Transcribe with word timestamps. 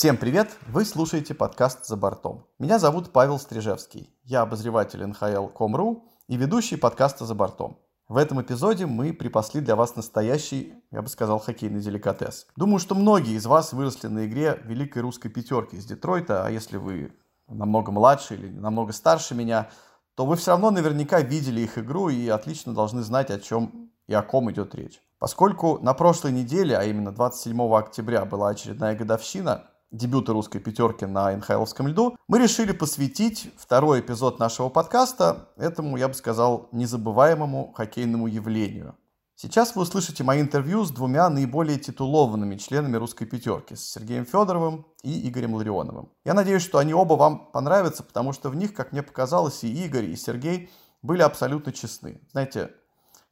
Всем 0.00 0.16
привет! 0.16 0.56
Вы 0.66 0.86
слушаете 0.86 1.34
подкаст 1.34 1.84
«За 1.84 1.94
бортом». 1.94 2.46
Меня 2.58 2.78
зовут 2.78 3.12
Павел 3.12 3.38
Стрижевский. 3.38 4.08
Я 4.24 4.40
обозреватель 4.40 5.04
НХЛ.com.ru 5.04 6.00
и 6.26 6.38
ведущий 6.38 6.76
подкаста 6.76 7.26
«За 7.26 7.34
бортом». 7.34 7.78
В 8.08 8.16
этом 8.16 8.40
эпизоде 8.40 8.86
мы 8.86 9.12
припасли 9.12 9.60
для 9.60 9.76
вас 9.76 9.96
настоящий, 9.96 10.72
я 10.90 11.02
бы 11.02 11.08
сказал, 11.08 11.38
хоккейный 11.38 11.82
деликатес. 11.82 12.46
Думаю, 12.56 12.78
что 12.78 12.94
многие 12.94 13.34
из 13.34 13.44
вас 13.44 13.74
выросли 13.74 14.06
на 14.06 14.24
игре 14.24 14.58
Великой 14.64 15.02
Русской 15.02 15.28
Пятерки 15.28 15.76
из 15.76 15.84
Детройта, 15.84 16.46
а 16.46 16.50
если 16.50 16.78
вы 16.78 17.12
намного 17.46 17.92
младше 17.92 18.36
или 18.36 18.48
намного 18.48 18.94
старше 18.94 19.34
меня, 19.34 19.68
то 20.14 20.24
вы 20.24 20.36
все 20.36 20.52
равно 20.52 20.70
наверняка 20.70 21.20
видели 21.20 21.60
их 21.60 21.76
игру 21.76 22.08
и 22.08 22.26
отлично 22.26 22.72
должны 22.72 23.02
знать, 23.02 23.30
о 23.30 23.38
чем 23.38 23.90
и 24.06 24.14
о 24.14 24.22
ком 24.22 24.50
идет 24.50 24.74
речь. 24.74 25.02
Поскольку 25.18 25.78
на 25.82 25.92
прошлой 25.92 26.32
неделе, 26.32 26.74
а 26.78 26.84
именно 26.84 27.12
27 27.12 27.60
октября, 27.74 28.24
была 28.24 28.48
очередная 28.48 28.96
годовщина 28.96 29.66
дебюта 29.90 30.32
русской 30.32 30.60
пятерки 30.60 31.04
на 31.04 31.34
НХЛовском 31.36 31.88
льду, 31.88 32.16
мы 32.28 32.38
решили 32.38 32.72
посвятить 32.72 33.52
второй 33.56 34.00
эпизод 34.00 34.38
нашего 34.38 34.68
подкаста 34.68 35.48
этому, 35.56 35.96
я 35.96 36.08
бы 36.08 36.14
сказал, 36.14 36.68
незабываемому 36.72 37.72
хоккейному 37.72 38.26
явлению. 38.26 38.96
Сейчас 39.34 39.74
вы 39.74 39.82
услышите 39.82 40.22
мои 40.22 40.40
интервью 40.40 40.84
с 40.84 40.90
двумя 40.90 41.28
наиболее 41.30 41.78
титулованными 41.78 42.56
членами 42.56 42.98
русской 42.98 43.24
пятерки, 43.24 43.74
с 43.74 43.90
Сергеем 43.90 44.26
Федоровым 44.26 44.86
и 45.02 45.28
Игорем 45.28 45.54
Ларионовым. 45.54 46.10
Я 46.24 46.34
надеюсь, 46.34 46.62
что 46.62 46.78
они 46.78 46.92
оба 46.92 47.14
вам 47.14 47.50
понравятся, 47.50 48.02
потому 48.02 48.34
что 48.34 48.50
в 48.50 48.56
них, 48.56 48.74
как 48.74 48.92
мне 48.92 49.02
показалось, 49.02 49.64
и 49.64 49.84
Игорь, 49.86 50.04
и 50.04 50.16
Сергей 50.16 50.70
были 51.00 51.22
абсолютно 51.22 51.72
честны. 51.72 52.20
Знаете, 52.32 52.74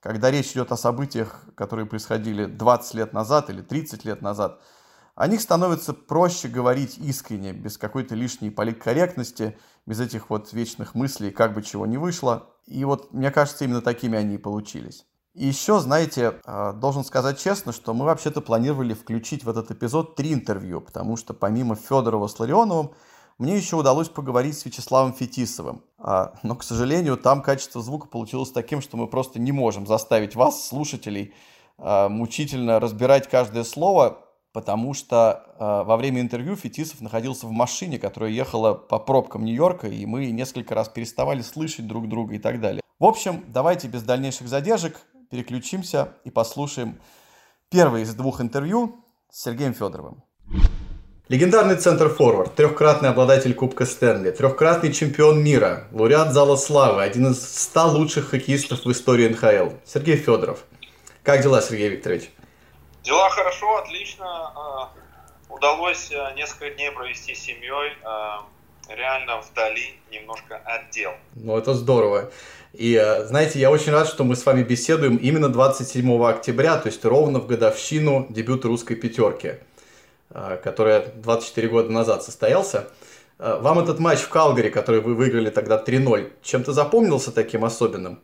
когда 0.01 0.31
речь 0.31 0.53
идет 0.53 0.73
о 0.73 0.79
событиях, 0.79 1.45
которые 1.55 1.85
происходили 1.85 2.47
20 2.47 2.95
лет 2.95 3.13
назад 3.13 3.51
или 3.51 3.61
30 3.61 4.05
лет 4.07 4.23
назад– 4.23 4.61
о 5.19 5.27
них 5.27 5.41
становится 5.41 5.95
проще 5.95 6.47
говорить 6.47 6.97
искренне, 6.97 7.53
без 7.53 7.77
какой-то 7.77 8.15
лишней 8.15 8.53
политкорректности, 8.53 9.59
без 9.85 9.99
этих 9.99 10.31
вот 10.31 10.53
вечных 10.53 10.95
мыслей, 10.95 11.33
как 11.33 11.55
бы 11.55 11.63
чего 11.63 11.87
не 11.87 11.99
вышло. 11.99 12.51
И 12.67 12.85
вот, 12.85 13.13
мне 13.13 13.33
кажется, 13.33 13.65
именно 13.65 13.83
такими 13.83 14.17
они 14.17 14.37
и 14.37 14.39
получились. 14.39 15.07
И 15.35 15.45
еще, 15.45 15.81
знаете, 15.81 16.35
а, 16.45 16.73
должен 16.73 17.03
сказать 17.03 17.41
честно, 17.41 17.73
что 17.73 17.95
мы 17.95 18.05
вообще-то 18.05 18.41
планировали 18.41 18.95
включить 18.95 19.43
в 19.43 19.49
этот 19.49 19.73
эпизод 19.73 20.15
три 20.15 20.33
интервью, 20.33 20.81
потому 20.81 21.17
что 21.17 21.35
помимо 21.35 21.75
Федорова 21.75 22.29
с 22.29 22.39
Ларионовым, 22.39 22.93
мне 23.39 23.57
еще 23.57 23.75
удалось 23.75 24.09
поговорить 24.09 24.57
с 24.57 24.65
Вячеславом 24.65 25.13
Фетисовым. 25.15 25.83
А, 25.99 26.35
но, 26.45 26.55
к 26.55 26.63
сожалению, 26.63 27.17
там 27.17 27.43
качество 27.43 27.83
звука 27.83 28.07
получилось 28.07 28.53
таким, 28.53 28.81
что 28.81 28.97
мы 28.97 29.09
просто 29.09 29.41
не 29.41 29.51
можем 29.51 29.85
заставить 29.85 30.37
вас, 30.37 30.65
слушателей, 30.65 31.35
а, 31.77 32.09
мучительно 32.09 32.79
разбирать 32.79 33.29
каждое 33.29 33.65
слово, 33.65 34.28
потому 34.53 34.95
что 34.95 35.45
э, 35.59 35.65
во 35.87 35.97
время 35.97 36.21
интервью 36.21 36.57
Фетисов 36.57 37.01
находился 37.01 37.47
в 37.47 37.51
машине, 37.51 37.99
которая 37.99 38.31
ехала 38.31 38.75
по 38.75 38.99
пробкам 38.99 39.45
Нью-Йорка, 39.45 39.89
и 39.89 40.07
мы 40.07 40.31
несколько 40.31 40.75
раз 40.75 40.89
переставали 40.89 41.43
слышать 41.43 41.87
друг 41.87 42.09
друга 42.09 42.35
и 42.35 42.39
так 42.39 42.61
далее. 42.61 42.83
В 42.99 43.05
общем, 43.05 43.45
давайте 43.49 43.89
без 43.89 44.03
дальнейших 44.03 44.49
задержек 44.49 45.01
переключимся 45.31 46.15
и 46.25 46.31
послушаем 46.31 46.99
первое 47.71 48.03
из 48.03 48.15
двух 48.15 48.41
интервью 48.41 49.05
с 49.31 49.43
Сергеем 49.43 49.75
Федоровым. 49.75 50.23
Легендарный 51.29 51.77
центр-форвард, 51.77 52.55
трехкратный 52.55 53.11
обладатель 53.11 53.53
Кубка 53.53 53.85
Стэнли, 53.85 54.31
трехкратный 54.31 54.91
чемпион 54.95 55.45
мира, 55.45 55.87
лауреат 55.93 56.33
Зала 56.33 56.57
Славы, 56.57 57.03
один 57.03 57.33
из 57.33 57.43
ста 57.43 57.85
лучших 57.85 58.31
хоккеистов 58.31 58.87
в 58.87 58.91
истории 58.91 59.29
НХЛ. 59.29 59.75
Сергей 59.85 60.17
Федоров. 60.17 60.65
Как 61.23 61.43
дела, 61.43 61.61
Сергей 61.61 61.91
Викторович? 61.91 62.31
Дела 63.09 63.31
хорошо, 63.31 63.79
отлично. 63.79 64.27
А, 64.27 64.91
удалось 65.49 66.13
а, 66.13 66.35
несколько 66.35 66.69
дней 66.69 66.91
провести 66.91 67.35
с 67.35 67.39
семьей. 67.39 67.97
А, 68.05 68.45
реально 68.87 69.41
вдали 69.41 69.99
немножко 70.13 70.61
отдел. 70.63 71.13
Ну, 71.35 71.57
это 71.57 71.73
здорово. 71.73 72.31
И, 72.75 73.03
знаете, 73.25 73.61
я 73.61 73.71
очень 73.71 73.93
рад, 73.93 74.09
что 74.09 74.25
мы 74.25 74.37
с 74.37 74.45
вами 74.45 74.63
беседуем 74.63 75.17
именно 75.17 75.49
27 75.49 76.23
октября, 76.23 76.77
то 76.77 76.89
есть 76.89 77.03
ровно 77.03 77.39
в 77.39 77.47
годовщину 77.47 78.27
дебюта 78.29 78.69
русской 78.69 78.95
пятерки, 78.95 79.55
которая 80.63 81.07
24 81.07 81.69
года 81.69 81.91
назад 81.91 82.23
состоялся. 82.23 82.91
Вам 83.39 83.79
этот 83.79 84.01
матч 84.01 84.19
в 84.19 84.29
Калгари, 84.29 84.69
который 84.69 85.01
вы 85.01 85.15
выиграли 85.15 85.49
тогда 85.49 85.83
3-0, 85.83 86.31
чем-то 86.43 86.73
запомнился 86.73 87.33
таким 87.33 87.65
особенным? 87.65 88.21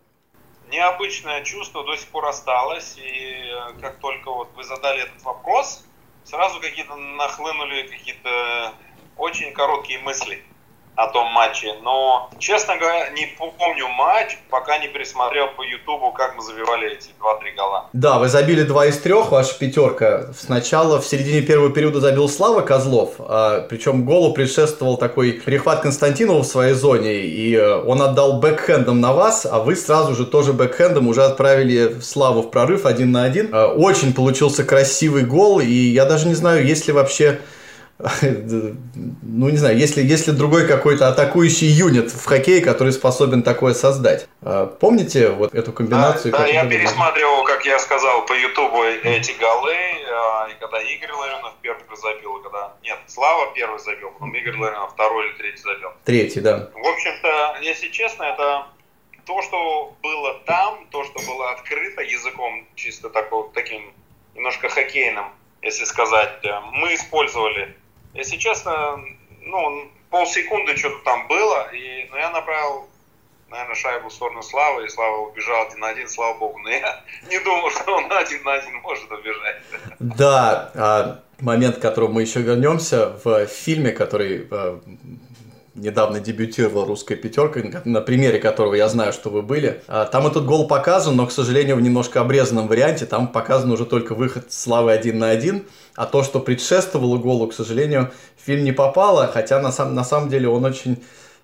Необычное 0.69 1.43
чувство 1.45 1.85
до 1.85 1.97
сих 1.97 2.09
пор 2.09 2.27
осталось. 2.27 2.97
И 2.99 3.45
э, 3.45 3.75
как 3.81 3.99
только 3.99 4.31
вот 4.31 4.53
вы 4.55 4.65
задали 4.65 5.03
этот 5.03 5.23
вопрос, 5.23 5.85
сразу 6.25 6.61
какие-то 6.61 6.97
нахлынули 6.97 7.87
какие-то 7.89 8.75
очень 9.17 9.53
короткие 9.53 10.01
мысли 10.01 10.43
о 10.97 11.09
том 11.09 11.27
матче. 11.33 11.75
Но, 11.83 12.31
честно 12.39 12.77
говоря, 12.77 13.11
не 13.11 13.27
помню 13.37 13.89
матч, 13.89 14.39
пока 14.51 14.79
не 14.79 14.89
пересмотрел 14.89 15.49
по 15.57 15.63
Ютубу, 15.63 16.13
как 16.13 16.37
мы 16.37 16.43
забивали 16.43 16.93
эти 16.93 17.09
два-три 17.19 17.53
гола. 17.53 17.87
Да, 17.93 18.19
вы 18.19 18.29
забили 18.29 18.63
два 18.63 18.87
из 18.87 18.99
трех, 18.99 19.31
ваша 19.31 19.59
пятерка. 19.59 20.33
Сначала 20.39 21.01
в 21.01 21.07
середине 21.07 21.43
первого 21.43 21.71
периода 21.71 22.01
забил 22.01 22.29
Слава 22.29 22.61
Козлов, 22.61 23.15
а, 23.19 23.67
причем 23.69 24.05
голу 24.05 24.33
предшествовал 24.33 24.97
такой 24.97 25.33
перехват 25.33 25.81
Константинова 25.81 26.43
в 26.43 26.47
своей 26.47 26.75
зоне, 26.75 27.15
и 27.15 27.55
э, 27.55 27.83
он 27.83 28.01
отдал 28.01 28.41
бэкхендом 28.41 29.01
на 29.01 29.13
вас, 29.13 29.47
а 29.51 29.59
вы 29.59 29.77
сразу 29.77 30.15
же 30.15 30.27
тоже 30.27 30.53
бэкхендом 30.53 31.09
уже 31.09 31.25
отправили 31.25 32.01
Славу 32.01 32.43
в 32.43 32.51
прорыв 32.51 32.87
один 32.87 33.13
на 33.13 33.25
один. 33.25 33.51
А, 33.53 33.67
очень 33.67 34.15
получился 34.15 34.65
красивый 34.65 35.25
гол, 35.25 35.61
и 35.61 35.67
я 35.67 36.05
даже 36.05 36.29
не 36.29 36.35
знаю, 36.35 36.65
есть 36.65 36.87
ли 36.87 36.93
вообще 36.93 37.41
ну 39.23 39.49
не 39.49 39.57
знаю, 39.57 39.79
если, 39.79 40.03
если 40.03 40.33
другой 40.33 40.67
какой-то 40.67 41.09
атакующий 41.09 41.69
юнит 41.69 42.11
в 42.11 42.25
хоккее, 42.25 42.61
который 42.61 42.93
способен 42.93 43.43
такое 43.43 43.73
создать. 43.73 44.29
А, 44.43 44.67
помните 44.67 45.31
вот 45.31 45.55
эту 45.55 45.73
комбинацию? 45.73 46.33
Да, 46.33 46.39
да 46.39 46.47
я 46.47 46.67
пересматривал, 46.67 47.45
как 47.45 47.65
я 47.65 47.79
сказал, 47.79 48.27
по 48.27 48.33
Ютубу 48.33 48.83
эти 48.83 49.33
голы, 49.39 49.77
а, 50.11 50.49
и 50.49 50.55
когда 50.59 50.83
Игорь 50.83 51.13
Ларионов 51.13 51.55
первый 51.63 51.85
забил, 51.97 52.41
когда... 52.43 52.73
Нет, 52.83 52.99
Слава 53.07 53.53
первый 53.55 53.79
забил, 53.79 54.11
потом 54.11 54.35
Игорь 54.35 54.57
Ларионов 54.57 54.93
второй 54.93 55.29
или 55.29 55.37
третий 55.37 55.63
забил. 55.63 55.91
Третий, 56.05 56.41
да. 56.41 56.71
В 56.75 56.87
общем-то, 56.87 57.59
если 57.63 57.89
честно, 57.89 58.25
это 58.25 58.67
то, 59.25 59.41
что 59.43 59.97
было 60.03 60.35
там, 60.47 60.87
то, 60.91 61.05
что 61.05 61.21
было 61.27 61.53
открыто 61.53 62.03
языком 62.03 62.67
чисто 62.75 63.09
такого, 63.09 63.51
таким 63.55 63.93
немножко 64.35 64.69
хоккейным, 64.69 65.27
если 65.63 65.85
сказать, 65.85 66.45
э, 66.45 66.61
мы 66.73 66.95
использовали 66.95 67.77
если 68.15 68.37
честно, 68.37 69.01
ну, 69.43 69.89
полсекунды 70.11 70.77
что-то 70.77 70.99
там 71.05 71.27
было, 71.27 71.69
и, 71.73 72.07
но 72.09 72.15
ну, 72.15 72.21
я 72.21 72.31
направил, 72.31 72.89
наверное, 73.51 73.75
шайбу 73.75 74.09
в 74.09 74.13
сторону 74.13 74.43
Славы, 74.43 74.87
и 74.87 74.89
Слава 74.89 75.29
убежал 75.29 75.67
один 75.67 75.81
на 75.81 75.89
один, 75.89 76.09
слава 76.09 76.39
богу. 76.39 76.59
Но 76.61 76.71
я 76.71 77.03
не 77.29 77.39
думал, 77.41 77.71
что 77.71 77.97
он 77.97 78.11
один 78.11 78.43
на 78.45 78.55
один 78.55 78.77
может 78.77 79.11
убежать. 79.11 79.57
Да, 79.99 80.71
а, 80.75 81.21
момент, 81.41 81.79
к 81.79 81.81
которому 81.81 82.15
мы 82.15 82.23
еще 82.23 82.41
вернемся, 82.41 83.19
в 83.25 83.47
фильме, 83.47 83.91
который 83.91 84.47
а, 84.51 84.81
недавно 85.75 86.21
дебютировала 86.21 86.87
русская 86.87 87.17
пятерка, 87.17 87.83
на 87.85 88.01
примере 88.01 88.39
которого 88.39 88.75
я 88.75 88.89
знаю, 88.89 89.13
что 89.13 89.31
вы 89.31 89.43
были. 89.43 89.83
А, 89.89 90.05
там 90.07 90.27
этот 90.27 90.45
гол 90.47 90.67
показан, 90.67 91.17
но, 91.17 91.27
к 91.27 91.33
сожалению, 91.33 91.77
в 91.77 91.81
немножко 91.81 92.21
обрезанном 92.21 92.69
варианте. 92.69 93.07
Там 93.07 93.29
показан 93.29 93.71
уже 93.73 93.85
только 93.85 94.15
выход 94.15 94.53
Славы 94.53 94.93
один 94.93 95.19
на 95.19 95.31
один. 95.31 95.67
А 95.97 96.07
то, 96.07 96.23
что 96.23 96.41
предшествовало 96.41 97.19
голу, 97.19 97.49
к 97.49 97.55
сожалению, 97.55 98.13
в 98.37 98.47
фильм 98.47 98.65
не 98.65 98.73
попало, 98.73 99.31
хотя 99.33 99.61
на, 99.61 99.73
сам, 99.73 99.95
на 99.95 100.05
самом 100.05 100.29
деле 100.29 100.49
он 100.49 100.65
очень 100.65 101.03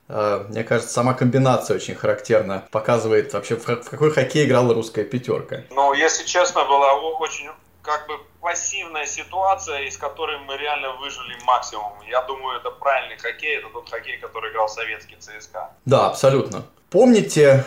а, 0.08 0.46
мне 0.48 0.64
кажется, 0.64 0.92
сама 0.92 1.14
комбинация 1.14 1.76
очень 1.76 1.94
характерна, 1.94 2.64
показывает 2.72 3.32
вообще, 3.32 3.54
в 3.54 3.64
какой 3.64 4.10
хоккей 4.10 4.44
играла 4.44 4.74
русская 4.74 5.04
пятерка. 5.04 5.62
Ну, 5.70 5.92
если 5.92 6.24
честно, 6.24 6.64
была 6.64 6.94
очень 7.20 7.48
как 7.82 8.06
бы 8.08 8.14
пассивная 8.40 9.06
ситуация, 9.06 9.80
из 9.82 9.96
которой 9.96 10.38
мы 10.38 10.56
реально 10.56 10.96
выжили 10.96 11.36
максимум. 11.44 11.92
Я 12.08 12.22
думаю, 12.22 12.58
это 12.58 12.70
правильный 12.70 13.18
хоккей, 13.18 13.58
это 13.58 13.68
тот 13.72 13.88
хоккей, 13.88 14.18
который 14.18 14.50
играл 14.50 14.68
советский 14.68 15.16
ЦСКА. 15.18 15.70
Да, 15.84 16.08
абсолютно. 16.08 16.62
Помните, 16.90 17.64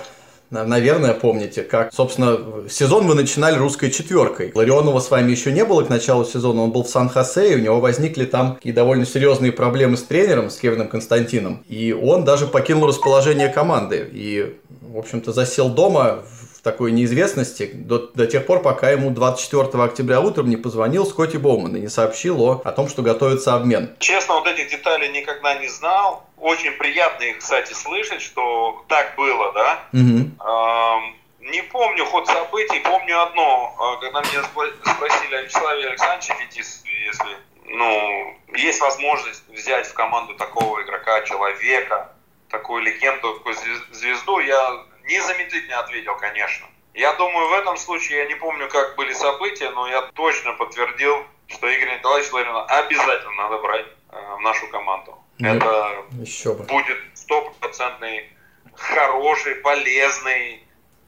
наверное, 0.49 1.13
помните, 1.13 1.63
как, 1.63 1.93
собственно, 1.93 2.67
сезон 2.69 3.07
вы 3.07 3.15
начинали 3.15 3.57
русской 3.57 3.89
четверкой. 3.89 4.51
Ларионова 4.53 4.99
с 4.99 5.09
вами 5.09 5.31
еще 5.31 5.51
не 5.51 5.65
было 5.65 5.83
к 5.83 5.89
началу 5.89 6.25
сезона, 6.25 6.63
он 6.63 6.71
был 6.71 6.83
в 6.83 6.89
Сан-Хосе, 6.89 7.53
и 7.53 7.55
у 7.55 7.59
него 7.59 7.79
возникли 7.79 8.25
там 8.25 8.55
такие 8.55 8.73
довольно 8.73 9.05
серьезные 9.05 9.51
проблемы 9.51 9.97
с 9.97 10.03
тренером, 10.03 10.49
с 10.49 10.57
Кевином 10.57 10.89
Константином. 10.89 11.63
И 11.67 11.93
он 11.93 12.25
даже 12.25 12.47
покинул 12.47 12.87
расположение 12.87 13.49
команды. 13.49 14.09
И, 14.11 14.59
в 14.81 14.97
общем-то, 14.97 15.31
засел 15.31 15.69
дома 15.69 16.23
такой 16.63 16.93
неизвестности 16.93 17.69
до, 17.73 17.99
до 17.99 18.25
тех 18.25 18.45
пор, 18.45 18.61
пока 18.61 18.89
ему 18.89 19.11
24 19.11 19.83
октября 19.83 20.21
утром 20.21 20.49
не 20.49 20.55
позвонил 20.55 21.05
Скотти 21.05 21.35
Боуман 21.35 21.75
и 21.75 21.81
не 21.81 21.89
сообщил 21.89 22.41
о, 22.41 22.61
о 22.63 22.71
том, 22.71 22.87
что 22.87 23.01
готовится 23.01 23.53
обмен. 23.53 23.95
Честно, 23.99 24.35
вот 24.35 24.47
этих 24.47 24.69
деталей 24.69 25.09
никогда 25.09 25.55
не 25.55 25.67
знал. 25.67 26.25
Очень 26.37 26.71
приятно 26.71 27.23
их, 27.23 27.39
кстати, 27.39 27.73
слышать, 27.73 28.21
что 28.21 28.83
так 28.87 29.13
было, 29.17 29.51
да. 29.53 29.79
Угу. 29.91 29.99
Эм, 29.99 31.15
не 31.51 31.61
помню 31.63 32.05
ход 32.05 32.27
событий, 32.27 32.79
помню 32.79 33.21
одно, 33.21 33.75
а, 33.77 33.97
когда 33.97 34.21
меня 34.21 34.43
спросили 34.43 35.35
о 35.35 35.41
Вячеславе 35.41 35.87
Александровиче 35.87 36.33
Фетисове, 36.33 36.93
если 37.05 37.37
ну, 37.65 38.37
есть 38.55 38.79
возможность 38.79 39.43
взять 39.49 39.87
в 39.87 39.93
команду 39.93 40.35
такого 40.35 40.81
игрока, 40.81 41.21
человека, 41.21 42.11
такую 42.49 42.83
легенду, 42.83 43.33
такую 43.35 43.55
звезду, 43.91 44.39
я 44.39 44.85
незамедлительно 45.03 45.79
ответил, 45.79 46.15
конечно. 46.17 46.67
Я 46.93 47.13
думаю, 47.13 47.49
в 47.49 47.53
этом 47.53 47.77
случае, 47.77 48.19
я 48.19 48.25
не 48.27 48.35
помню, 48.35 48.69
как 48.69 48.95
были 48.95 49.13
события, 49.13 49.69
но 49.71 49.87
я 49.87 50.03
точно 50.13 50.53
подтвердил, 50.53 51.25
что 51.47 51.67
Игорь 51.67 51.97
Николаевич 51.97 52.31
Ларина 52.31 52.65
обязательно 52.65 53.33
надо 53.33 53.57
брать 53.57 53.87
э, 54.11 54.35
в 54.37 54.39
нашу 54.41 54.67
команду. 54.67 55.17
Ну, 55.39 55.55
Это 55.55 56.05
еще 56.21 56.53
бы. 56.53 56.63
будет 56.65 56.97
стопроцентный, 57.15 58.29
хороший, 58.75 59.55
полезный, 59.55 60.63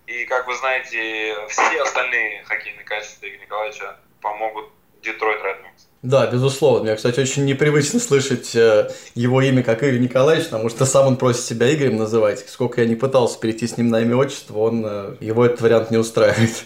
и, 0.07 0.25
как 0.25 0.47
вы 0.47 0.55
знаете, 0.55 1.47
все 1.49 1.81
остальные 1.81 2.43
хоккейные 2.43 2.83
качества 2.83 3.27
Игоря 3.27 3.41
Николаевича 3.41 3.99
помогут 4.21 4.71
Детройт 5.01 5.41
Red 5.41 5.61
Да, 6.01 6.27
безусловно. 6.27 6.83
Мне, 6.83 6.95
кстати, 6.95 7.19
очень 7.19 7.45
непривычно 7.45 7.99
слышать 7.99 8.55
э, 8.55 8.91
его 9.15 9.41
имя 9.41 9.63
как 9.63 9.81
Игорь 9.81 9.99
Николаевич, 9.99 10.45
потому 10.45 10.69
что 10.69 10.85
сам 10.85 11.07
он 11.07 11.17
просит 11.17 11.41
себя 11.41 11.73
Игорем 11.73 11.97
называть. 11.97 12.47
Сколько 12.47 12.81
я 12.81 12.87
не 12.87 12.95
пытался 12.95 13.39
перейти 13.39 13.65
с 13.65 13.77
ним 13.77 13.89
на 13.89 14.01
имя 14.01 14.15
отчество, 14.15 14.59
он, 14.59 14.85
э, 14.85 15.15
его 15.19 15.45
этот 15.45 15.61
вариант 15.61 15.91
не 15.91 15.97
устраивает. 15.97 16.51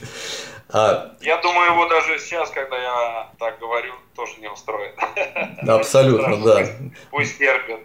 А... 0.71 1.15
Я 1.21 1.41
думаю, 1.41 1.71
его 1.71 1.87
даже 1.87 2.19
сейчас, 2.19 2.51
когда 2.51 2.77
я 2.77 3.29
так 3.39 3.57
говорю, 3.57 3.91
тоже 4.19 4.41
не 4.41 4.49
устроит. 4.49 4.95
Да, 5.63 5.75
абсолютно, 5.75 6.37
да. 6.43 6.67
Пусть 7.09 7.37
терпит. 7.37 7.79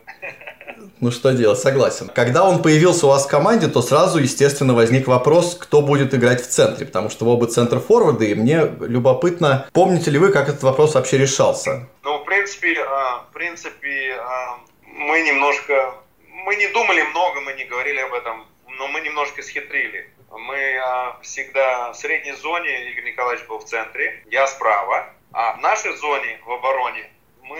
Ну 1.01 1.13
что 1.13 1.31
делать, 1.31 1.59
согласен. 1.61 2.09
Когда 2.09 2.45
он 2.45 2.61
появился 2.61 3.07
у 3.07 3.11
вас 3.11 3.27
в 3.27 3.29
команде, 3.29 3.69
то 3.69 3.83
сразу, 3.83 4.19
естественно, 4.19 4.75
возник 4.75 5.07
вопрос, 5.07 5.55
кто 5.55 5.81
будет 5.81 6.13
играть 6.13 6.43
в 6.43 6.49
центре, 6.49 6.87
потому 6.87 7.09
что 7.11 7.25
вы 7.25 7.33
оба 7.33 7.47
центр 7.47 7.79
форварды, 7.79 8.31
и 8.31 8.35
мне 8.35 8.63
любопытно, 8.81 9.69
помните 9.73 10.11
ли 10.11 10.19
вы, 10.19 10.33
как 10.33 10.49
этот 10.49 10.63
вопрос 10.65 10.95
вообще 10.95 11.19
решался? 11.19 11.89
Ну, 12.03 12.19
в 12.19 12.25
принципе, 12.25 12.75
а, 12.81 13.27
в 13.31 13.33
принципе, 13.33 14.17
а, 14.19 14.59
мы 14.87 15.23
немножко, 15.23 15.95
мы 16.33 16.57
не 16.57 16.67
думали 16.69 17.03
много, 17.03 17.41
мы 17.43 17.53
не 17.53 17.65
говорили 17.65 18.01
об 18.01 18.13
этом, 18.13 18.45
но 18.79 18.89
мы 18.89 19.01
немножко 19.03 19.43
схитрили. 19.43 20.11
Мы 20.31 20.79
а, 20.79 21.19
всегда 21.23 21.93
в 21.93 21.97
средней 21.97 22.33
зоне, 22.33 22.91
Игорь 22.91 23.05
Николаевич 23.13 23.47
был 23.47 23.59
в 23.59 23.65
центре, 23.67 24.25
я 24.31 24.47
справа, 24.49 25.15
а 25.35 25.55
в 25.55 25.61
нашей 25.61 25.97
зоне, 25.97 26.41
в 26.45 26.53
обороне, 26.53 27.11
мы 27.43 27.59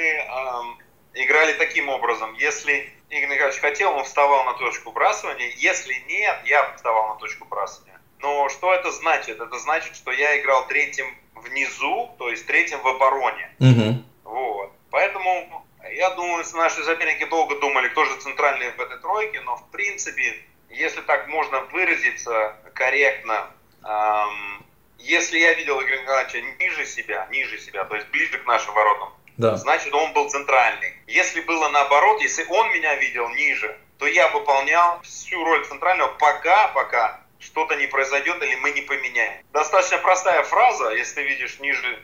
играли 1.15 1.55
таким 1.55 1.89
образом. 1.89 2.35
Если 2.35 2.91
Игорь 3.11 3.31
Николаевич 3.31 3.61
хотел, 3.61 3.93
он 3.97 4.05
вставал 4.05 4.45
на 4.45 4.55
точку 4.55 4.93
бросания. 4.93 5.53
Если 5.57 5.95
нет, 6.09 6.41
я 6.45 6.73
вставал 6.77 7.09
на 7.09 7.15
точку 7.17 7.45
бросания. 7.47 8.01
Но 8.21 8.49
что 8.49 8.73
это 8.73 8.91
значит? 8.91 9.41
Это 9.41 9.59
значит, 9.59 9.97
что 9.97 10.13
я 10.13 10.41
играл 10.41 10.67
третьим 10.67 11.07
внизу, 11.35 12.15
то 12.19 12.31
есть 12.31 12.47
третьим 12.47 12.81
в 12.81 12.87
обороне. 12.87 13.51
Угу. 13.59 14.33
Вот. 14.33 14.73
Поэтому 14.91 15.67
я 15.93 16.11
думаю, 16.11 16.45
наши 16.55 16.83
соперники 16.85 17.25
долго 17.27 17.59
думали, 17.59 17.89
кто 17.89 18.05
же 18.05 18.17
центральный 18.21 18.71
в 18.71 18.81
этой 18.81 18.99
тройке, 18.99 19.41
но 19.41 19.57
в 19.57 19.69
принципе, 19.71 20.35
если 20.71 21.01
так 21.03 21.29
можно 21.29 21.61
выразиться 21.73 22.57
корректно, 22.73 23.51
эм, 23.85 24.65
если 24.99 25.39
я 25.39 25.55
видел 25.55 25.81
Игоря 25.81 26.01
Николаевича 26.01 26.41
ниже 26.59 26.87
себя, 26.87 27.27
ниже 27.31 27.59
себя, 27.59 27.85
то 27.85 27.95
есть 27.95 28.09
ближе 28.09 28.39
к 28.39 28.47
нашим 28.47 28.75
воротам, 28.75 29.13
да. 29.37 29.57
значит 29.57 29.93
он 29.95 30.13
был 30.13 30.29
центральный. 30.31 30.95
Если 31.07 31.41
было 31.41 31.69
наоборот, 31.69 32.21
если 32.21 32.45
он 32.49 32.71
меня 32.73 32.95
видел 32.97 33.29
ниже, 33.31 33.77
то 33.99 34.07
я 34.07 34.29
выполнял 34.29 35.01
всю 35.03 35.43
роль 35.45 35.65
центрального, 35.67 36.13
пока, 36.19 36.69
пока 36.69 37.21
что-то 37.39 37.77
не 37.77 37.87
произойдет 37.87 38.43
или 38.43 38.55
мы 38.57 38.71
не 38.73 38.83
поменяем. 38.83 39.45
Достаточно 39.53 39.99
простая 39.99 40.43
фраза, 40.43 40.91
если 40.91 41.17
ты 41.17 41.23
видишь 41.23 41.59
ниже 41.61 42.03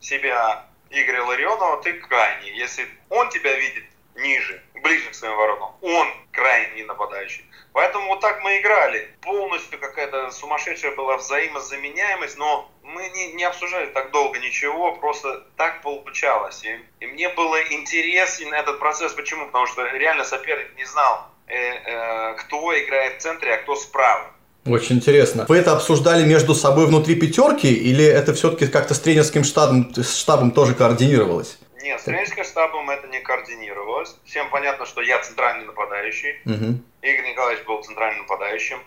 себя 0.00 0.66
Игоря 0.90 1.24
Ларионова, 1.24 1.82
ты 1.82 1.92
крайний. 1.94 2.56
Если 2.56 2.88
он 3.08 3.28
тебя 3.30 3.54
видит 3.56 3.84
ниже, 4.16 4.62
ближе 4.82 5.10
к 5.10 5.14
своим 5.14 5.36
воротам, 5.36 5.74
он 5.82 6.08
крайний 6.32 6.84
нападающий. 6.84 7.44
Поэтому 7.72 8.08
вот 8.08 8.20
так 8.20 8.42
мы 8.42 8.58
играли. 8.58 9.08
Полностью 9.20 9.78
какая-то 9.78 10.30
сумасшедшая 10.32 10.94
была 10.96 11.16
взаимозаменяемость, 11.16 12.36
но 12.36 12.70
мы 12.82 13.08
не, 13.10 13.32
не 13.34 13.44
обсуждали 13.44 13.86
так 13.86 14.10
долго 14.10 14.38
ничего, 14.38 14.96
просто 14.96 15.44
так 15.56 15.82
получалось. 15.82 16.64
И, 16.64 17.04
и 17.04 17.06
мне 17.06 17.28
было 17.28 17.62
интересен 17.70 18.52
этот 18.52 18.80
процесс. 18.80 19.12
Почему? 19.12 19.46
Потому 19.46 19.66
что 19.66 19.84
реально 19.86 20.24
соперник 20.24 20.76
не 20.76 20.84
знал, 20.84 21.28
э, 21.46 21.54
э, 21.56 22.34
кто 22.34 22.76
играет 22.78 23.18
в 23.18 23.22
центре, 23.22 23.54
а 23.54 23.58
кто 23.58 23.76
справа. 23.76 24.32
Очень 24.66 24.96
интересно. 24.96 25.46
Вы 25.48 25.56
это 25.56 25.72
обсуждали 25.72 26.26
между 26.26 26.54
собой 26.54 26.86
внутри 26.86 27.14
пятерки 27.14 27.72
или 27.72 28.04
это 28.04 28.34
все-таки 28.34 28.66
как-то 28.66 28.94
с 28.94 29.00
тренерским 29.00 29.42
штабом, 29.42 29.92
с 29.94 30.18
штабом 30.18 30.50
тоже 30.50 30.74
координировалось? 30.74 31.58
Нет, 31.82 32.00
с 32.00 32.04
тренерским 32.04 32.44
штабом 32.44 32.90
это 32.90 33.06
не 33.08 33.20
координировалось. 33.20 34.16
Всем 34.24 34.50
понятно, 34.50 34.86
что 34.86 35.00
я 35.00 35.18
центральный 35.20 35.64
нападающий. 35.64 36.40
Угу. 36.44 36.80
Игорь 37.02 37.30
Николаевич 37.30 37.64
был 37.64 37.82
центральным 37.82 38.22
нападающим. 38.22 38.82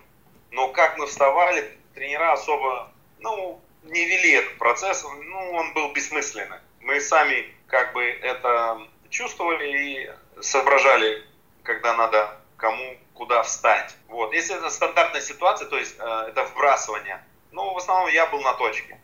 Но 0.51 0.67
как 0.69 0.97
мы 0.97 1.07
вставали, 1.07 1.77
тренера 1.95 2.33
особо, 2.33 2.91
ну, 3.19 3.59
не 3.83 4.05
вели 4.05 4.33
этот 4.33 4.57
процесс, 4.57 5.03
ну, 5.03 5.51
он 5.51 5.73
был 5.73 5.91
бессмысленный. 5.93 6.59
Мы 6.81 6.99
сами 7.01 7.53
как 7.67 7.93
бы 7.93 8.03
это 8.03 8.81
чувствовали 9.09 9.77
и 9.77 10.11
соображали, 10.41 11.23
когда 11.63 11.95
надо 11.95 12.37
кому 12.57 12.97
куда 13.13 13.43
встать. 13.43 13.95
Вот. 14.07 14.33
Если 14.33 14.55
это 14.55 14.69
стандартная 14.69 15.21
ситуация, 15.21 15.67
то 15.67 15.77
есть 15.77 15.95
э, 15.99 16.25
это 16.29 16.43
вбрасывание, 16.45 17.23
ну, 17.51 17.73
в 17.73 17.77
основном 17.77 18.09
я 18.09 18.25
был 18.27 18.41
на 18.41 18.53
точке. 18.53 18.99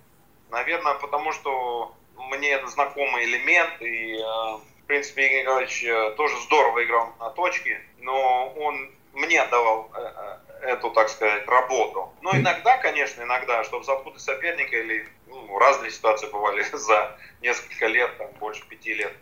Наверное, 0.49 0.95
потому 0.95 1.31
что 1.31 1.95
мне 2.29 2.51
это 2.51 2.67
знакомый 2.67 3.25
элемент, 3.25 3.81
и, 3.81 4.15
э, 4.15 4.21
в 4.21 4.85
принципе, 4.87 5.27
Игорь 5.27 5.41
Николаевич 5.41 5.83
э, 5.83 6.11
тоже 6.15 6.39
здорово 6.41 6.83
играл 6.83 7.13
на 7.19 7.29
точке, 7.31 7.81
но 7.99 8.53
он 8.57 8.91
мне 9.13 9.45
давал 9.47 9.91
э, 9.93 10.37
эту, 10.61 10.91
так 10.91 11.09
сказать, 11.09 11.47
работу. 11.47 12.13
Но 12.21 12.35
иногда, 12.35 12.77
конечно, 12.77 13.23
иногда, 13.23 13.63
чтобы 13.63 13.83
запутать 13.83 14.21
соперника 14.21 14.77
или 14.77 15.07
ну, 15.27 15.57
разные 15.57 15.91
ситуации 15.91 16.27
бывали 16.27 16.63
за 16.73 17.17
несколько 17.41 17.87
лет, 17.87 18.17
там, 18.17 18.27
больше 18.39 18.65
пяти 18.67 18.93
лет. 18.93 19.13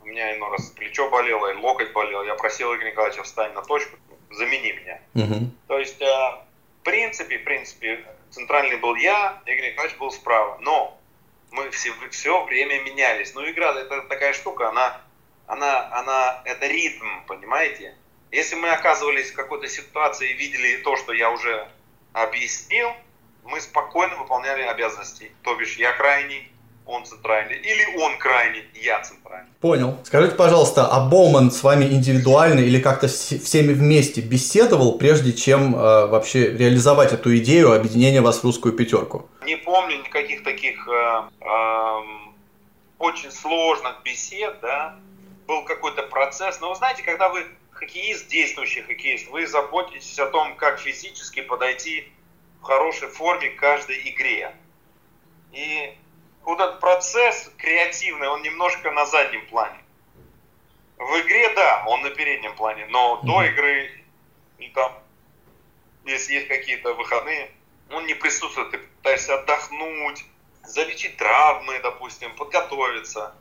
У 0.00 0.06
меня 0.06 0.36
иной 0.36 0.50
раз 0.50 0.66
плечо 0.70 1.08
болело, 1.10 1.52
и 1.52 1.56
локоть 1.56 1.92
болел. 1.92 2.22
Я 2.24 2.34
просил 2.34 2.74
Игоря 2.74 2.90
Николаевича 2.90 3.22
встать 3.22 3.54
на 3.54 3.62
точку, 3.62 3.96
замени 4.30 4.72
меня. 4.72 5.00
Угу. 5.14 5.50
То 5.66 5.78
есть, 5.78 6.00
в 6.00 6.84
принципе, 6.84 7.38
в 7.38 7.44
принципе, 7.44 8.04
центральный 8.30 8.76
был 8.76 8.94
я, 8.94 9.42
Игорь 9.46 9.72
Николаевич 9.72 9.98
был 9.98 10.12
справа. 10.12 10.58
Но 10.60 10.96
мы 11.50 11.70
все, 11.70 11.92
все 12.10 12.44
время 12.44 12.82
менялись. 12.82 13.34
Ну, 13.34 13.48
игра 13.48 13.72
это 13.72 14.02
такая 14.02 14.32
штука, 14.32 14.68
она, 14.68 15.00
она, 15.46 15.88
она, 15.92 16.42
это 16.44 16.66
ритм, 16.66 17.06
понимаете? 17.26 17.94
Если 18.32 18.56
мы 18.56 18.70
оказывались 18.70 19.30
в 19.30 19.34
какой-то 19.34 19.68
ситуации 19.68 20.30
и 20.30 20.34
видели 20.34 20.78
то, 20.78 20.96
что 20.96 21.12
я 21.12 21.30
уже 21.30 21.68
объяснил, 22.12 22.88
мы 23.44 23.60
спокойно 23.60 24.16
выполняли 24.16 24.62
обязанности. 24.62 25.30
То 25.42 25.54
бишь, 25.54 25.76
я 25.76 25.92
крайний, 25.92 26.50
он 26.86 27.04
центральный, 27.04 27.56
или 27.56 27.96
он 27.98 28.18
крайний, 28.18 28.64
я 28.74 29.00
центральный. 29.00 29.50
Понял. 29.60 29.98
Скажите, 30.04 30.36
пожалуйста, 30.36 30.86
а 30.86 31.00
Боуман 31.08 31.50
с 31.50 31.62
вами 31.62 31.84
индивидуально 31.84 32.60
или 32.60 32.80
как-то 32.80 33.08
всеми 33.08 33.72
вместе 33.72 34.20
беседовал, 34.20 34.98
прежде 34.98 35.32
чем 35.32 35.74
э, 35.74 36.06
вообще 36.06 36.56
реализовать 36.56 37.12
эту 37.12 37.36
идею 37.38 37.72
объединения 37.72 38.20
вас 38.20 38.38
в 38.38 38.44
русскую 38.44 38.72
пятерку? 38.72 39.28
Не 39.46 39.54
помню 39.54 39.98
никаких 39.98 40.42
таких 40.42 40.88
э, 40.88 41.22
э, 41.40 42.00
очень 42.98 43.30
сложных 43.30 44.02
бесед, 44.02 44.58
да. 44.60 44.98
Был 45.46 45.62
какой-то 45.62 46.02
процесс. 46.02 46.60
Но 46.60 46.70
вы 46.70 46.74
знаете, 46.74 47.04
когда 47.04 47.28
вы 47.28 47.46
хоккеист, 47.70 48.26
действующий 48.26 48.82
хоккеист, 48.82 49.28
вы 49.28 49.46
заботитесь 49.46 50.18
о 50.18 50.26
том, 50.26 50.56
как 50.56 50.80
физически 50.80 51.42
подойти 51.42 52.12
в 52.60 52.64
хорошей 52.64 53.06
форме 53.06 53.50
к 53.50 53.60
каждой 53.60 54.10
игре. 54.10 54.52
И 55.52 55.96
вот 56.42 56.58
этот 56.58 56.80
процесс 56.80 57.48
креативный, 57.56 58.26
он 58.26 58.42
немножко 58.42 58.90
на 58.90 59.06
заднем 59.06 59.46
плане. 59.46 59.78
В 60.98 61.20
игре, 61.20 61.54
да, 61.54 61.84
он 61.86 62.02
на 62.02 62.10
переднем 62.10 62.56
плане, 62.56 62.86
но 62.86 63.20
mm-hmm. 63.22 63.26
до 63.26 63.42
игры, 63.44 64.04
и 64.58 64.68
там, 64.70 64.92
если 66.04 66.34
есть 66.34 66.48
какие-то 66.48 66.94
выходные, 66.94 67.52
он 67.90 68.06
не 68.06 68.14
присутствует. 68.14 68.70
Ты 68.70 68.78
пытаешься 68.78 69.38
отдохнуть, 69.38 70.24
залечить 70.64 71.16
травмы, 71.16 71.78
допустим, 71.80 72.34
подготовиться. 72.36 73.34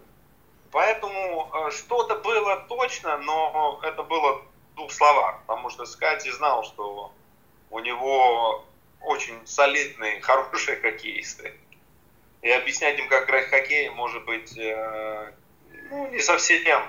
Поэтому 0.72 1.50
э, 1.54 1.72
что-то 1.72 2.16
было 2.16 2.58
точно, 2.68 3.18
но 3.18 3.80
это 3.84 4.04
было 4.04 4.42
в 4.42 4.76
двух 4.76 4.92
словах, 4.92 5.40
потому 5.46 5.70
что 5.70 5.86
Скати 5.86 6.30
знал, 6.32 6.64
что 6.64 7.14
у 7.70 7.80
него 7.80 8.66
очень 9.02 9.36
солидные, 9.46 10.22
хорошие 10.22 10.78
хоккеисты 10.78 11.54
и 12.46 12.52
объяснять 12.52 13.00
им, 13.00 13.08
как 13.10 13.26
играть 13.26 13.48
в 13.48 13.50
хоккей, 13.50 13.90
может 13.90 14.24
быть, 14.26 14.56
э, 14.56 15.32
ну, 15.90 16.08
не 16.12 16.20
совсем 16.20 16.80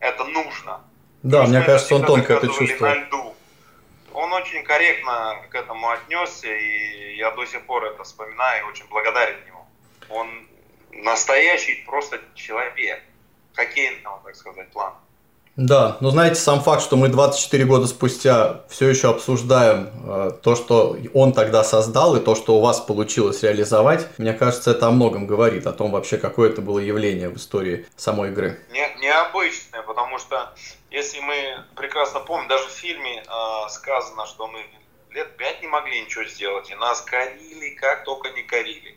это 0.00 0.24
нужно. 0.24 0.80
Да, 1.22 1.42
Потому 1.42 1.48
мне 1.48 1.62
кажется, 1.62 1.94
он 1.94 2.04
тонко 2.04 2.32
это 2.34 2.48
чувствует. 2.48 2.80
На 2.80 2.94
льду. 2.94 3.33
Он 4.14 4.32
очень 4.32 4.64
корректно 4.64 5.42
к 5.50 5.54
этому 5.54 5.90
отнесся, 5.90 6.48
и 6.48 7.16
я 7.16 7.30
до 7.32 7.44
сих 7.44 7.66
пор 7.66 7.84
это 7.84 8.04
вспоминаю 8.04 8.64
и 8.64 8.68
очень 8.70 8.86
благодарен 8.88 9.38
ему. 9.46 9.66
Он 10.08 10.48
настоящий 10.92 11.84
просто 11.86 12.20
человек. 12.34 13.02
хоккейного, 13.54 14.20
так 14.24 14.34
сказать, 14.34 14.70
плана. 14.72 14.96
Да, 15.56 15.98
но 16.00 16.10
знаете, 16.10 16.34
сам 16.40 16.60
факт, 16.60 16.82
что 16.82 16.96
мы 16.96 17.08
24 17.08 17.64
года 17.64 17.86
спустя 17.86 18.62
все 18.68 18.88
еще 18.88 19.10
обсуждаем 19.10 19.88
э, 20.04 20.30
то, 20.42 20.56
что 20.56 20.96
он 21.14 21.32
тогда 21.32 21.62
создал, 21.62 22.16
и 22.16 22.20
то, 22.20 22.34
что 22.34 22.56
у 22.56 22.60
вас 22.60 22.80
получилось 22.80 23.44
реализовать, 23.44 24.08
мне 24.18 24.32
кажется, 24.32 24.72
это 24.72 24.88
о 24.88 24.90
многом 24.90 25.28
говорит, 25.28 25.68
о 25.68 25.72
том 25.72 25.92
вообще, 25.92 26.18
какое 26.18 26.50
это 26.50 26.60
было 26.60 26.80
явление 26.80 27.28
в 27.28 27.36
истории 27.36 27.86
самой 27.94 28.30
игры. 28.30 28.58
Не, 28.72 28.96
необычное, 29.00 29.82
потому 29.82 30.18
что, 30.18 30.52
если 30.94 31.20
мы 31.20 31.34
прекрасно 31.74 32.20
помним, 32.20 32.48
даже 32.48 32.68
в 32.68 32.70
фильме 32.70 33.22
э, 33.22 33.68
сказано, 33.68 34.26
что 34.26 34.46
мы 34.46 34.60
лет 35.10 35.36
пять 35.36 35.60
не 35.60 35.68
могли 35.68 36.00
ничего 36.00 36.24
сделать, 36.24 36.70
и 36.70 36.74
нас 36.76 37.00
корили, 37.00 37.70
как 37.70 38.04
только 38.04 38.30
не 38.30 38.42
корили. 38.42 38.96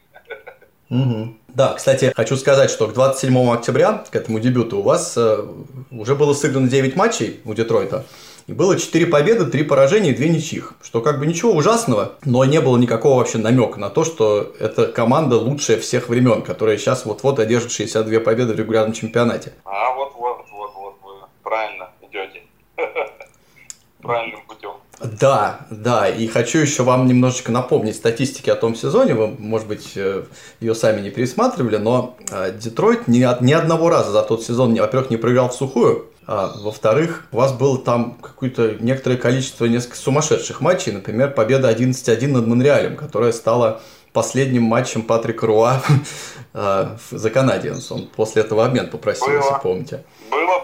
Угу. 0.90 1.38
Да, 1.50 1.74
кстати, 1.74 2.14
хочу 2.16 2.38
сказать, 2.38 2.70
что 2.70 2.88
к 2.88 2.94
27 2.94 3.52
октября, 3.52 4.06
к 4.10 4.16
этому 4.16 4.40
дебюту, 4.40 4.80
у 4.80 4.84
вас 4.84 5.16
э, 5.18 5.46
уже 5.92 6.16
было 6.16 6.34
сыграно 6.34 6.70
9 6.70 6.96
матчей 6.96 7.42
у 7.44 7.54
Детройта. 7.54 8.06
И 8.46 8.54
было 8.54 8.80
4 8.80 9.08
победы, 9.08 9.46
3 9.48 9.64
поражения 9.64 10.12
и 10.12 10.16
2 10.16 10.28
ничьих. 10.28 10.76
Что 10.82 11.02
как 11.02 11.20
бы 11.20 11.26
ничего 11.26 11.52
ужасного, 11.52 12.14
но 12.24 12.46
не 12.46 12.62
было 12.62 12.78
никакого 12.78 13.18
вообще 13.18 13.40
намека 13.40 13.80
на 13.80 13.90
то, 13.90 14.06
что 14.06 14.54
эта 14.60 14.88
команда 14.88 15.36
лучшая 15.36 15.80
всех 15.80 16.08
времен, 16.08 16.42
которая 16.44 16.78
сейчас 16.78 17.06
вот-вот 17.06 17.40
одержит 17.40 17.72
62 17.72 18.22
победы 18.22 18.54
в 18.54 18.58
регулярном 18.58 18.94
чемпионате. 18.94 19.54
А 19.66 19.94
вот-вот, 19.94 20.46
вот-вот, 20.50 20.96
вы 21.04 21.28
правильно. 21.44 21.77
Правильным 24.08 24.42
путем. 24.48 24.72
Да, 25.00 25.68
да, 25.70 26.10
и 26.10 26.26
хочу 26.28 26.58
еще 26.58 26.82
вам 26.82 27.06
немножечко 27.06 27.52
напомнить 27.52 27.96
статистики 27.96 28.50
о 28.50 28.56
том 28.56 28.76
сезоне, 28.76 29.14
вы, 29.14 29.28
может 29.28 29.68
быть, 29.68 29.92
э, 29.96 30.24
ее 30.60 30.74
сами 30.74 31.02
не 31.02 31.12
пересматривали, 31.12 31.78
но 31.78 32.18
э, 32.32 32.52
Детройт 32.58 33.08
ни, 33.08 33.20
ни 33.44 33.54
одного 33.54 33.90
раза 33.90 34.12
за 34.12 34.24
тот 34.24 34.44
сезон, 34.44 34.74
во-первых, 34.74 35.12
не 35.12 35.18
проиграл 35.18 35.50
в 35.50 35.54
сухую, 35.54 36.08
а 36.26 36.52
во-вторых, 36.62 37.28
у 37.32 37.38
вас 37.38 37.54
было 37.54 37.78
там 37.78 38.18
какое-то 38.22 38.76
некоторое 38.80 39.18
количество 39.18 39.66
несколько 39.66 39.98
сумасшедших 39.98 40.62
матчей, 40.62 40.92
например, 40.92 41.32
победа 41.32 41.72
11-1 41.72 42.28
над 42.28 42.48
Монреалем, 42.48 42.98
которая 42.98 43.32
стала 43.32 43.82
последним 44.14 44.64
матчем 44.64 45.04
Патрика 45.04 45.46
Руа 45.46 45.82
э, 46.54 46.88
за 47.12 47.30
Канадиенс. 47.30 47.92
Он 47.92 48.08
после 48.08 48.42
этого 48.42 48.66
обмен 48.66 48.90
попросил, 48.90 49.28
Было. 49.28 49.36
если 49.38 49.62
помните. 49.62 50.04
Было. 50.32 50.60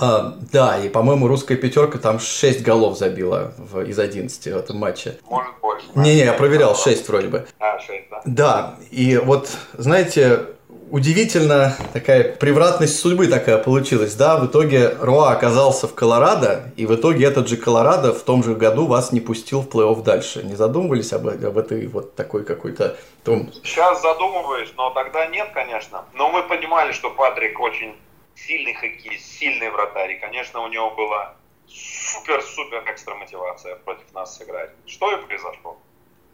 А, 0.00 0.34
да, 0.52 0.78
и, 0.78 0.88
по-моему, 0.88 1.28
русская 1.28 1.56
пятерка 1.56 1.98
там 1.98 2.18
6 2.18 2.62
голов 2.62 2.98
забила 2.98 3.52
в, 3.56 3.82
из 3.82 3.98
11 3.98 4.44
в 4.44 4.56
этом 4.56 4.76
матче. 4.76 5.18
Может, 5.28 5.52
больше. 5.60 5.86
Не-не, 5.94 6.24
я 6.24 6.32
проверял, 6.32 6.76
6 6.76 7.08
вроде 7.08 7.28
бы. 7.28 7.46
А, 7.58 7.78
6, 7.78 8.10
да. 8.10 8.22
Да, 8.24 8.74
и 8.90 9.16
вот, 9.16 9.48
знаете, 9.74 10.46
удивительно 10.90 11.76
такая 11.92 12.36
превратность 12.36 12.98
судьбы 12.98 13.26
такая 13.26 13.58
получилась, 13.58 14.14
да, 14.14 14.36
в 14.38 14.46
итоге 14.46 14.96
Роа 15.00 15.30
оказался 15.32 15.88
в 15.88 15.94
Колорадо, 15.94 16.72
и 16.76 16.86
в 16.86 16.94
итоге 16.94 17.26
этот 17.26 17.48
же 17.48 17.56
Колорадо 17.56 18.12
в 18.12 18.22
том 18.22 18.44
же 18.44 18.54
году 18.54 18.86
вас 18.86 19.12
не 19.12 19.20
пустил 19.20 19.62
в 19.62 19.68
плей-офф 19.68 20.02
дальше. 20.02 20.42
Не 20.42 20.54
задумывались 20.54 21.12
об, 21.12 21.26
об 21.26 21.58
этой 21.58 21.86
вот 21.86 22.14
такой 22.14 22.44
какой-то... 22.44 22.96
Том... 23.24 23.50
Сейчас 23.64 24.02
задумываюсь, 24.02 24.72
но 24.76 24.90
тогда 24.90 25.26
нет, 25.26 25.48
конечно. 25.52 26.04
Но 26.14 26.28
мы 26.28 26.42
понимали, 26.42 26.92
что 26.92 27.10
Патрик 27.10 27.58
очень 27.60 27.94
сильный 28.36 28.74
хоккеист, 28.74 29.24
сильный 29.24 29.70
вратарь, 29.70 30.12
и, 30.12 30.18
конечно, 30.18 30.60
у 30.60 30.68
него 30.68 30.90
была 30.94 31.34
супер-супер 31.68 32.84
экстра 32.90 33.14
мотивация 33.14 33.76
против 33.76 34.12
нас 34.14 34.36
сыграть. 34.36 34.70
Что 34.86 35.12
и 35.12 35.26
произошло. 35.26 35.78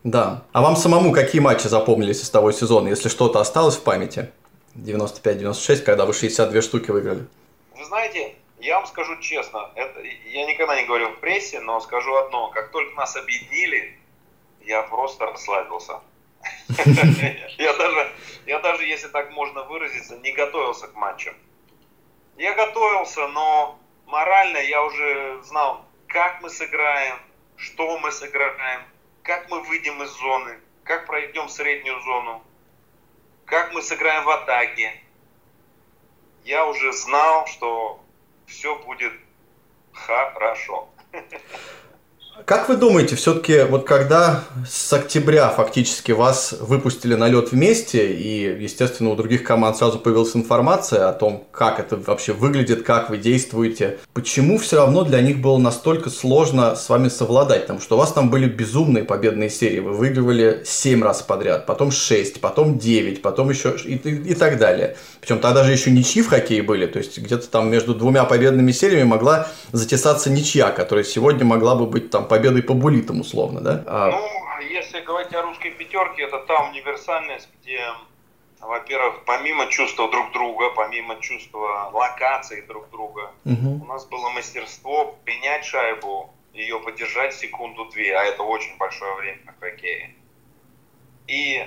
Да. 0.04 0.44
А 0.52 0.62
вам 0.62 0.76
самому 0.76 1.12
какие 1.12 1.40
матчи 1.40 1.68
запомнились 1.68 2.22
из 2.22 2.30
того 2.30 2.52
сезона, 2.52 2.88
если 2.88 3.08
что-то 3.08 3.40
осталось 3.40 3.76
в 3.76 3.84
памяти? 3.84 4.30
95-96, 4.74 5.82
когда 5.82 6.06
вы 6.06 6.12
62 6.12 6.62
штуки 6.62 6.90
выиграли. 6.90 7.26
Вы 7.76 7.84
знаете, 7.84 8.34
я 8.58 8.76
вам 8.76 8.86
скажу 8.86 9.18
честно, 9.20 9.70
это, 9.74 10.00
я 10.00 10.46
никогда 10.46 10.80
не 10.80 10.86
говорил 10.86 11.10
в 11.10 11.20
прессе, 11.20 11.60
но 11.60 11.80
скажу 11.80 12.14
одно. 12.16 12.50
Как 12.50 12.70
только 12.70 12.94
нас 12.96 13.16
объединили, 13.16 13.98
я 14.64 14.82
просто 14.82 15.26
расслабился. 15.26 16.00
Я 17.58 17.72
даже, 17.76 18.12
я 18.46 18.58
даже, 18.58 18.84
если 18.84 19.06
так 19.06 19.30
можно 19.30 19.62
выразиться, 19.62 20.16
не 20.18 20.32
готовился 20.32 20.88
к 20.88 20.94
матчам. 20.96 21.34
Я 22.42 22.54
готовился, 22.54 23.28
но 23.28 23.78
морально 24.04 24.56
я 24.56 24.82
уже 24.82 25.40
знал, 25.44 25.84
как 26.08 26.42
мы 26.42 26.50
сыграем, 26.50 27.16
что 27.54 27.96
мы 28.00 28.10
сыграем, 28.10 28.82
как 29.22 29.48
мы 29.48 29.60
выйдем 29.62 30.02
из 30.02 30.10
зоны, 30.10 30.58
как 30.82 31.06
пройдем 31.06 31.48
среднюю 31.48 32.00
зону, 32.00 32.42
как 33.44 33.72
мы 33.72 33.80
сыграем 33.80 34.24
в 34.24 34.30
атаке. 34.30 35.00
Я 36.42 36.66
уже 36.66 36.92
знал, 36.92 37.46
что 37.46 38.00
все 38.48 38.74
будет 38.74 39.12
хорошо. 39.92 40.88
Как 42.44 42.68
вы 42.68 42.76
думаете, 42.76 43.14
все-таки 43.14 43.62
вот 43.68 43.86
когда 43.86 44.44
с 44.68 44.92
октября 44.92 45.50
фактически 45.50 46.12
вас 46.12 46.54
выпустили 46.60 47.14
на 47.14 47.28
лед 47.28 47.52
вместе, 47.52 48.12
и, 48.12 48.62
естественно, 48.62 49.10
у 49.10 49.16
других 49.16 49.44
команд 49.44 49.76
сразу 49.76 49.98
появилась 49.98 50.34
информация 50.34 51.08
о 51.08 51.12
том, 51.12 51.46
как 51.52 51.78
это 51.78 51.96
вообще 51.96 52.32
выглядит, 52.32 52.82
как 52.82 53.10
вы 53.10 53.18
действуете, 53.18 53.98
почему 54.12 54.58
все 54.58 54.76
равно 54.76 55.04
для 55.04 55.20
них 55.20 55.40
было 55.40 55.58
настолько 55.58 56.10
сложно 56.10 56.74
с 56.74 56.88
вами 56.88 57.08
совладать? 57.08 57.62
Потому 57.62 57.80
что 57.80 57.94
у 57.96 57.98
вас 57.98 58.12
там 58.12 58.30
были 58.30 58.48
безумные 58.48 59.04
победные 59.04 59.50
серии, 59.50 59.78
вы 59.78 59.92
выигрывали 59.92 60.62
7 60.64 61.02
раз 61.02 61.22
подряд, 61.22 61.66
потом 61.66 61.92
6, 61.92 62.40
потом 62.40 62.78
9, 62.78 63.22
потом 63.22 63.50
еще 63.50 63.76
и, 63.84 63.94
и, 63.94 64.30
и 64.30 64.34
так 64.34 64.58
далее. 64.58 64.96
Причем 65.20 65.38
тогда 65.38 65.64
же 65.64 65.72
еще 65.72 65.90
ничьи 65.90 66.22
в 66.22 66.28
хоккее 66.28 66.62
были, 66.62 66.86
то 66.86 66.98
есть 66.98 67.18
где-то 67.18 67.48
там 67.48 67.70
между 67.70 67.94
двумя 67.94 68.24
победными 68.24 68.72
сериями 68.72 69.04
могла 69.04 69.48
затесаться 69.70 70.28
ничья, 70.28 70.70
которая 70.70 71.04
сегодня 71.04 71.44
могла 71.44 71.76
бы 71.76 71.86
быть 71.86 72.10
там 72.10 72.21
там 72.22 72.28
победой 72.28 72.62
по 72.62 72.74
булитам 72.74 73.20
условно, 73.20 73.60
да? 73.60 73.84
А... 73.86 74.10
Ну, 74.10 74.62
если 74.62 75.00
говорить 75.00 75.34
о 75.34 75.42
русской 75.42 75.70
пятерке, 75.70 76.22
это 76.22 76.38
та 76.38 76.68
универсальность, 76.68 77.48
где, 77.60 77.80
во-первых, 78.60 79.24
помимо 79.24 79.66
чувства 79.66 80.10
друг 80.10 80.32
друга, 80.32 80.70
помимо 80.70 81.20
чувства 81.20 81.90
локации 81.92 82.60
друг 82.62 82.90
друга, 82.90 83.32
угу. 83.44 83.82
у 83.82 83.86
нас 83.86 84.06
было 84.06 84.30
мастерство 84.30 85.18
принять 85.24 85.64
шайбу, 85.64 86.32
ее 86.54 86.78
подержать 86.80 87.34
секунду-две, 87.34 88.16
а 88.16 88.24
это 88.24 88.42
очень 88.42 88.76
большое 88.76 89.14
время 89.16 89.40
на 89.44 89.54
хоккее. 89.58 90.14
И 91.26 91.64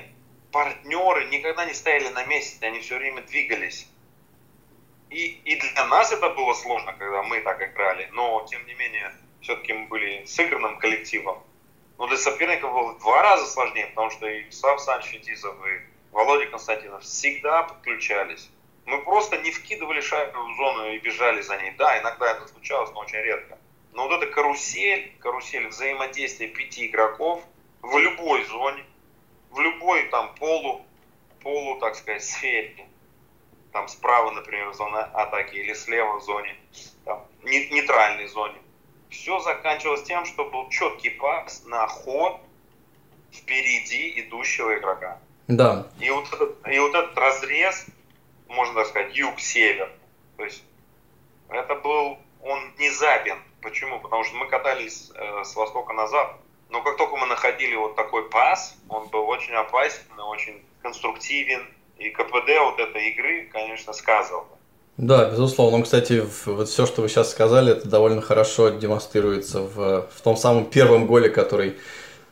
партнеры 0.52 1.26
никогда 1.26 1.66
не 1.66 1.74
стояли 1.74 2.10
на 2.10 2.26
месте, 2.26 2.66
они 2.66 2.80
все 2.80 2.98
время 2.98 3.22
двигались. 3.24 3.90
И, 5.10 5.42
и 5.46 5.56
для 5.56 5.86
нас 5.86 6.12
это 6.12 6.30
было 6.30 6.54
сложно, 6.54 6.94
когда 6.94 7.24
мы 7.24 7.42
так 7.42 7.62
играли, 7.62 8.10
но 8.14 8.46
тем 8.50 8.66
не 8.68 8.74
менее 8.74 9.12
все-таки 9.46 9.74
мы 9.74 9.86
были 9.88 10.26
сыгранным 10.26 10.80
коллективом. 10.80 11.38
Но 12.00 12.08
для 12.08 12.18
соперников 12.18 12.74
было 12.74 12.94
в 12.94 13.00
два 13.00 13.22
раза 13.22 13.46
сложнее, 13.46 13.88
потому 13.88 14.10
что 14.10 14.28
и 14.28 14.50
Сав 14.50 14.82
Санч 14.82 15.14
и 15.14 15.22
Володя 16.12 16.48
Константинов 16.48 17.04
всегда 17.04 17.64
подключались. 17.64 18.50
Мы 18.86 19.02
просто 19.04 19.38
не 19.38 19.52
вкидывали 19.52 20.02
шайбу 20.02 20.40
в 20.40 20.58
зону 20.58 20.92
и 20.92 21.00
бежали 21.00 21.42
за 21.42 21.58
ней. 21.58 21.72
Да, 21.78 22.00
иногда 22.00 22.32
это 22.32 22.48
случалось, 22.48 22.92
но 22.92 23.02
очень 23.02 23.20
редко. 23.20 23.58
Но 23.94 24.08
вот 24.08 24.22
эта 24.22 24.32
карусель, 24.32 25.16
карусель 25.20 25.68
взаимодействия 25.68 26.48
пяти 26.48 26.88
игроков 26.88 27.44
в 27.82 27.98
любой 27.98 28.44
зоне, 28.46 28.84
в 29.52 29.60
любой 29.60 30.08
там 30.10 30.34
полу, 30.36 30.86
полу, 31.42 31.80
так 31.80 31.96
сказать, 31.96 32.24
сфере, 32.24 32.88
там 33.72 33.88
справа, 33.88 34.32
например, 34.32 34.74
зона 34.74 35.04
атаки 35.14 35.56
или 35.56 35.74
слева 35.74 36.20
в 36.20 36.24
зоне, 36.24 36.56
там, 37.06 37.26
нейтральной 37.44 38.28
зоне, 38.28 38.58
все 39.16 39.40
заканчивалось 39.40 40.04
тем, 40.04 40.26
что 40.26 40.46
был 40.46 40.70
четкий 40.70 41.10
пас 41.10 41.64
на 41.66 41.88
ход 41.88 42.40
впереди 43.32 44.22
идущего 44.22 44.78
игрока. 44.78 45.20
Да. 45.48 45.88
И 46.00 46.10
вот 46.10 46.32
этот, 46.32 46.68
и 46.68 46.80
вот 46.80 46.94
этот 46.96 47.18
разрез, 47.18 47.86
можно 48.48 48.76
так 48.76 48.88
сказать, 48.88 49.16
юг-север, 49.16 49.92
то 50.38 50.44
есть 50.44 50.64
это 51.50 51.76
был, 51.76 52.18
он 52.42 52.72
внезапен. 52.78 53.38
Почему? 53.62 54.00
Потому 54.00 54.24
что 54.24 54.36
мы 54.36 54.48
катались 54.48 55.12
э, 55.16 55.44
с 55.44 55.56
востока 55.56 55.94
на 55.94 56.08
запад. 56.08 56.38
Но 56.70 56.82
как 56.82 56.98
только 56.98 57.16
мы 57.16 57.26
находили 57.28 57.76
вот 57.76 57.96
такой 57.96 58.30
пас, 58.30 58.78
он 58.90 59.08
был 59.08 59.28
очень 59.28 59.54
опасен, 59.54 60.02
очень 60.20 60.64
конструктивен. 60.82 61.66
И 61.98 62.10
КПД 62.10 62.60
вот 62.60 62.80
этой 62.80 63.10
игры, 63.10 63.48
конечно, 63.52 63.94
сказывал. 63.94 64.48
Да, 64.98 65.30
безусловно. 65.30 65.84
Кстати, 65.84 66.24
вот 66.46 66.70
все, 66.70 66.86
что 66.86 67.02
вы 67.02 67.10
сейчас 67.10 67.32
сказали, 67.32 67.74
это 67.74 67.88
довольно 67.88 68.22
хорошо 68.22 68.70
демонстрируется 68.70 69.62
в, 69.62 70.08
в 70.10 70.22
том 70.22 70.38
самом 70.38 70.66
первом 70.66 71.06
голе, 71.06 71.30
который 71.30 71.76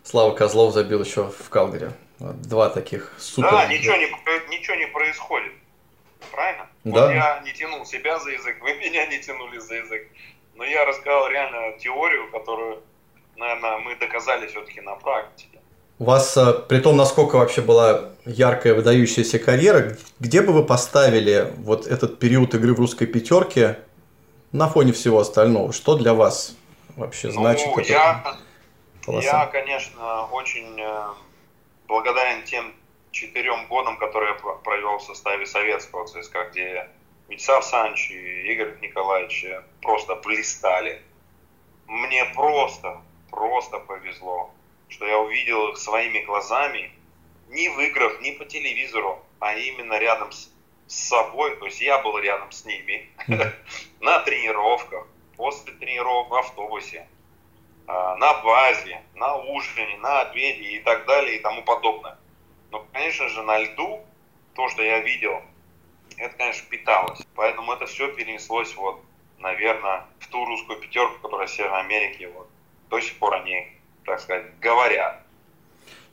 Слава 0.04 0.36
Козлов 0.36 0.74
забил 0.74 1.02
еще 1.04 1.30
в 1.30 1.50
Калгаре. 1.50 1.94
Два 2.20 2.70
таких 2.70 3.14
супер. 3.18 3.52
Да, 3.52 3.68
ничего 3.68 3.96
не, 3.96 4.08
ничего 4.50 4.76
не 4.76 4.88
происходит. 4.88 5.54
Правильно? 6.32 6.70
Да. 6.84 7.06
Вот 7.06 7.14
я 7.14 7.42
не 7.46 7.54
тянул 7.54 7.86
себя 7.86 8.20
за 8.20 8.32
язык, 8.32 8.62
вы 8.62 8.74
меня 8.76 9.06
не 9.08 9.20
тянули 9.20 9.58
за 9.60 9.76
язык. 9.76 10.08
Но 10.56 10.64
я 10.66 10.86
рассказал 10.86 11.30
реально 11.30 11.78
теорию, 11.80 12.30
которую, 12.32 12.84
наверное, 13.38 13.80
мы 13.80 13.96
доказали 13.96 14.48
все-таки 14.48 14.82
на 14.82 14.96
практике. 14.96 15.53
У 16.04 16.06
вас, 16.06 16.36
э, 16.36 16.52
при 16.68 16.80
том, 16.80 16.98
насколько 16.98 17.38
вообще 17.38 17.62
была 17.62 18.10
яркая, 18.26 18.74
выдающаяся 18.74 19.40
карьера, 19.40 19.96
где 20.20 20.42
бы 20.42 20.52
вы 20.52 20.66
поставили 20.66 21.54
вот 21.60 21.88
этот 21.88 22.20
период 22.20 22.54
игры 22.56 22.74
в 22.74 22.80
русской 22.80 23.06
пятерке 23.06 23.80
на 24.52 24.68
фоне 24.68 24.92
всего 24.92 25.20
остального? 25.20 25.72
Что 25.72 25.96
для 25.96 26.14
вас 26.14 26.58
вообще 26.98 27.30
ну, 27.30 27.36
значит? 27.36 27.70
Я, 27.88 28.22
я, 29.08 29.46
конечно, 29.46 30.26
очень 30.34 30.78
э, 30.78 31.04
благодарен 31.88 32.44
тем 32.44 32.74
четырем 33.12 33.66
годам, 33.70 33.98
которые 33.98 34.34
я 34.34 34.56
провел 34.56 34.98
в 34.98 35.04
составе 35.04 35.46
советского 35.46 36.06
ЦСКА, 36.06 36.50
где 36.52 36.90
Вячеслав 37.30 37.64
Санч 37.64 38.12
и 38.12 38.52
Игорь 38.52 38.78
Николаевич 38.82 39.46
просто 39.82 40.16
блистали. 40.16 41.02
Мне 41.88 42.26
просто, 42.36 42.98
просто 43.32 43.80
повезло, 43.80 44.52
что 44.94 45.08
я 45.08 45.18
увидел 45.18 45.70
их 45.70 45.78
своими 45.78 46.20
глазами, 46.20 46.92
не 47.50 47.68
в 47.70 47.80
играх, 47.80 48.22
не 48.22 48.32
по 48.32 48.46
телевизору, 48.46 49.24
а 49.40 49.56
именно 49.56 49.98
рядом 49.98 50.32
с, 50.32 50.52
с 50.88 50.96
собой, 51.10 51.56
то 51.58 51.66
есть 51.66 51.82
я 51.82 51.98
был 52.00 52.18
рядом 52.20 52.52
с 52.52 52.64
ними 52.64 53.10
на 54.00 54.20
тренировках, 54.20 55.08
после 55.36 55.74
тренировок 55.74 56.30
в 56.30 56.36
автобусе, 56.36 57.08
а, 57.88 58.16
на 58.18 58.34
базе, 58.42 59.02
на 59.16 59.36
ужине, 59.36 59.98
на 59.98 60.22
обеде 60.22 60.64
и 60.64 60.80
так 60.80 61.06
далее 61.06 61.38
и 61.38 61.40
тому 61.40 61.64
подобное. 61.64 62.18
Но, 62.70 62.86
конечно 62.94 63.28
же, 63.30 63.42
на 63.42 63.58
льду 63.60 64.06
то, 64.54 64.70
что 64.70 64.84
я 64.84 65.00
видел, 65.00 65.42
это, 66.18 66.38
конечно, 66.38 66.70
питалось. 66.70 67.20
Поэтому 67.36 67.74
это 67.74 67.88
все 67.88 68.10
перенеслось, 68.14 68.76
вот, 68.76 69.02
наверное, 69.40 70.06
в 70.20 70.28
ту 70.28 70.46
русскую 70.46 70.80
пятерку, 70.80 71.20
которая 71.20 71.48
в 71.48 71.52
Северной 71.52 71.82
Америке, 71.82 72.30
вот, 72.30 72.48
до 72.90 73.00
сих 73.02 73.18
пор 73.18 73.34
они, 73.34 73.74
так 74.06 74.20
сказать, 74.20 74.46
говорят. 74.60 75.22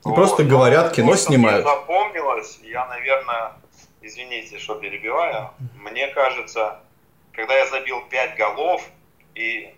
Не 0.04 0.10
вот. 0.10 0.14
просто 0.14 0.44
говорят, 0.44 0.92
кино 0.94 1.14
снимают. 1.16 1.64
Мне 1.64 1.74
запомнилось, 1.74 2.58
я, 2.62 2.86
наверное, 2.86 3.52
извините, 4.00 4.58
что 4.58 4.76
перебиваю, 4.76 5.50
мне 5.74 6.08
кажется, 6.08 6.80
когда 7.32 7.54
я 7.54 7.66
забил 7.66 8.02
5 8.08 8.36
голов, 8.36 8.82
и 9.34 9.74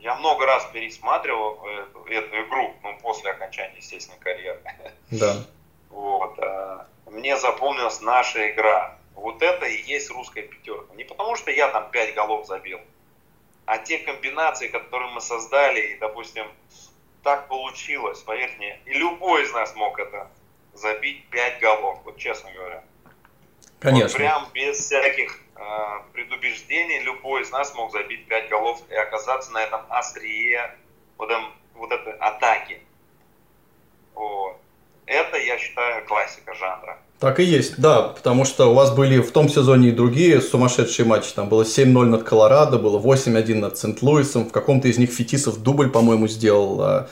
я 0.00 0.14
много 0.16 0.46
раз 0.46 0.66
пересматривал 0.72 1.64
эту, 1.66 2.04
эту 2.04 2.42
игру, 2.48 2.74
ну, 2.82 2.98
после 3.00 3.30
окончания, 3.30 3.76
естественно, 3.76 4.18
карьеры. 4.20 4.60
Да. 5.10 5.36
Вот. 5.90 6.38
А, 6.38 6.86
мне 7.06 7.36
запомнилась 7.36 8.00
наша 8.00 8.50
игра. 8.50 8.98
Вот 9.14 9.42
это 9.42 9.66
и 9.66 9.82
есть 9.82 10.10
русская 10.10 10.42
пятерка. 10.42 10.94
Не 10.94 11.04
потому, 11.04 11.36
что 11.36 11.50
я 11.50 11.68
там 11.68 11.90
5 11.90 12.14
голов 12.14 12.46
забил, 12.46 12.80
а 13.66 13.78
те 13.78 13.98
комбинации, 13.98 14.68
которые 14.68 15.12
мы 15.12 15.20
создали, 15.20 15.80
и, 15.92 15.98
допустим, 15.98 16.46
так 17.22 17.48
получилось, 17.48 18.20
поверьте 18.20 18.56
мне, 18.56 18.80
и 18.84 18.92
любой 18.94 19.44
из 19.44 19.52
нас 19.52 19.74
мог 19.74 19.98
это 19.98 20.30
забить 20.74 21.26
5 21.30 21.60
голов, 21.60 21.98
вот 22.04 22.16
честно 22.16 22.50
говоря. 22.52 22.84
Конечно. 23.80 24.06
Вот 24.06 24.16
прям 24.16 24.48
без 24.52 24.78
всяких 24.78 25.38
э, 25.56 25.62
предубеждений 26.12 27.00
любой 27.00 27.42
из 27.42 27.50
нас 27.50 27.74
мог 27.74 27.92
забить 27.92 28.26
5 28.26 28.48
голов 28.48 28.82
и 28.88 28.94
оказаться 28.94 29.52
на 29.52 29.62
этом 29.62 29.80
острие 29.88 30.76
вот, 31.18 31.30
вот 31.74 31.92
этой 31.92 32.12
атаки. 32.14 32.80
Вот. 34.14 34.58
Это, 35.06 35.36
я 35.38 35.58
считаю, 35.58 36.04
классика 36.06 36.54
жанра. 36.54 36.98
Так 37.18 37.38
и 37.38 37.44
есть, 37.44 37.80
да, 37.80 38.02
потому 38.02 38.44
что 38.44 38.70
у 38.72 38.74
вас 38.74 38.92
были 38.92 39.20
в 39.20 39.30
том 39.30 39.48
сезоне 39.48 39.90
и 39.90 39.92
другие 39.92 40.40
сумасшедшие 40.40 41.06
матчи. 41.06 41.32
Там 41.32 41.48
было 41.48 41.62
7-0 41.62 42.06
над 42.06 42.24
Колорадо, 42.24 42.78
было 42.78 43.00
8-1 43.00 43.54
над 43.54 43.78
Сент-Луисом. 43.78 44.46
В 44.46 44.52
каком-то 44.52 44.88
из 44.88 44.98
них 44.98 45.10
Фетисов 45.10 45.62
дубль, 45.62 45.90
по-моему, 45.90 46.26
сделал. 46.26 46.82
А 46.82 47.08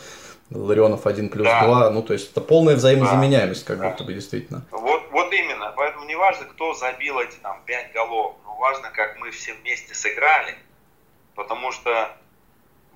Ларионов 0.50 1.06
1 1.06 1.28
плюс 1.28 1.46
да. 1.46 1.64
2. 1.64 1.90
Ну, 1.90 2.02
то 2.02 2.12
есть 2.12 2.32
это 2.32 2.40
полная 2.40 2.74
взаимозаменяемость, 2.74 3.64
как 3.64 3.78
да. 3.78 3.90
будто 3.90 4.02
бы 4.02 4.12
действительно. 4.12 4.66
Вот, 4.72 5.02
вот 5.12 5.32
именно. 5.32 5.72
Поэтому 5.76 6.04
не 6.06 6.16
важно, 6.16 6.44
кто 6.46 6.74
забил 6.74 7.20
эти 7.20 7.36
там 7.36 7.62
5 7.66 7.92
голов. 7.92 8.34
Но 8.44 8.56
важно, 8.56 8.90
как 8.90 9.16
мы 9.20 9.30
все 9.30 9.54
вместе 9.54 9.94
сыграли. 9.94 10.56
Потому 11.36 11.70
что 11.70 12.10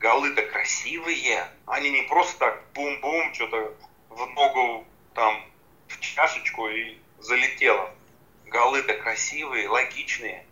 голы-то 0.00 0.42
красивые. 0.42 1.44
Они 1.66 1.90
не 1.90 2.02
просто 2.08 2.38
так 2.40 2.62
бум-бум, 2.74 3.32
что-то 3.34 3.72
в 4.10 4.26
ногу 4.34 4.84
там 5.14 5.42
в 5.88 6.00
чашечку 6.00 6.68
и 6.68 6.98
залетело. 7.18 7.90
Голы-то 8.46 8.94
красивые, 8.94 9.68
логичные. 9.68 10.44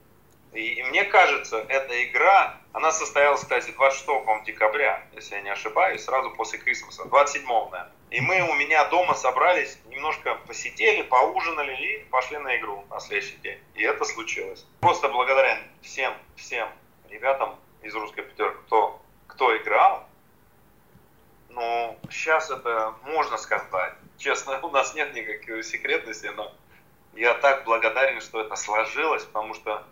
И, 0.53 0.75
и 0.75 0.83
мне 0.85 1.05
кажется, 1.05 1.65
эта 1.69 2.05
игра, 2.05 2.59
она 2.73 2.93
состоялась, 2.93 3.41
кстати, 3.41 3.71
26 3.71 4.45
декабря, 4.45 5.03
если 5.15 5.37
я 5.37 5.41
не 5.41 5.51
ошибаюсь, 5.51 6.05
сразу 6.05 6.31
после 6.31 6.59
Крисмаса, 6.59 7.05
27 7.05 7.47
наверное. 7.47 7.93
И 8.11 8.21
мы 8.21 8.43
у 8.43 8.55
меня 8.55 8.85
дома 8.89 9.15
собрались, 9.15 9.79
немножко 9.87 10.35
посидели, 10.47 11.01
поужинали 11.01 11.75
и 11.75 12.05
пошли 12.11 12.37
на 12.37 12.57
игру 12.59 12.85
на 12.91 13.01
следующий 13.01 13.37
день. 13.39 13.59
И 13.75 13.83
это 13.83 14.05
случилось. 14.05 14.67
Просто 14.81 15.09
благодаря 15.09 15.59
всем, 15.81 16.13
всем 16.37 16.69
ребятам 17.09 17.57
из 17.83 17.95
русской 17.95 18.23
пятерки, 18.23 18.59
кто, 18.67 19.01
кто 19.29 19.57
играл, 19.57 20.07
ну, 21.49 21.99
сейчас 22.11 22.51
это 22.51 22.95
можно 23.05 23.39
сказать. 23.39 23.95
Честно, 24.23 24.61
у 24.63 24.71
нас 24.71 24.95
нет 24.95 25.13
никакой 25.15 25.65
секретности, 25.65 26.27
но 26.27 26.55
я 27.15 27.35
так 27.35 27.65
благодарен, 27.65 28.21
что 28.21 28.41
это 28.41 28.55
сложилось, 28.55 29.25
потому 29.25 29.53
что 29.55 29.83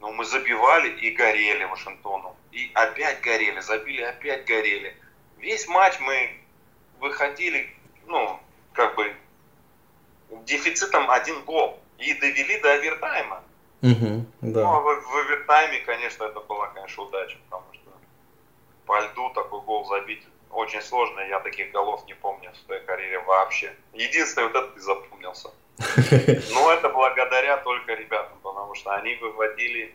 ну, 0.00 0.12
мы 0.12 0.24
забивали 0.24 0.90
и 0.90 1.10
горели 1.10 1.64
Вашингтону. 1.64 2.36
И 2.52 2.70
опять 2.72 3.20
горели, 3.20 3.58
забили, 3.58 4.02
опять 4.02 4.44
горели. 4.44 4.96
Весь 5.38 5.66
матч 5.66 5.98
мы 5.98 6.38
выходили, 7.00 7.74
ну, 8.06 8.38
как 8.72 8.94
бы, 8.94 9.12
дефицитом 10.44 11.10
один 11.10 11.42
гол. 11.44 11.80
И 11.98 12.14
довели 12.14 12.60
до 12.60 12.74
овертайма. 12.74 13.42
Угу, 13.82 14.26
да. 14.42 14.62
Ну, 14.62 14.72
а 14.72 14.80
в, 14.80 15.00
в 15.00 15.16
овертайме, 15.16 15.80
конечно, 15.80 16.24
это 16.24 16.38
была, 16.38 16.68
конечно, 16.68 17.02
удача, 17.02 17.38
потому 17.48 17.66
что 17.72 17.90
по 18.86 19.00
льду 19.00 19.30
такой 19.30 19.60
гол 19.62 19.84
забить 19.86 20.22
очень 20.54 20.82
сложно. 20.82 21.20
Я 21.20 21.40
таких 21.40 21.70
голов 21.72 22.04
не 22.06 22.14
помню 22.14 22.50
в 22.52 22.66
своей 22.66 22.82
карьере 22.82 23.18
вообще. 23.20 23.74
Единственный 23.92 24.44
вот 24.44 24.56
этот 24.56 24.76
и 24.76 24.80
запомнился. 24.80 25.50
Но 26.52 26.72
это 26.72 26.88
благодаря 26.88 27.56
только 27.58 27.94
ребятам, 27.94 28.38
потому 28.42 28.74
что 28.74 28.92
они 28.94 29.16
выводили, 29.16 29.94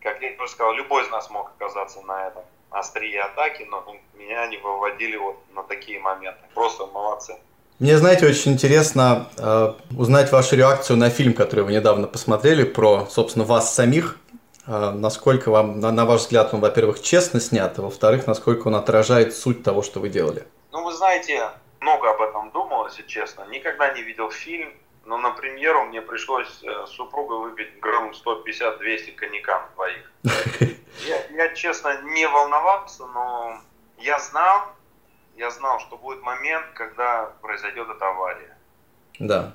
как 0.00 0.20
я 0.20 0.32
уже 0.38 0.48
сказал, 0.48 0.74
любой 0.74 1.04
из 1.04 1.10
нас 1.10 1.30
мог 1.30 1.50
оказаться 1.56 2.02
на 2.02 2.28
этом 2.28 2.44
острие 2.70 3.20
атаки, 3.20 3.66
но 3.70 3.84
меня 4.14 4.42
они 4.42 4.56
выводили 4.56 5.16
вот 5.16 5.36
на 5.54 5.62
такие 5.62 6.00
моменты. 6.00 6.40
Просто 6.54 6.86
молодцы. 6.86 7.36
Мне, 7.78 7.96
знаете, 7.98 8.26
очень 8.26 8.52
интересно 8.52 9.28
э, 9.36 9.74
узнать 9.96 10.30
вашу 10.30 10.56
реакцию 10.56 10.96
на 10.96 11.10
фильм, 11.10 11.34
который 11.34 11.64
вы 11.64 11.72
недавно 11.72 12.06
посмотрели, 12.06 12.64
про, 12.64 13.06
собственно, 13.10 13.44
вас 13.44 13.74
самих. 13.74 14.18
Э, 14.66 14.90
насколько 14.90 15.50
вам, 15.50 15.80
на, 15.80 15.92
на 15.92 16.04
ваш 16.04 16.22
взгляд, 16.22 16.54
он, 16.54 16.60
во-первых, 16.60 17.02
честно 17.02 17.40
снят, 17.40 17.78
а 17.78 17.82
во-вторых, 17.82 18.26
насколько 18.26 18.68
он 18.68 18.76
отражает 18.76 19.34
суть 19.34 19.62
того, 19.62 19.82
что 19.82 20.00
вы 20.00 20.08
делали? 20.08 20.46
Ну, 20.72 20.84
вы 20.84 20.92
знаете, 20.92 21.50
много 21.80 22.10
об 22.10 22.20
этом 22.22 22.50
думал, 22.50 22.86
если 22.86 23.02
честно. 23.02 23.44
Никогда 23.50 23.92
не 23.92 24.02
видел 24.02 24.30
фильм, 24.30 24.72
но 25.04 25.18
на 25.18 25.30
премьеру 25.30 25.84
мне 25.84 26.00
пришлось 26.00 26.62
э, 26.62 26.86
супруга 26.86 27.34
выпить 27.34 27.78
грамм 27.80 28.12
150-200 28.12 29.14
коньяка 29.14 29.60
на 29.60 29.68
двоих. 29.74 30.12
Я, 31.06 31.26
я, 31.30 31.54
честно, 31.54 32.00
не 32.02 32.26
волновался, 32.28 33.04
но 33.06 33.58
я 33.98 34.16
знал, 34.20 34.68
я 35.36 35.50
знал, 35.50 35.80
что 35.80 35.96
будет 35.96 36.22
момент, 36.22 36.66
когда 36.74 37.32
произойдет 37.42 37.88
эта 37.88 38.08
авария. 38.10 38.56
Да. 39.18 39.54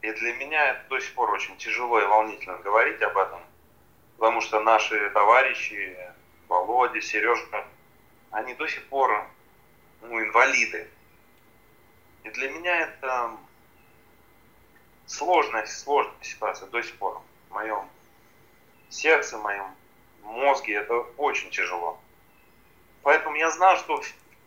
И 0.00 0.10
для 0.10 0.34
меня 0.36 0.70
это 0.70 0.88
до 0.88 1.00
сих 1.00 1.14
пор 1.14 1.30
очень 1.32 1.56
тяжело 1.58 2.00
и 2.00 2.06
волнительно 2.06 2.56
говорить 2.58 3.02
об 3.02 3.18
этом, 3.18 3.40
потому 4.24 4.40
что 4.40 4.58
наши 4.60 5.10
товарищи, 5.10 5.98
Володя, 6.48 6.98
Сережка, 7.02 7.66
они 8.30 8.54
до 8.54 8.66
сих 8.66 8.82
пор 8.86 9.26
ну, 10.00 10.18
инвалиды. 10.18 10.88
И 12.22 12.30
для 12.30 12.48
меня 12.48 12.74
это 12.80 13.32
сложная, 15.04 15.66
сложная 15.66 16.14
ситуация 16.22 16.70
до 16.70 16.80
сих 16.80 16.96
пор. 16.96 17.20
В 17.50 17.52
моем 17.52 17.86
сердце, 18.88 19.36
в 19.36 19.42
моем 19.42 19.66
мозге 20.22 20.76
это 20.76 20.94
очень 21.18 21.50
тяжело. 21.50 22.00
Поэтому 23.02 23.36
я 23.36 23.50
знал, 23.50 23.76
что 23.76 24.02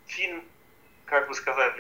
фильм, 0.08 0.44
как 1.06 1.28
бы 1.28 1.36
сказать, 1.36 1.76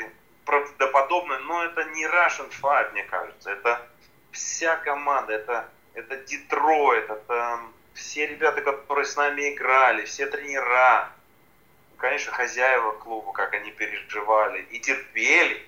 правдоподобный, 0.45 1.39
но 1.39 1.63
это 1.63 1.83
не 1.85 2.05
Russian 2.05 2.51
Five, 2.61 2.91
мне 2.91 3.05
кажется. 3.05 3.49
Это 3.49 3.89
вся 4.31 4.77
команда, 4.77 5.33
это, 5.33 5.67
это 5.95 6.15
Детройт, 6.17 7.09
это 7.09 7.71
все 7.97 8.27
ребята, 8.27 8.61
которые 8.61 9.05
с 9.05 9.15
нами 9.15 9.53
играли, 9.53 10.05
все 10.05 10.27
тренера, 10.27 11.11
конечно, 11.97 12.31
хозяева 12.31 12.91
клуба, 12.91 13.33
как 13.33 13.53
они 13.53 13.71
переживали 13.71 14.61
и 14.71 14.79
терпели 14.79 15.65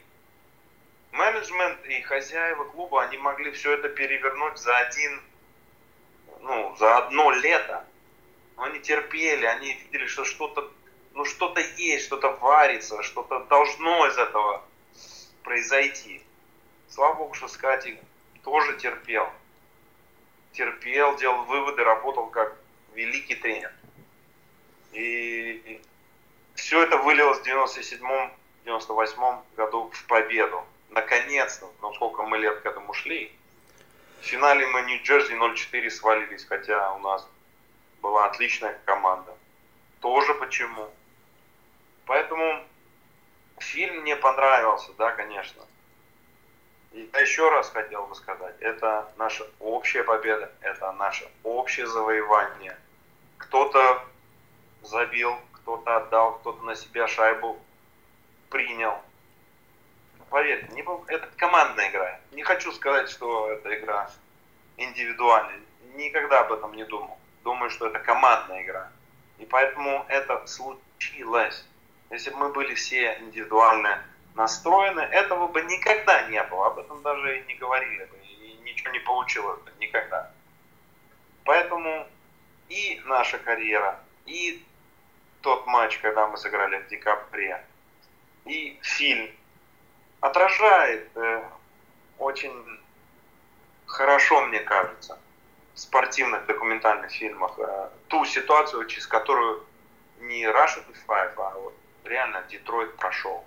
менеджмент 1.11 1.83
и 1.85 2.01
хозяева 2.01 2.65
клуба, 2.65 3.03
они 3.03 3.17
могли 3.17 3.51
все 3.51 3.73
это 3.73 3.89
перевернуть 3.89 4.57
за 4.59 4.77
один, 4.77 5.21
ну, 6.41 6.75
за 6.77 6.97
одно 6.97 7.31
лето. 7.31 7.85
Они 8.57 8.79
терпели, 8.79 9.45
они 9.45 9.73
видели, 9.73 10.05
что 10.05 10.25
что-то 10.25 10.71
ну 11.13 11.25
что-то 11.25 11.59
есть, 11.59 12.05
что-то 12.05 12.29
варится, 12.29 13.01
что-то 13.03 13.39
должно 13.45 14.07
из 14.07 14.17
этого 14.17 14.63
произойти. 15.43 16.21
Слава 16.89 17.15
Богу, 17.15 17.33
что 17.33 17.47
Скати 17.47 17.99
тоже 18.43 18.77
терпел. 18.77 19.29
Терпел, 20.59 21.15
делал 21.15 21.45
выводы, 21.45 21.85
работал 21.85 22.27
как 22.27 22.53
великий 22.93 23.35
тренер. 23.35 23.71
И 24.91 25.81
все 26.55 26.83
это 26.83 26.97
вылилось 26.97 27.39
в 27.39 27.43
97-м, 27.47 28.33
98-м 28.65 29.41
году 29.55 29.89
в 29.89 30.05
победу. 30.07 30.61
Наконец-то, 30.89 31.71
ну 31.81 31.93
сколько 31.93 32.23
мы 32.23 32.39
лет 32.39 32.59
к 32.59 32.65
этому 32.65 32.91
шли. 32.91 33.31
В 34.19 34.25
финале 34.25 34.67
мы 34.67 34.81
Нью-Джерси 34.81 35.31
0-4 35.31 35.89
свалились, 35.91 36.43
хотя 36.43 36.91
у 36.91 36.99
нас 36.99 37.25
была 38.01 38.25
отличная 38.25 38.77
команда. 38.83 39.33
Тоже 40.01 40.33
почему? 40.33 40.89
Поэтому 42.05 42.61
фильм 43.59 44.01
мне 44.01 44.17
понравился, 44.17 44.91
да, 44.97 45.11
конечно. 45.11 45.63
Я 46.91 47.19
еще 47.19 47.49
раз 47.49 47.69
хотел 47.69 48.07
бы 48.07 48.15
сказать, 48.15 48.55
это 48.59 49.11
наша 49.17 49.45
общая 49.59 50.03
победа, 50.03 50.51
это 50.61 50.91
наше 50.93 51.29
общее 51.43 51.85
завоевание. 51.85 52.75
Кто-то 53.37 54.03
забил, 54.81 55.35
кто-то 55.53 55.97
отдал, 55.97 56.39
кто-то 56.39 56.63
на 56.63 56.75
себя 56.75 57.07
шайбу 57.07 57.59
принял. 58.49 58.99
Поверьте, 60.29 60.67
не, 60.73 60.83
это 61.07 61.27
командная 61.37 61.89
игра. 61.89 62.19
Не 62.31 62.43
хочу 62.43 62.71
сказать, 62.71 63.09
что 63.09 63.49
это 63.51 63.77
игра 63.77 64.09
индивидуальная. 64.77 65.59
Никогда 65.95 66.41
об 66.41 66.53
этом 66.53 66.73
не 66.73 66.85
думал. 66.85 67.17
Думаю, 67.43 67.69
что 67.69 67.87
это 67.87 67.99
командная 67.99 68.63
игра. 68.63 68.91
И 69.37 69.45
поэтому 69.45 70.05
это 70.07 70.45
случилось. 70.47 71.65
Если 72.09 72.31
бы 72.31 72.37
мы 72.37 72.49
были 72.49 72.73
все 72.73 73.17
индивидуально 73.19 74.03
настроены, 74.35 75.01
этого 75.01 75.47
бы 75.47 75.61
никогда 75.63 76.23
не 76.29 76.41
было. 76.43 76.67
Об 76.67 76.79
этом 76.79 77.01
даже 77.01 77.39
и 77.39 77.45
не 77.47 77.55
говорили 77.55 78.05
бы. 78.05 78.17
И 78.17 78.59
ничего 78.63 78.91
не 78.91 78.99
получилось 78.99 79.59
бы 79.61 79.71
никогда. 79.79 80.31
Поэтому 81.43 82.07
и 82.69 83.01
наша 83.05 83.39
карьера, 83.39 83.99
и 84.25 84.63
тот 85.41 85.65
матч, 85.67 85.97
когда 85.99 86.27
мы 86.27 86.37
сыграли 86.37 86.79
в 86.79 86.87
декабре, 86.87 87.65
и 88.45 88.79
фильм 88.81 89.29
отражает 90.21 91.09
э, 91.15 91.43
очень 92.17 92.79
хорошо, 93.85 94.45
мне 94.45 94.59
кажется, 94.59 95.17
в 95.73 95.79
спортивных 95.79 96.45
документальных 96.45 97.11
фильмах 97.11 97.57
э, 97.57 97.89
ту 98.07 98.25
ситуацию, 98.25 98.85
через 98.85 99.07
которую 99.07 99.65
не 100.19 100.43
Russia 100.43 100.83
Five, 101.07 101.33
а 101.37 101.57
вот 101.57 101.73
реально 102.03 102.43
Детройт 102.49 102.95
прошел. 102.97 103.45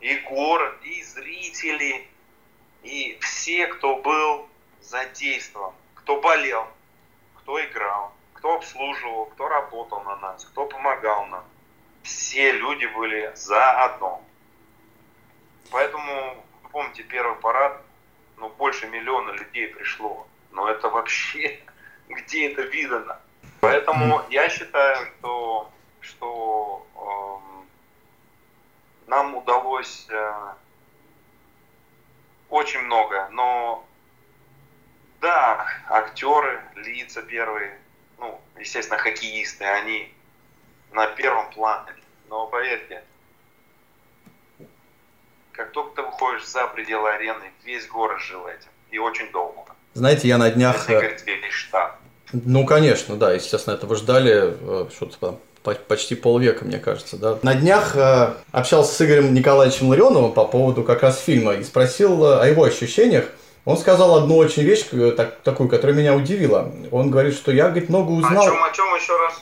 И 0.00 0.16
город, 0.20 0.78
и 0.82 1.02
зрители, 1.02 2.08
и 2.82 3.18
все, 3.20 3.66
кто 3.66 3.96
был 3.96 4.48
задействован, 4.80 5.74
кто 5.94 6.20
болел, 6.20 6.66
кто 7.36 7.62
играл, 7.62 8.12
кто 8.32 8.54
обслуживал, 8.54 9.26
кто 9.26 9.48
работал 9.48 10.02
на 10.02 10.16
нас, 10.16 10.44
кто 10.46 10.66
помогал 10.66 11.26
нам. 11.26 11.44
Все 12.02 12.52
люди 12.52 12.86
были 12.86 13.30
заодно. 13.34 14.22
Поэтому, 15.70 16.44
помните, 16.72 17.02
первый 17.02 17.36
парад, 17.36 17.82
ну, 18.38 18.48
больше 18.48 18.86
миллиона 18.88 19.32
людей 19.32 19.68
пришло. 19.68 20.26
Но 20.50 20.68
это 20.68 20.88
вообще, 20.88 21.60
где 22.08 22.50
это 22.50 22.62
видано? 22.62 23.20
Поэтому 23.60 24.22
я 24.30 24.48
считаю, 24.48 25.06
что, 25.18 25.70
что 26.00 26.86
нам 29.10 29.34
удалось 29.34 30.06
э, 30.08 30.32
очень 32.48 32.80
много, 32.80 33.28
но 33.32 33.84
да, 35.20 35.66
актеры, 35.88 36.62
лица 36.76 37.20
первые, 37.20 37.76
ну, 38.18 38.40
естественно, 38.58 38.98
хоккеисты, 38.98 39.64
они 39.64 40.14
на 40.92 41.08
первом 41.08 41.50
плане. 41.50 41.92
Но 42.28 42.46
поверьте, 42.46 43.02
как 45.50 45.72
только 45.72 45.96
ты 45.96 46.02
выходишь 46.02 46.46
за 46.46 46.68
пределы 46.68 47.10
арены, 47.10 47.50
весь 47.64 47.88
город 47.88 48.20
жил 48.20 48.46
этим. 48.46 48.70
И 48.92 48.98
очень 48.98 49.30
долго. 49.32 49.74
Знаете, 49.94 50.28
я 50.28 50.38
на 50.38 50.50
днях... 50.50 50.76
Если 50.88 50.92
говорить 50.92 51.52
штат. 51.52 51.98
Ну, 52.32 52.64
конечно, 52.64 53.16
да, 53.16 53.32
естественно, 53.32 53.74
этого 53.74 53.96
ждали 53.96 54.84
э, 54.86 54.88
что-то 54.90 55.40
почти 55.62 56.14
полвека, 56.14 56.64
мне 56.64 56.78
кажется, 56.78 57.16
да. 57.16 57.38
На 57.42 57.54
днях 57.54 57.94
э, 57.94 58.34
общался 58.50 58.94
с 58.94 59.02
Игорем 59.02 59.34
Николаевичем 59.34 59.88
Ларионовым 59.88 60.32
по 60.32 60.44
поводу 60.44 60.82
как 60.82 61.02
раз 61.02 61.20
фильма 61.20 61.54
и 61.54 61.64
спросил 61.64 62.24
э, 62.24 62.40
о 62.40 62.46
его 62.46 62.64
ощущениях. 62.64 63.26
Он 63.66 63.76
сказал 63.76 64.16
одну 64.16 64.36
очень 64.36 64.62
вещь, 64.62 64.86
э, 64.92 65.12
так, 65.16 65.40
такую, 65.42 65.68
которая 65.68 65.96
меня 65.96 66.14
удивила. 66.14 66.72
Он 66.90 67.10
говорит, 67.10 67.34
что 67.34 67.52
я, 67.52 67.68
говорит, 67.68 67.88
много 67.90 68.10
узнал... 68.10 68.42
О 68.42 68.46
чем, 68.46 68.64
о 68.64 68.72
чем 68.72 68.94
еще 68.94 69.18
раз? 69.18 69.34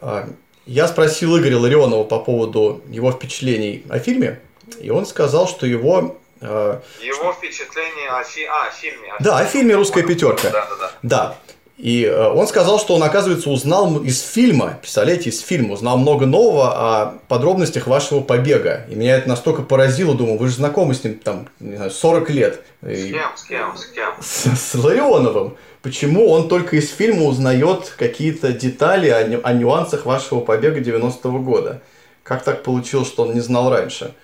А, 0.00 0.28
я 0.66 0.88
спросил 0.88 1.38
Игоря 1.38 1.58
Ларионова 1.58 2.04
по 2.04 2.18
поводу 2.18 2.82
его 2.88 3.12
впечатлений 3.12 3.84
о 3.88 3.98
фильме, 4.00 4.40
и 4.80 4.90
он 4.90 5.06
сказал, 5.06 5.46
что 5.46 5.66
его 5.66 6.16
э, 6.40 6.80
его 7.00 7.32
впечатление 7.32 8.10
о, 8.10 8.24
фи... 8.24 8.44
а, 8.44 8.70
фильме. 8.70 9.12
О 9.12 9.22
да, 9.22 9.38
о 9.38 9.44
фильме 9.44 9.76
«Русская 9.76 10.02
пятерка». 10.02 10.50
Да, 10.50 10.66
да, 10.66 10.76
да. 10.76 10.90
Да. 11.02 11.36
И 11.82 12.04
э, 12.04 12.28
он 12.28 12.46
сказал, 12.46 12.78
что 12.78 12.94
он, 12.94 13.02
оказывается, 13.02 13.50
узнал 13.50 14.00
из 14.04 14.22
фильма, 14.22 14.78
представляете, 14.80 15.30
из 15.30 15.40
фильма, 15.40 15.72
узнал 15.72 15.98
много 15.98 16.26
нового 16.26 16.70
о 16.70 17.14
подробностях 17.26 17.88
вашего 17.88 18.20
побега. 18.20 18.86
И 18.88 18.94
меня 18.94 19.16
это 19.16 19.28
настолько 19.28 19.62
поразило, 19.62 20.14
думаю, 20.14 20.38
вы 20.38 20.46
же 20.46 20.54
знакомы 20.54 20.94
с 20.94 21.02
ним 21.02 21.18
там, 21.18 21.48
не 21.58 21.74
знаю, 21.74 21.90
40 21.90 22.30
лет. 22.30 22.64
С 22.82 23.10
кем, 23.10 23.30
с 23.34 23.42
кем, 23.42 23.76
с 23.76 23.86
кем? 23.86 24.14
С, 24.20 24.46
с 24.56 24.74
Ларионовым. 24.76 25.56
Почему 25.82 26.30
он 26.30 26.48
только 26.48 26.76
из 26.76 26.88
фильма 26.88 27.24
узнает 27.24 27.92
какие-то 27.98 28.52
детали 28.52 29.08
о, 29.08 29.40
о 29.42 29.52
нюансах 29.52 30.06
вашего 30.06 30.38
побега 30.38 30.78
90-го 30.78 31.40
года? 31.40 31.82
Как 32.22 32.44
так 32.44 32.62
получилось, 32.62 33.08
что 33.08 33.24
он 33.24 33.34
не 33.34 33.40
знал 33.40 33.70
раньше? 33.70 34.14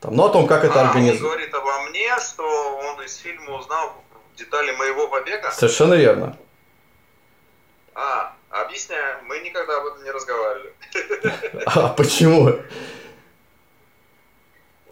Там, 0.00 0.16
ну, 0.16 0.24
о 0.24 0.28
том, 0.30 0.46
как 0.46 0.64
это 0.64 0.80
а, 0.80 0.88
организовано. 0.88 1.26
Он 1.26 1.30
говорит 1.34 1.54
обо 1.54 1.90
мне, 1.90 2.08
что 2.26 2.42
он 2.42 3.04
из 3.04 3.16
фильма 3.16 3.58
узнал 3.58 4.02
детали 4.38 4.72
моего 4.76 5.08
побега? 5.08 5.50
Совершенно 5.54 5.92
верно. 5.92 6.38
А, 7.94 8.34
объясняю, 8.50 9.22
мы 9.24 9.40
никогда 9.40 9.76
об 9.76 9.86
этом 9.86 10.04
не 10.04 10.10
разговаривали. 10.10 10.74
А 11.66 11.88
почему? 11.88 12.62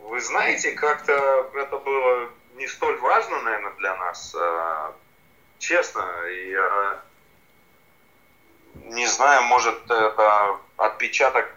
Вы 0.00 0.20
знаете, 0.20 0.72
как-то 0.72 1.12
это 1.54 1.78
было 1.78 2.30
не 2.54 2.66
столь 2.66 2.98
важно, 2.98 3.40
наверное, 3.40 3.72
для 3.78 3.96
нас. 3.96 4.34
А, 4.34 4.94
честно, 5.58 6.04
я 6.26 7.00
не 8.74 9.06
знаю, 9.06 9.42
может, 9.44 9.90
это 9.90 10.58
отпечаток 10.76 11.48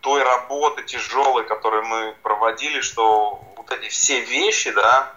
той 0.00 0.22
работы 0.22 0.82
тяжелой, 0.84 1.44
которую 1.44 1.84
мы 1.84 2.14
проводили, 2.22 2.80
что 2.80 3.42
вот 3.56 3.70
эти 3.70 3.88
все 3.88 4.20
вещи, 4.20 4.70
да, 4.70 5.14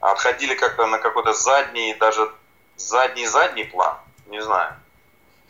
отходили 0.00 0.54
как-то 0.54 0.86
на 0.86 0.98
какой-то 0.98 1.32
задний, 1.32 1.94
даже 1.94 2.32
задний-задний 2.88 3.64
план, 3.64 3.96
не 4.30 4.42
знаю. 4.42 4.74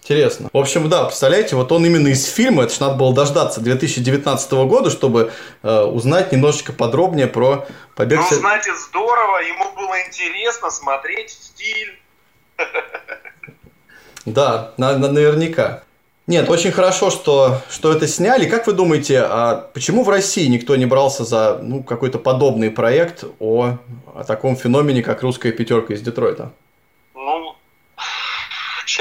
Интересно. 0.03 0.49
В 0.53 0.57
общем, 0.57 0.89
да, 0.89 1.05
представляете, 1.05 1.57
вот 1.57 1.71
он 1.73 1.85
именно 1.85 2.09
из 2.09 2.25
фильма, 2.25 2.65
это 2.65 2.75
же 2.75 2.81
надо 2.81 2.95
было 2.95 3.15
дождаться 3.15 3.61
2019 3.61 4.53
года, 4.53 4.91
чтобы 4.91 5.33
э, 5.63 5.81
узнать 5.83 6.33
немножечко 6.33 6.73
подробнее 6.73 7.27
про 7.27 7.67
побег. 7.95 8.21
Ну, 8.31 8.37
знаете, 8.37 8.73
здорово, 8.89 9.39
ему 9.39 9.73
было 9.73 10.01
интересно 10.07 10.71
смотреть 10.71 11.39
фильм. 11.57 11.95
Да, 14.27 14.73
на, 14.77 14.99
на, 14.99 15.11
наверняка. 15.11 15.83
Нет, 16.27 16.49
очень 16.49 16.71
хорошо, 16.71 17.11
что, 17.11 17.61
что 17.71 17.93
это 17.93 18.07
сняли. 18.07 18.49
Как 18.49 18.67
вы 18.67 18.73
думаете, 18.73 19.21
а 19.21 19.69
почему 19.73 20.05
в 20.05 20.09
России 20.09 20.47
никто 20.47 20.77
не 20.77 20.87
брался 20.87 21.25
за 21.25 21.59
ну, 21.63 21.83
какой-то 21.83 22.19
подобный 22.19 22.71
проект 22.71 23.25
о, 23.41 23.79
о 24.15 24.25
таком 24.25 24.57
феномене, 24.57 25.03
как 25.03 25.23
русская 25.23 25.53
пятерка 25.53 25.95
из 25.95 26.03
Детройта? 26.03 26.53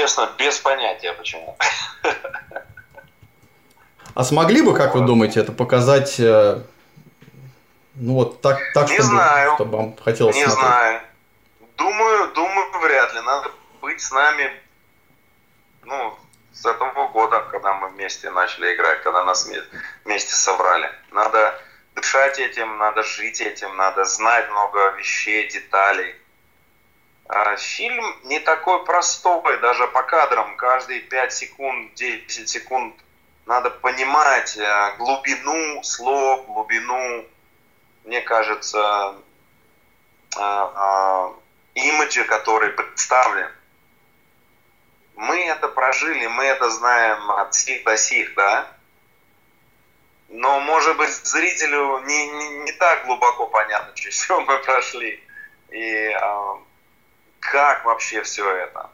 Честно, 0.00 0.30
без 0.38 0.58
понятия 0.58 1.12
почему. 1.12 1.56
А 4.12 4.24
смогли 4.24 4.60
бы, 4.60 4.74
как 4.74 4.96
вы 4.96 5.06
думаете, 5.06 5.38
это 5.38 5.52
показать, 5.52 6.18
э, 6.18 6.60
ну 7.94 8.14
вот 8.14 8.40
так, 8.42 8.58
так 8.74 8.88
не 8.90 8.96
чтобы, 8.96 9.08
знаю. 9.08 9.54
чтобы 9.54 9.76
вам 9.76 9.96
хотелось 9.96 10.34
Не 10.34 10.46
смотреть? 10.46 10.66
знаю. 10.66 11.00
Думаю, 11.78 12.32
думаю, 12.34 12.80
вряд 12.80 13.14
ли. 13.14 13.20
Надо 13.20 13.52
быть 13.80 14.00
с 14.00 14.10
нами, 14.10 14.50
ну, 15.84 16.18
с 16.52 16.66
этого 16.66 17.06
года, 17.08 17.46
когда 17.52 17.72
мы 17.74 17.88
вместе 17.90 18.30
начали 18.30 18.74
играть, 18.74 19.00
когда 19.04 19.24
нас 19.24 19.48
вместе 20.04 20.34
собрали. 20.34 20.90
Надо 21.12 21.54
дышать 21.94 22.40
этим, 22.40 22.78
надо 22.78 23.04
жить 23.04 23.40
этим, 23.40 23.76
надо 23.76 24.04
знать 24.04 24.50
много 24.50 24.90
вещей, 24.98 25.48
деталей. 25.48 26.16
А, 27.32 27.56
фильм 27.56 28.04
не 28.24 28.40
такой 28.40 28.84
простой, 28.84 29.60
даже 29.60 29.86
по 29.86 30.02
кадрам. 30.02 30.56
Каждые 30.56 31.00
5 31.00 31.32
секунд, 31.32 31.94
10 31.94 32.48
секунд 32.48 32.96
надо 33.46 33.70
понимать 33.70 34.56
э, 34.56 34.94
глубину 34.98 35.80
слов, 35.84 36.44
глубину, 36.46 37.24
мне 38.04 38.20
кажется, 38.20 39.14
э, 40.36 40.40
э, 40.40 41.32
имиджа, 41.74 42.24
который 42.24 42.70
представлен. 42.70 43.52
Мы 45.14 45.44
это 45.44 45.68
прожили, 45.68 46.26
мы 46.26 46.44
это 46.44 46.68
знаем 46.70 47.30
от 47.30 47.54
сих 47.54 47.84
до 47.84 47.96
сих, 47.96 48.34
да? 48.34 48.66
Но, 50.30 50.58
может 50.58 50.96
быть, 50.96 51.10
зрителю 51.10 52.00
не, 52.06 52.26
не, 52.26 52.48
не 52.64 52.72
так 52.72 53.04
глубоко 53.06 53.46
понятно, 53.46 53.92
через 53.94 54.20
что 54.20 54.40
мы 54.40 54.58
прошли. 54.58 55.22
И 55.70 56.16
как 57.40 57.84
вообще 57.84 58.22
все 58.22 58.48
это. 58.54 58.90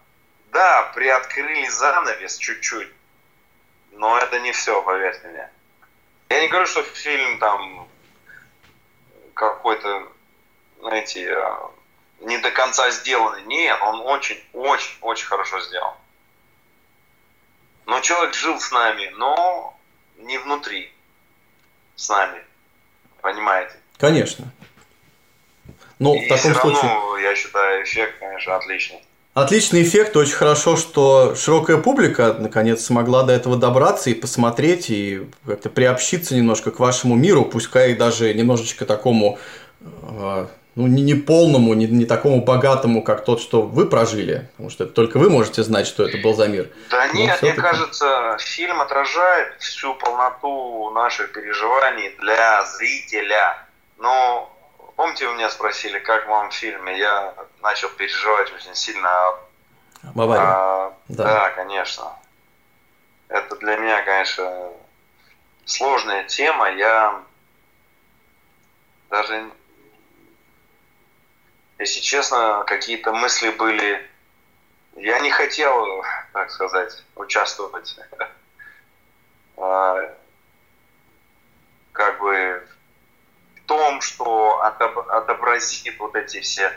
Да, 0.52 0.90
приоткрыли 0.94 1.68
занавес 1.68 2.38
чуть-чуть, 2.38 2.90
но 3.92 4.16
это 4.18 4.38
не 4.40 4.52
все, 4.52 4.80
поверьте 4.82 5.28
мне. 5.28 5.50
Я 6.28 6.40
не 6.40 6.48
говорю, 6.48 6.66
что 6.66 6.82
фильм 6.82 7.38
там 7.38 7.88
какой-то, 9.34 10.08
знаете, 10.80 11.30
а, 11.36 11.70
не 12.20 12.38
до 12.38 12.50
конца 12.50 12.90
сделанный. 12.90 13.42
Нет, 13.42 13.78
он 13.82 14.00
очень, 14.00 14.42
очень, 14.52 14.96
очень 15.02 15.26
хорошо 15.26 15.60
сделан. 15.60 15.94
Но 17.84 18.00
человек 18.00 18.34
жил 18.34 18.58
с 18.58 18.70
нами, 18.72 19.12
но 19.16 19.78
не 20.16 20.38
внутри 20.38 20.92
с 21.94 22.08
нами. 22.08 22.42
Понимаете? 23.20 23.74
Конечно. 23.98 24.50
Ну, 25.98 26.14
И 26.14 26.26
в 26.26 26.28
таком 26.28 26.52
все 26.52 26.60
случае... 26.60 26.90
равно, 26.90 27.18
я 27.18 27.34
считаю, 27.34 27.82
эффект, 27.84 28.14
конечно, 28.20 28.56
отличный. 28.56 29.02
Отличный 29.36 29.82
эффект, 29.82 30.16
очень 30.16 30.32
хорошо, 30.32 30.76
что 30.76 31.34
широкая 31.34 31.76
публика 31.76 32.34
наконец 32.38 32.82
смогла 32.82 33.22
до 33.22 33.34
этого 33.34 33.56
добраться 33.56 34.08
и 34.08 34.14
посмотреть, 34.14 34.88
и 34.88 35.26
как-то 35.46 35.68
приобщиться 35.68 36.34
немножко 36.34 36.70
к 36.70 36.78
вашему 36.78 37.16
миру, 37.16 37.44
пускай 37.44 37.92
даже 37.92 38.32
немножечко 38.32 38.86
такому, 38.86 39.38
а, 39.82 40.48
ну, 40.74 40.86
не, 40.86 41.02
не 41.02 41.12
полному, 41.12 41.74
не, 41.74 41.86
не 41.86 42.06
такому 42.06 42.42
богатому, 42.42 43.02
как 43.02 43.26
тот, 43.26 43.42
что 43.42 43.60
вы 43.60 43.84
прожили, 43.84 44.48
потому 44.52 44.70
что 44.70 44.86
только 44.86 45.18
вы 45.18 45.28
можете 45.28 45.62
знать, 45.62 45.86
что 45.86 46.06
это 46.06 46.16
был 46.16 46.34
за 46.34 46.48
мир. 46.48 46.70
Да 46.90 47.08
нет, 47.08 47.42
мне 47.42 47.52
кажется, 47.52 48.38
фильм 48.38 48.80
отражает 48.80 49.54
всю 49.58 49.94
полноту 49.96 50.90
наших 50.92 51.32
переживаний 51.32 52.14
для 52.20 52.64
зрителя, 52.64 53.58
но 53.98 54.50
Помните, 54.96 55.28
вы 55.28 55.34
меня 55.34 55.50
спросили, 55.50 55.98
как 55.98 56.26
вам 56.26 56.50
в 56.50 56.54
фильме? 56.54 56.98
Я 56.98 57.34
начал 57.60 57.90
переживать 57.90 58.50
очень 58.54 58.74
сильно. 58.74 59.34
Баварию. 60.14 60.46
А, 60.46 60.98
да. 61.08 61.24
да, 61.24 61.50
конечно. 61.50 62.12
Это 63.28 63.56
для 63.56 63.76
меня, 63.76 64.02
конечно, 64.02 64.72
сложная 65.66 66.24
тема. 66.24 66.70
Я 66.70 67.22
даже, 69.10 69.50
если 71.78 72.00
честно, 72.00 72.64
какие-то 72.66 73.12
мысли 73.12 73.50
были... 73.50 74.10
Я 74.94 75.18
не 75.20 75.30
хотел, 75.30 76.02
так 76.32 76.50
сказать, 76.50 77.04
участвовать 77.16 77.98
а, 79.58 80.14
как 81.92 82.18
бы 82.18 82.66
том, 83.66 84.00
что 84.00 84.60
отобразит 84.62 85.98
вот 85.98 86.14
эти 86.14 86.40
все 86.40 86.72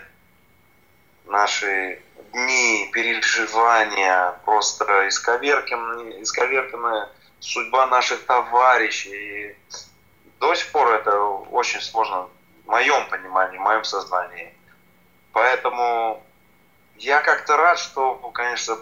наши 1.25 2.01
дни, 2.33 2.89
переживания, 2.93 4.31
просто 4.45 5.07
исковерканная, 5.07 6.21
исковерканная 6.21 7.09
судьба 7.39 7.87
наших 7.87 8.25
товарищей. 8.25 9.51
И 9.51 9.57
до 10.39 10.53
сих 10.55 10.71
пор 10.71 10.93
это 10.93 11.19
очень 11.21 11.81
сложно 11.81 12.27
в 12.65 12.69
моем 12.69 13.07
понимании, 13.09 13.57
в 13.57 13.61
моем 13.61 13.83
сознании. 13.83 14.53
Поэтому 15.31 16.23
я 16.97 17.21
как-то 17.21 17.55
рад, 17.57 17.79
что, 17.79 18.15
конечно, 18.33 18.77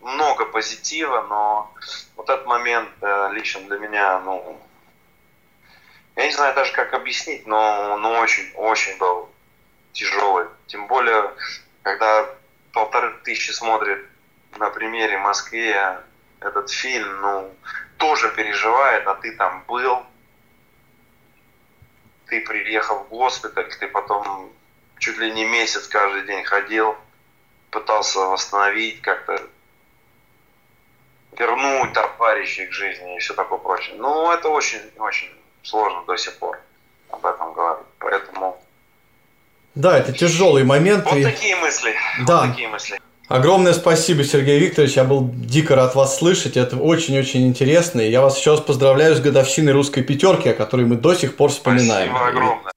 много 0.00 0.44
позитива, 0.46 1.22
но 1.28 1.72
вот 2.16 2.28
этот 2.28 2.46
момент 2.46 2.90
э, 3.00 3.28
лично 3.32 3.60
для 3.62 3.78
меня, 3.78 4.20
ну, 4.20 4.58
я 6.16 6.26
не 6.26 6.32
знаю 6.32 6.54
даже, 6.54 6.72
как 6.72 6.92
объяснить, 6.92 7.46
но, 7.46 7.96
но 7.96 8.18
очень, 8.18 8.52
очень 8.54 8.96
был 8.98 9.30
тяжелый. 9.92 10.46
Тем 10.66 10.86
более, 10.86 11.32
когда 11.82 12.28
полторы 12.72 13.14
тысячи 13.24 13.50
смотрят 13.50 14.00
на 14.58 14.70
примере 14.70 15.18
Москве 15.18 16.00
этот 16.40 16.70
фильм, 16.70 17.20
ну, 17.20 17.54
тоже 17.96 18.30
переживает, 18.30 19.06
а 19.06 19.14
ты 19.14 19.32
там 19.36 19.64
был, 19.66 20.04
ты 22.26 22.40
приехал 22.40 23.04
в 23.04 23.08
госпиталь, 23.08 23.72
ты 23.78 23.88
потом 23.88 24.52
чуть 24.98 25.18
ли 25.18 25.32
не 25.32 25.44
месяц 25.44 25.86
каждый 25.88 26.22
день 26.26 26.44
ходил, 26.44 26.96
пытался 27.70 28.20
восстановить 28.20 29.00
как-то, 29.00 29.48
вернуть 31.38 31.94
товарищей 31.94 32.66
к 32.66 32.72
жизни 32.72 33.16
и 33.16 33.18
все 33.20 33.32
такое 33.34 33.58
прочее. 33.58 33.96
Ну, 33.98 34.30
это 34.30 34.48
очень-очень 34.50 35.41
сложно 35.62 36.02
до 36.06 36.16
сих 36.16 36.38
пор 36.38 36.60
об 37.10 37.24
этом 37.24 37.52
говорить. 37.52 37.86
Поэтому... 37.98 38.58
Да, 39.74 39.98
это 39.98 40.12
тяжелый 40.12 40.64
момент. 40.64 41.04
Вот 41.04 41.16
и... 41.16 41.24
такие 41.24 41.56
мысли. 41.56 41.94
Да. 42.26 42.40
Вот 42.42 42.50
такие 42.50 42.68
мысли. 42.68 43.00
Огромное 43.28 43.72
спасибо, 43.72 44.24
Сергей 44.24 44.58
Викторович. 44.58 44.96
Я 44.96 45.04
был 45.04 45.30
дико 45.32 45.74
рад 45.74 45.94
вас 45.94 46.18
слышать. 46.18 46.56
Это 46.56 46.76
очень-очень 46.76 47.46
интересно. 47.46 48.00
И 48.00 48.10
я 48.10 48.20
вас 48.20 48.36
еще 48.36 48.50
раз 48.50 48.60
поздравляю 48.60 49.16
с 49.16 49.20
годовщиной 49.20 49.72
русской 49.72 50.02
пятерки, 50.02 50.50
о 50.50 50.54
которой 50.54 50.84
мы 50.86 50.96
до 50.96 51.14
сих 51.14 51.36
пор 51.36 51.50
вспоминаем. 51.50 52.10
Спасибо 52.10 52.28
огромное. 52.28 52.72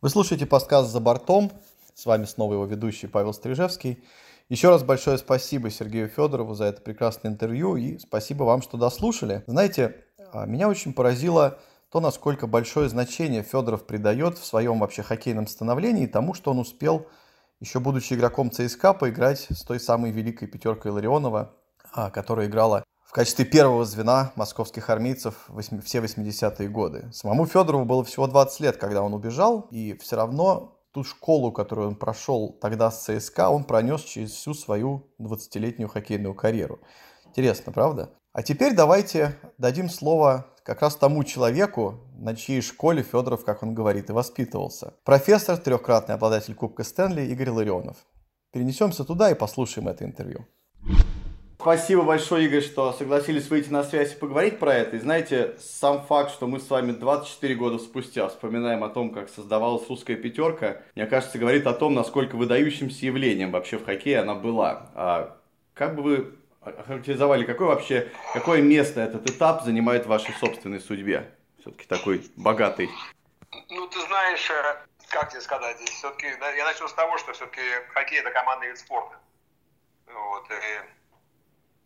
Вы 0.00 0.10
слушаете 0.10 0.46
подкаст 0.46 0.90
«За 0.90 1.00
бортом». 1.00 1.50
С 1.94 2.06
вами 2.06 2.24
снова 2.26 2.52
его 2.52 2.66
ведущий 2.66 3.08
Павел 3.08 3.32
Стрижевский. 3.32 3.98
Еще 4.48 4.68
раз 4.68 4.84
большое 4.84 5.18
спасибо 5.18 5.68
Сергею 5.70 6.08
Федорову 6.08 6.54
за 6.54 6.66
это 6.66 6.80
прекрасное 6.80 7.32
интервью 7.32 7.76
и 7.76 7.98
спасибо 7.98 8.44
вам, 8.44 8.62
что 8.62 8.78
дослушали. 8.78 9.42
Знаете, 9.48 9.96
а, 10.32 10.46
меня 10.46 10.68
очень 10.68 10.92
поразило 10.92 11.58
то, 11.90 12.00
насколько 12.00 12.46
большое 12.46 12.88
значение 12.88 13.42
Федоров 13.42 13.86
придает 13.86 14.38
в 14.38 14.44
своем 14.44 14.78
вообще 14.78 15.02
хоккейном 15.02 15.46
становлении 15.46 16.06
тому, 16.06 16.34
что 16.34 16.50
он 16.50 16.58
успел, 16.58 17.06
еще 17.60 17.80
будучи 17.80 18.14
игроком 18.14 18.50
ЦСКА, 18.50 18.92
поиграть 18.92 19.46
с 19.50 19.62
той 19.62 19.80
самой 19.80 20.10
великой 20.10 20.48
пятеркой 20.48 20.92
Ларионова, 20.92 21.54
а, 21.92 22.10
которая 22.10 22.46
играла 22.46 22.84
в 23.04 23.12
качестве 23.12 23.46
первого 23.46 23.86
звена 23.86 24.32
московских 24.36 24.90
армейцев 24.90 25.48
все 25.82 25.98
80-е 25.98 26.68
годы. 26.68 27.10
Самому 27.10 27.46
Федорову 27.46 27.86
было 27.86 28.04
всего 28.04 28.26
20 28.26 28.60
лет, 28.60 28.76
когда 28.76 29.02
он 29.02 29.14
убежал, 29.14 29.66
и 29.70 29.96
все 29.96 30.16
равно 30.16 30.78
ту 30.92 31.04
школу, 31.04 31.50
которую 31.50 31.88
он 31.88 31.96
прошел 31.96 32.52
тогда 32.60 32.90
с 32.90 33.04
ЦСКА, 33.04 33.48
он 33.48 33.64
пронес 33.64 34.02
через 34.02 34.32
всю 34.32 34.52
свою 34.52 35.06
20-летнюю 35.20 35.88
хоккейную 35.88 36.34
карьеру. 36.34 36.80
Интересно, 37.24 37.72
правда? 37.72 38.10
А 38.34 38.42
теперь 38.42 38.74
давайте 38.74 39.36
дадим 39.56 39.88
слово 39.88 40.46
как 40.68 40.82
раз 40.82 40.96
тому 40.96 41.24
человеку, 41.24 41.94
на 42.18 42.36
чьей 42.36 42.60
школе 42.60 43.02
Федоров, 43.02 43.42
как 43.42 43.62
он 43.62 43.72
говорит, 43.72 44.10
и 44.10 44.12
воспитывался. 44.12 44.92
Профессор, 45.02 45.56
трехкратный 45.56 46.14
обладатель 46.14 46.54
Кубка 46.54 46.84
Стэнли 46.84 47.22
Игорь 47.22 47.48
Ларионов. 47.48 47.96
Перенесемся 48.52 49.04
туда 49.04 49.30
и 49.30 49.34
послушаем 49.34 49.88
это 49.88 50.04
интервью. 50.04 50.44
Спасибо 51.58 52.02
большое, 52.02 52.44
Игорь, 52.44 52.60
что 52.60 52.92
согласились 52.92 53.48
выйти 53.48 53.70
на 53.70 53.82
связь 53.82 54.12
и 54.12 54.18
поговорить 54.18 54.58
про 54.58 54.74
это. 54.74 54.96
И 54.96 55.00
знаете, 55.00 55.54
сам 55.58 56.02
факт, 56.02 56.32
что 56.32 56.46
мы 56.46 56.60
с 56.60 56.68
вами 56.68 56.92
24 56.92 57.54
года 57.54 57.78
спустя 57.78 58.28
вспоминаем 58.28 58.84
о 58.84 58.90
том, 58.90 59.10
как 59.10 59.30
создавалась 59.30 59.88
русская 59.88 60.16
пятерка, 60.16 60.82
мне 60.94 61.06
кажется, 61.06 61.38
говорит 61.38 61.66
о 61.66 61.72
том, 61.72 61.94
насколько 61.94 62.36
выдающимся 62.36 63.06
явлением 63.06 63.52
вообще 63.52 63.78
в 63.78 63.86
хоккее 63.86 64.20
она 64.20 64.34
была. 64.34 64.90
А 64.94 65.38
как 65.72 65.96
бы 65.96 66.02
вы 66.02 66.37
охарактеризовали, 66.68 67.44
какое 67.44 67.68
вообще, 67.68 68.12
какое 68.32 68.62
место 68.62 69.00
этот 69.00 69.28
этап 69.30 69.62
занимает 69.64 70.06
в 70.06 70.08
вашей 70.08 70.34
собственной 70.34 70.80
судьбе? 70.80 71.30
Все-таки 71.60 71.86
такой 71.86 72.30
богатый. 72.36 72.90
Ну, 73.70 73.88
ты 73.88 74.00
знаешь, 74.00 74.50
э, 74.50 74.76
как 75.08 75.30
тебе 75.30 75.40
сказать, 75.40 75.76
здесь 75.78 75.90
все-таки, 75.90 76.26
я 76.26 76.64
начну 76.64 76.88
с 76.88 76.94
того, 76.94 77.18
что 77.18 77.32
все-таки 77.32 77.60
хоккей 77.92 78.20
это 78.20 78.30
командный 78.30 78.68
вид 78.68 78.78
спорта. 78.78 79.18
Вот, 80.06 80.50
и, 80.50 80.80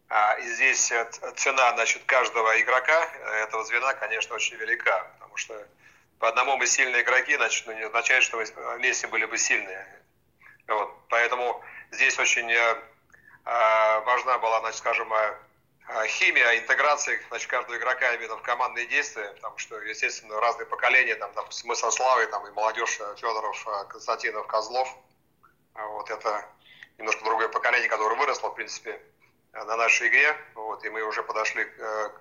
а, 0.08 0.34
и 0.34 0.46
здесь 0.46 0.92
цена, 1.36 1.72
значит, 1.74 2.02
каждого 2.04 2.60
игрока 2.60 3.08
э, 3.12 3.44
этого 3.44 3.64
звена, 3.64 3.94
конечно, 3.94 4.34
очень 4.34 4.56
велика, 4.56 5.10
потому 5.14 5.36
что 5.36 5.66
по 6.18 6.28
одному 6.28 6.56
мы 6.56 6.66
сильные 6.66 7.02
игроки, 7.02 7.34
значит, 7.36 7.66
ну, 7.66 7.72
не 7.72 7.82
означает, 7.82 8.22
что 8.22 8.42
вместе 8.76 9.08
были 9.08 9.24
бы 9.24 9.38
сильные. 9.38 9.86
Вот, 10.68 10.94
поэтому 11.08 11.60
здесь 11.90 12.18
очень 12.18 12.50
э, 12.50 12.56
а, 12.60 12.82
важна 13.44 14.38
была, 14.38 14.60
значит, 14.60 14.78
скажем, 14.78 15.12
а, 15.12 15.38
а, 15.88 16.06
химия, 16.06 16.58
интеграция 16.58 17.20
значит, 17.28 17.48
каждого 17.48 17.76
игрока 17.76 18.14
именно 18.14 18.36
в 18.36 18.42
командные 18.42 18.86
действия, 18.86 19.32
потому 19.34 19.58
что, 19.58 19.80
естественно, 19.80 20.40
разные 20.40 20.66
поколения, 20.66 21.16
там, 21.16 21.32
допустим, 21.34 21.68
мы 21.68 21.76
со 21.76 21.90
Славой, 21.90 22.26
там, 22.26 22.46
и 22.46 22.50
молодежь 22.50 22.98
э, 23.00 23.14
Федоров, 23.16 23.66
э, 23.66 23.84
Константинов, 23.88 24.46
Козлов, 24.46 24.88
вот 25.74 26.10
это 26.10 26.46
немножко 26.98 27.24
другое 27.24 27.48
поколение, 27.48 27.88
которое 27.88 28.16
выросло, 28.16 28.50
в 28.50 28.54
принципе, 28.54 29.00
на 29.52 29.76
нашей 29.76 30.08
игре, 30.08 30.36
вот, 30.54 30.84
и 30.84 30.90
мы 30.90 31.02
уже 31.02 31.22
подошли 31.22 31.64
к 31.64 32.12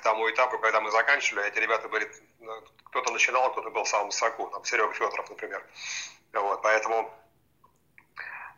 к 0.00 0.02
тому 0.02 0.30
этапу, 0.30 0.58
когда 0.58 0.80
мы 0.80 0.90
заканчивали, 0.90 1.46
эти 1.46 1.58
ребята 1.58 1.88
были, 1.88 2.10
ну, 2.38 2.52
кто-то 2.84 3.12
начинал, 3.12 3.52
кто-то 3.52 3.70
был 3.70 3.84
самым 3.84 4.06
высоко, 4.06 4.46
там 4.46 4.64
Серега 4.64 4.92
Федоров, 4.94 5.28
например. 5.28 5.62
Вот, 6.32 6.62
поэтому, 6.62 6.98
а, 7.00 7.19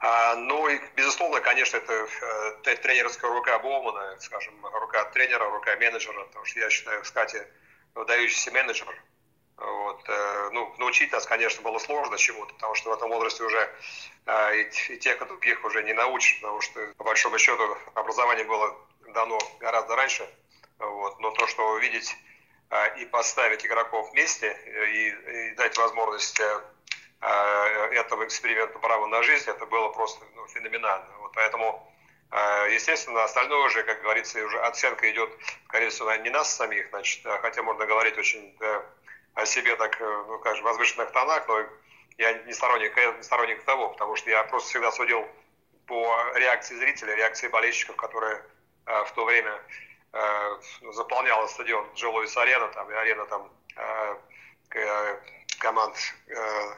ну 0.02 0.68
и, 0.68 0.80
безусловно, 0.96 1.40
конечно, 1.40 1.76
это 1.76 1.92
э, 1.92 2.76
тренерская 2.76 3.30
рука 3.30 3.58
Боумана, 3.60 4.16
скажем, 4.18 4.54
рука 4.66 5.04
тренера, 5.04 5.48
рука 5.50 5.76
менеджера, 5.76 6.24
потому 6.24 6.44
что 6.44 6.58
я 6.58 6.70
считаю, 6.70 7.02
кстати, 7.02 7.46
выдающийся 7.94 8.50
менеджер. 8.50 8.88
Вот, 9.56 10.02
э, 10.08 10.50
ну, 10.52 10.74
научить 10.78 11.12
нас, 11.12 11.24
конечно, 11.24 11.62
было 11.62 11.78
сложно 11.78 12.18
чему-то, 12.18 12.52
потому 12.54 12.74
что 12.74 12.90
в 12.90 12.94
этом 12.94 13.10
возрасте 13.10 13.44
уже 13.44 13.70
э, 14.26 14.56
и, 14.56 14.92
и 14.92 14.98
тех, 14.98 15.22
и 15.22 15.24
других 15.24 15.64
уже 15.64 15.84
не 15.84 15.92
научишь, 15.92 16.40
потому 16.40 16.60
что, 16.60 16.80
по 16.96 17.04
большому 17.04 17.38
счету, 17.38 17.62
образование 17.94 18.44
было 18.44 18.76
дано 19.14 19.38
гораздо 19.60 19.94
раньше. 19.94 20.28
Вот, 20.78 21.20
но 21.20 21.30
то, 21.30 21.46
что 21.46 21.64
увидеть 21.74 22.16
э, 22.70 22.98
и 22.98 23.04
поставить 23.04 23.64
игроков 23.64 24.10
вместе 24.10 24.50
и, 24.92 25.50
и 25.50 25.54
дать 25.54 25.78
возможность 25.78 26.40
этому 27.22 28.24
эксперименту 28.24 28.78
право 28.80 29.06
на 29.06 29.22
жизнь, 29.22 29.48
это 29.48 29.64
было 29.66 29.88
просто 29.90 30.24
ну, 30.34 30.46
феноменально. 30.48 31.08
Вот, 31.20 31.32
поэтому 31.34 31.88
Естественно, 32.70 33.24
остальное 33.24 33.66
уже, 33.66 33.82
как 33.82 34.00
говорится, 34.00 34.42
уже 34.42 34.58
оценка 34.60 35.10
идет, 35.10 35.30
скорее 35.66 35.90
всего, 35.90 36.14
не 36.14 36.30
нас 36.30 36.56
самих, 36.56 36.88
значит, 36.88 37.26
хотя 37.42 37.62
можно 37.62 37.84
говорить 37.84 38.16
очень 38.16 38.56
о 39.34 39.46
себе 39.46 39.76
так, 39.76 40.00
э, 40.00 40.24
ну, 40.28 40.38
скажем, 40.40 40.64
возвышенных 40.64 41.10
тонах, 41.12 41.46
но 41.48 41.64
я 42.18 42.32
не 42.32 42.52
сторонник, 42.52 42.96
не 42.96 43.22
сторонник 43.22 43.62
того, 43.64 43.90
потому 43.90 44.16
что 44.16 44.30
я 44.30 44.44
просто 44.44 44.70
всегда 44.70 44.92
судил 44.92 45.26
по 45.86 46.32
реакции 46.34 46.74
зрителей, 46.76 47.14
реакции 47.14 47.48
болельщиков, 47.48 47.96
которые 47.96 48.42
в 48.84 49.12
то 49.14 49.24
время 49.24 49.60
э, 50.12 50.60
заполняла 50.92 51.46
стадион 51.46 51.86
Джо 51.94 52.08
Луис 52.08 52.36
Арена, 52.36 52.68
там, 52.68 52.90
и 52.90 52.94
арена 52.94 53.26
там 53.26 53.50
э, 53.76 54.16
команд 55.62 55.96
э, 56.26 56.74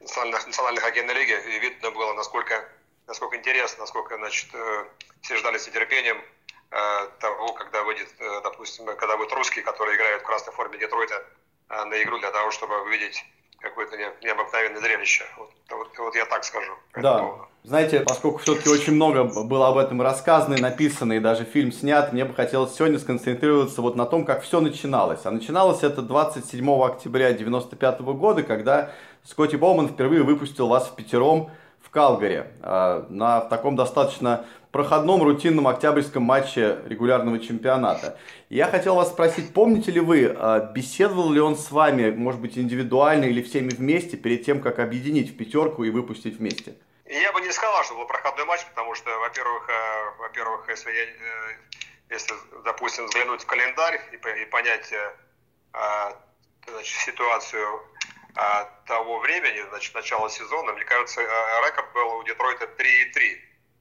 национальной, 0.00 0.46
национальной 0.46 0.80
хоккейной 0.80 1.14
лиги, 1.14 1.32
и 1.32 1.58
видно 1.58 1.90
было, 1.90 2.14
насколько, 2.14 2.68
насколько 3.06 3.36
интересно, 3.36 3.80
насколько, 3.80 4.16
значит, 4.16 4.48
э, 4.54 4.84
все 5.22 5.36
ждали 5.36 5.58
с 5.58 5.66
нетерпением 5.66 6.22
э, 6.70 7.08
того, 7.18 7.52
когда 7.52 7.82
выйдет, 7.82 8.08
э, 8.18 8.40
допустим, 8.42 8.86
когда 8.96 9.16
будет 9.16 9.32
русский, 9.32 9.60
который 9.62 9.96
играет 9.96 10.22
в 10.22 10.24
красной 10.24 10.52
форме 10.52 10.78
Детройта, 10.78 11.24
на 11.68 12.02
игру 12.02 12.18
для 12.18 12.30
того, 12.30 12.50
чтобы 12.50 12.80
увидеть 12.80 13.22
какое-то 13.60 13.94
необыкновенное 14.22 14.80
зрелище. 14.80 15.26
Вот, 15.36 15.52
вот, 15.68 15.98
вот 15.98 16.14
я 16.14 16.24
так 16.24 16.42
скажу. 16.44 16.72
Да. 16.94 17.46
Знаете, 17.68 18.00
поскольку 18.00 18.38
все-таки 18.38 18.70
очень 18.70 18.94
много 18.94 19.24
было 19.24 19.68
об 19.68 19.76
этом 19.76 20.00
рассказано 20.00 20.54
и 20.54 20.60
написано, 20.60 21.12
и 21.12 21.20
даже 21.20 21.44
фильм 21.44 21.70
снят, 21.70 22.14
мне 22.14 22.24
бы 22.24 22.32
хотелось 22.32 22.74
сегодня 22.74 22.98
сконцентрироваться 22.98 23.82
вот 23.82 23.94
на 23.94 24.06
том, 24.06 24.24
как 24.24 24.40
все 24.40 24.62
начиналось. 24.62 25.20
А 25.24 25.30
начиналось 25.30 25.82
это 25.82 26.00
27 26.00 26.66
октября 26.82 27.26
1995 27.26 28.00
года, 28.16 28.42
когда 28.42 28.92
Скотти 29.22 29.56
Боуман 29.56 29.88
впервые 29.88 30.22
выпустил 30.22 30.68
вас 30.68 30.86
в 30.86 30.94
пятером 30.94 31.50
в 31.82 31.90
Калгари 31.90 32.46
а, 32.62 33.04
на 33.10 33.42
таком 33.42 33.76
достаточно 33.76 34.46
проходном 34.72 35.22
рутинном 35.22 35.68
октябрьском 35.68 36.22
матче 36.22 36.78
регулярного 36.86 37.38
чемпионата. 37.38 38.16
Я 38.48 38.64
хотел 38.68 38.94
вас 38.94 39.10
спросить, 39.10 39.52
помните 39.52 39.90
ли 39.90 40.00
вы, 40.00 40.34
а, 40.34 40.72
беседовал 40.72 41.30
ли 41.30 41.40
он 41.40 41.54
с 41.54 41.70
вами, 41.70 42.12
может 42.12 42.40
быть, 42.40 42.56
индивидуально 42.56 43.26
или 43.26 43.42
всеми 43.42 43.68
вместе, 43.68 44.16
перед 44.16 44.46
тем, 44.46 44.62
как 44.62 44.78
объединить 44.78 45.34
в 45.34 45.36
пятерку 45.36 45.84
и 45.84 45.90
выпустить 45.90 46.38
вместе? 46.38 46.72
Сказал, 47.58 47.82
что 47.82 47.94
был 47.96 48.06
проходной 48.06 48.44
матч, 48.44 48.64
потому 48.66 48.94
что, 48.94 49.10
во-первых, 49.18 49.68
э, 49.68 50.10
во-первых, 50.18 50.68
если, 50.68 50.92
я, 50.92 51.02
э, 51.02 51.56
если, 52.08 52.32
допустим, 52.64 53.06
взглянуть 53.06 53.42
в 53.42 53.46
календарь 53.46 54.00
и, 54.12 54.42
и 54.42 54.44
понять 54.44 54.92
э, 54.92 56.12
значит, 56.68 56.96
ситуацию 57.00 57.82
того 58.86 59.18
времени, 59.18 59.60
значит, 59.70 59.92
начала 59.92 60.30
сезона, 60.30 60.72
мне 60.72 60.84
кажется, 60.84 61.20
рекорд 61.20 61.92
был 61.92 62.18
у 62.18 62.22
Детройта 62.22 62.66
3,3. 62.66 63.38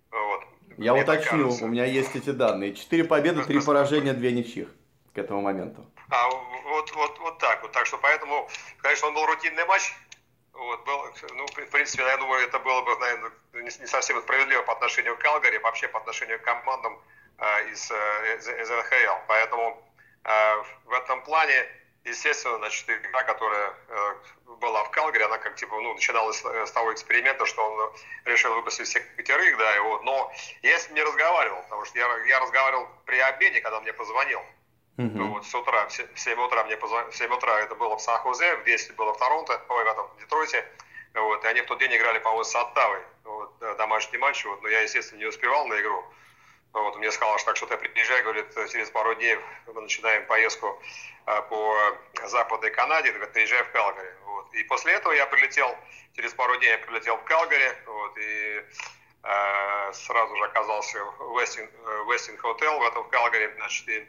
Вот. 0.09 0.43
Я 0.77 0.93
Мне 0.93 1.03
уточню, 1.03 1.43
кажется. 1.43 1.65
у 1.65 1.67
меня 1.67 1.85
есть 1.85 2.15
эти 2.15 2.31
данные. 2.31 2.73
Четыре 2.73 3.03
победы, 3.03 3.43
три 3.43 3.61
поражения, 3.61 4.13
две 4.13 4.31
ничьих 4.31 4.69
к 5.13 5.17
этому 5.19 5.41
моменту. 5.41 5.85
А, 6.09 6.27
вот, 6.29 6.91
вот, 6.95 7.19
вот 7.19 7.37
так 7.37 7.61
вот. 7.61 7.71
Так 7.71 7.85
что 7.85 7.99
поэтому, 7.99 8.49
конечно, 8.81 9.09
он 9.09 9.13
был 9.13 9.27
рутинный 9.27 9.65
матч. 9.65 9.93
Вот, 10.57 10.83
был, 10.85 11.05
ну, 11.35 11.45
в 11.45 11.69
принципе, 11.69 12.03
я 12.03 12.17
думаю, 12.17 12.43
это 12.43 12.57
было 12.59 12.81
бы, 12.81 12.97
наверное, 12.97 13.31
не 13.53 13.87
совсем 13.87 14.19
справедливо 14.21 14.63
по 14.63 14.73
отношению 14.73 15.15
к 15.15 15.19
Калгари, 15.19 15.57
вообще 15.59 15.87
по 15.87 15.99
отношению 15.99 16.39
к 16.39 16.43
командам 16.43 16.99
э, 17.37 17.69
из, 17.69 17.91
э, 17.91 18.37
из 18.37 18.69
НХЛ. 18.69 19.25
Поэтому 19.27 19.83
э, 20.23 20.63
в 20.85 20.93
этом 20.93 21.21
плане 21.23 21.67
естественно, 22.05 22.57
значит, 22.57 22.89
игра, 22.89 23.23
которая 23.23 23.73
э, 23.87 24.15
была 24.59 24.83
в 24.83 24.91
Калгари, 24.91 25.23
она 25.23 25.37
как 25.37 25.55
типа, 25.55 25.75
ну, 25.79 25.93
начиналась 25.93 26.43
с 26.43 26.71
того 26.71 26.93
эксперимента, 26.93 27.45
что 27.45 27.63
он 27.63 27.93
решил 28.25 28.55
выпустить 28.55 28.87
всех 28.87 29.15
пятерых, 29.15 29.57
да, 29.57 29.75
его, 29.75 29.99
но 30.03 30.33
я 30.63 30.79
с 30.79 30.87
ним 30.87 30.95
не 30.95 31.03
разговаривал, 31.03 31.61
потому 31.63 31.85
что 31.85 31.99
я, 31.99 32.07
я 32.25 32.39
разговаривал 32.39 32.87
при 33.05 33.19
обеде, 33.19 33.61
когда 33.61 33.77
он 33.77 33.83
мне 33.83 33.93
позвонил. 33.93 34.41
Uh-huh. 34.97 35.11
Ну, 35.13 35.27
вот 35.27 35.45
с 35.45 35.53
утра, 35.53 35.87
в 35.87 36.19
7 36.19 36.39
утра 36.39 36.63
мне 36.63 36.75
позвонили, 36.75 37.11
в 37.11 37.15
7 37.15 37.31
утра 37.31 37.59
это 37.59 37.75
было 37.75 37.95
в 37.97 38.01
Сан-Хозе, 38.01 38.55
в 38.57 38.63
10 38.63 38.95
было 38.95 39.13
в 39.13 39.17
Торонто, 39.17 39.61
ой, 39.69 39.83
в 39.83 39.87
этом, 39.87 40.07
в 40.07 40.19
Детройте, 40.19 40.65
вот, 41.13 41.43
и 41.43 41.47
они 41.47 41.61
в 41.61 41.65
тот 41.67 41.77
день 41.77 41.95
играли, 41.95 42.17
по-моему, 42.17 42.43
с 42.43 42.55
Оттавой, 42.55 43.01
вот, 43.23 43.59
домашний 43.77 44.17
матч, 44.17 44.43
вот, 44.45 44.63
но 44.63 44.69
я, 44.69 44.81
естественно, 44.81 45.19
не 45.19 45.25
успевал 45.25 45.67
на 45.67 45.79
игру, 45.79 46.03
вот, 46.73 46.95
мне 46.97 47.11
сказал, 47.11 47.37
что 47.37 47.47
так 47.47 47.57
что 47.57 47.65
ты 47.67 47.77
приезжай, 47.77 48.21
говорит, 48.23 48.47
через 48.71 48.89
пару 48.89 49.15
дней 49.15 49.37
мы 49.67 49.81
начинаем 49.81 50.25
поездку 50.25 50.81
а, 51.25 51.41
по 51.41 51.75
Западной 52.25 52.71
Канаде, 52.71 53.11
говорит, 53.11 53.33
приезжай 53.33 53.63
в 53.63 53.71
Калгари. 53.71 54.13
Вот. 54.25 54.53
И 54.53 54.63
после 54.63 54.93
этого 54.93 55.13
я 55.13 55.25
прилетел, 55.25 55.75
через 56.15 56.33
пару 56.33 56.55
дней 56.57 56.69
я 56.69 56.77
прилетел 56.77 57.17
в 57.17 57.23
Калгари, 57.23 57.75
вот, 57.85 58.17
и 58.17 58.63
э, 59.23 59.93
сразу 59.93 60.35
же 60.35 60.43
оказался 60.43 61.03
в 61.03 61.39
Вестин, 61.39 61.69
Вестин 62.09 62.37
Хотел 62.37 62.79
в 62.79 62.83
этом 62.83 63.03
в 63.03 63.09
Калгари, 63.09 63.51
значит, 63.57 63.89
и 63.89 64.07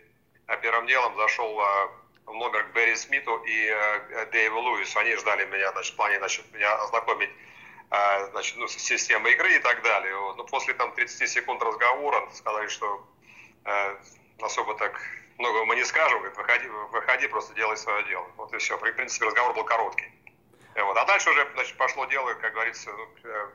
первым 0.57 0.87
делом 0.87 1.15
зашел 1.17 1.61
э, 1.61 1.89
в 2.27 2.35
номер 2.35 2.65
к 2.65 2.73
Берри 2.73 2.97
Смиту 2.97 3.37
и 3.45 3.69
э, 3.69 4.27
Дэйву 4.33 4.61
Луису. 4.61 4.99
Они 4.99 5.15
ждали 5.17 5.45
меня, 5.47 5.71
значит, 5.73 5.93
в 5.93 5.97
плане, 5.97 6.19
значит, 6.19 6.45
меня 6.53 6.75
ознакомить 6.83 7.31
а, 7.91 8.27
значит, 8.33 8.57
ну, 8.59 8.69
системы 8.69 9.31
игры 9.33 9.57
и 9.57 9.59
так 9.61 9.83
далее. 9.83 10.15
Но 10.37 10.45
после 10.45 10.75
там 10.75 10.93
30 10.93 11.29
секунд 11.29 11.63
разговора 11.63 12.29
сказали, 12.35 12.69
что 12.69 13.07
э, 13.65 13.97
особо 14.41 14.75
так 14.77 15.01
много 15.39 15.65
мы 15.65 15.77
не 15.77 15.85
скажем, 15.85 16.19
говорит, 16.19 16.37
выходи, 16.37 16.69
выходи, 16.69 17.29
просто 17.29 17.55
делай 17.55 17.77
свое 17.77 18.05
дело. 18.05 18.27
Вот 18.37 18.53
и 18.53 18.59
все. 18.59 18.77
В 18.77 18.81
принципе, 18.81 19.27
разговор 19.27 19.55
был 19.55 19.65
короткий. 19.65 20.13
Вот. 20.75 20.97
А 20.97 21.05
дальше 21.07 21.31
уже 21.31 21.49
значит, 21.55 21.77
пошло 21.77 22.05
дело, 22.07 22.35
как 22.35 22.53
говорится, 22.53 22.91
ну, 22.93 23.09
э, 23.25 23.49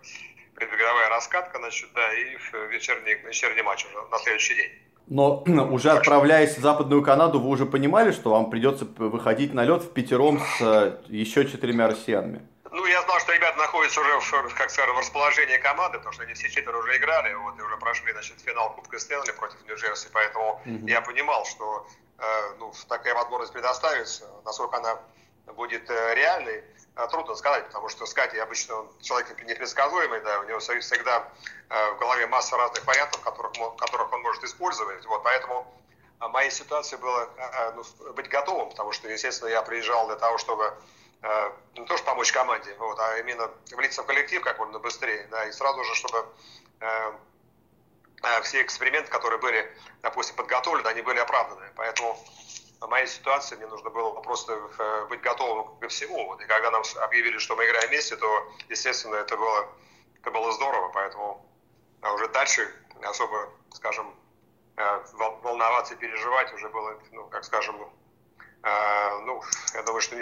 предбеговая 0.55 1.09
раскатка, 1.09 1.59
значит, 1.59 1.91
да, 1.93 2.13
и 2.13 2.37
вечерний, 2.69 3.13
вечерний 3.15 3.61
матч 3.61 3.85
уже 3.85 4.01
на 4.07 4.17
следующий 4.19 4.55
день. 4.55 4.71
Но 5.07 5.43
уже 5.71 5.91
отправляясь 5.91 6.57
в 6.57 6.61
Западную 6.61 7.01
Канаду, 7.01 7.39
вы 7.39 7.49
уже 7.49 7.65
понимали, 7.65 8.11
что 8.11 8.31
вам 8.31 8.49
придется 8.49 8.85
выходить 8.85 9.53
на 9.53 9.63
лед 9.63 9.83
в 9.83 9.91
пятером 9.91 10.39
с 10.39 10.61
э, 10.61 10.97
еще 11.07 11.45
четырьмя 11.47 11.87
россиянами? 11.87 12.41
Ну, 12.71 12.85
я 12.85 13.03
знал, 13.03 13.19
что 13.19 13.33
ребята 13.33 13.57
находятся 13.59 14.01
уже, 14.01 14.19
в, 14.19 14.55
как 14.55 14.71
скажем, 14.71 14.95
в 14.95 14.99
расположении 14.99 15.57
команды, 15.57 15.99
потому 15.99 16.13
что 16.13 16.23
они 16.23 16.33
все 16.33 16.49
четверо 16.49 16.77
уже 16.79 16.97
играли, 16.97 17.33
вот, 17.35 17.59
и 17.59 17.61
уже 17.61 17.77
прошли, 17.77 18.11
значит, 18.13 18.41
финал 18.43 18.73
Кубка 18.73 18.97
Стэнли 18.97 19.31
против 19.31 19.57
Нью-Джерси, 19.67 20.07
поэтому 20.11 20.59
mm-hmm. 20.65 20.89
я 20.89 21.01
понимал, 21.01 21.45
что, 21.45 21.85
э, 22.17 22.23
ну, 22.57 22.73
такая 22.89 23.13
возможность 23.13 23.53
предоставится, 23.53 24.25
насколько 24.43 24.77
она 24.77 24.97
будет 25.55 25.87
э, 25.87 26.15
реальной, 26.15 26.63
трудно 27.11 27.35
сказать, 27.35 27.67
потому 27.67 27.89
что 27.89 28.05
Скати 28.05 28.37
обычно 28.37 28.75
он 28.75 28.89
человек 29.01 29.41
непредсказуемый, 29.43 30.21
да, 30.21 30.39
у 30.39 30.43
него 30.43 30.59
всегда 30.59 31.27
э, 31.69 31.91
в 31.93 31.99
голове 31.99 32.27
масса 32.27 32.57
разных 32.57 32.85
вариантов, 32.85 33.21
которых, 33.21 33.51
которых 33.77 34.11
он 34.13 34.21
может 34.21 34.43
использовать, 34.43 35.05
вот, 35.05 35.23
поэтому 35.23 35.67
моей 36.19 36.51
ситуации 36.51 36.95
было 36.97 37.29
э, 37.37 37.71
ну, 37.75 38.13
быть 38.13 38.29
готовым, 38.29 38.69
потому 38.69 38.91
что, 38.91 39.09
естественно, 39.09 39.49
я 39.49 39.61
приезжал 39.61 40.07
для 40.07 40.15
того, 40.15 40.37
чтобы 40.37 40.73
Э, 41.23 41.51
не 41.77 41.85
то, 41.85 41.95
что 41.95 42.05
помочь 42.05 42.33
команде, 42.33 42.75
вот, 42.77 42.99
а 42.99 43.17
именно 43.19 43.49
влиться 43.71 44.03
в 44.03 44.05
коллектив 44.05 44.41
как 44.43 44.59
можно 44.59 44.77
быстрее, 44.77 45.25
да, 45.31 45.45
и 45.45 45.53
сразу 45.53 45.81
же, 45.85 45.95
чтобы 45.95 46.25
э, 46.81 47.13
все 48.43 48.61
эксперименты, 48.61 49.09
которые 49.09 49.39
были, 49.39 49.71
допустим, 50.01 50.35
подготовлены, 50.35 50.85
они 50.85 51.01
были 51.01 51.19
оправданы. 51.19 51.65
Поэтому 51.77 52.19
в 52.79 52.87
моей 52.87 53.07
ситуации 53.07 53.55
мне 53.55 53.67
нужно 53.67 53.89
было 53.89 54.11
просто 54.21 54.53
э, 54.53 55.05
быть 55.09 55.21
готовым 55.21 55.77
ко 55.79 55.87
всему. 55.87 56.35
И 56.35 56.45
когда 56.45 56.71
нам 56.71 56.83
объявили, 57.01 57.37
что 57.37 57.55
мы 57.55 57.65
играем 57.65 57.89
вместе, 57.89 58.15
то, 58.15 58.51
естественно, 58.69 59.15
это 59.15 59.37
было, 59.37 59.69
это 60.19 60.31
было 60.31 60.51
здорово. 60.51 60.89
Поэтому 60.89 61.45
а 62.01 62.13
уже 62.13 62.27
дальше 62.29 62.73
особо, 63.03 63.49
скажем, 63.73 64.13
э, 64.75 64.99
волноваться 65.13 65.93
и 65.93 65.97
переживать 65.97 66.53
уже 66.53 66.69
было, 66.69 66.99
ну, 67.11 67.27
как 67.27 67.45
скажем, 67.45 67.75
э, 68.63 69.19
ну, 69.25 69.41
я 69.73 69.83
думаю, 69.83 70.01
что 70.01 70.15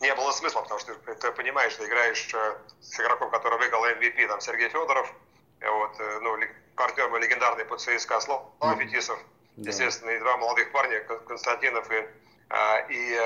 не 0.00 0.14
было 0.14 0.32
смысла, 0.32 0.62
потому 0.62 0.80
что 0.80 0.94
ты, 0.94 1.14
ты 1.14 1.32
понимаешь, 1.32 1.72
что 1.72 1.86
играешь 1.86 2.34
с 2.80 3.00
игроком, 3.00 3.30
который 3.30 3.58
выиграл 3.58 3.84
MVP, 3.84 4.26
там 4.26 4.40
Сергей 4.40 4.68
Федоров, 4.70 5.12
вот, 5.60 5.98
ну, 6.22 6.38
партнер 6.76 7.08
мой 7.08 7.20
легендарный 7.20 7.64
по 7.64 7.76
ЦСКА 7.76 8.20
Слава 8.20 8.76
Фетисов, 8.78 9.18
да. 9.56 9.70
естественно, 9.70 10.10
и 10.10 10.18
два 10.18 10.36
молодых 10.36 10.72
парня, 10.72 11.00
Константинов 11.00 11.90
и, 11.90 12.06
а, 12.48 12.78
и 12.88 13.16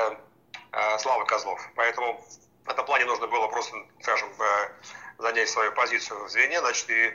а, 0.73 0.99
Слава 0.99 1.25
Козлов. 1.25 1.61
Поэтому 1.75 2.25
в 2.65 2.71
этом 2.71 2.85
плане 2.85 3.05
нужно 3.05 3.27
было 3.27 3.49
просто, 3.49 3.77
скажем, 4.01 4.29
занять 5.19 5.49
свою 5.49 5.73
позицию 5.73 6.25
в 6.25 6.29
звене, 6.31 6.61
значит, 6.61 6.91
и 6.91 7.13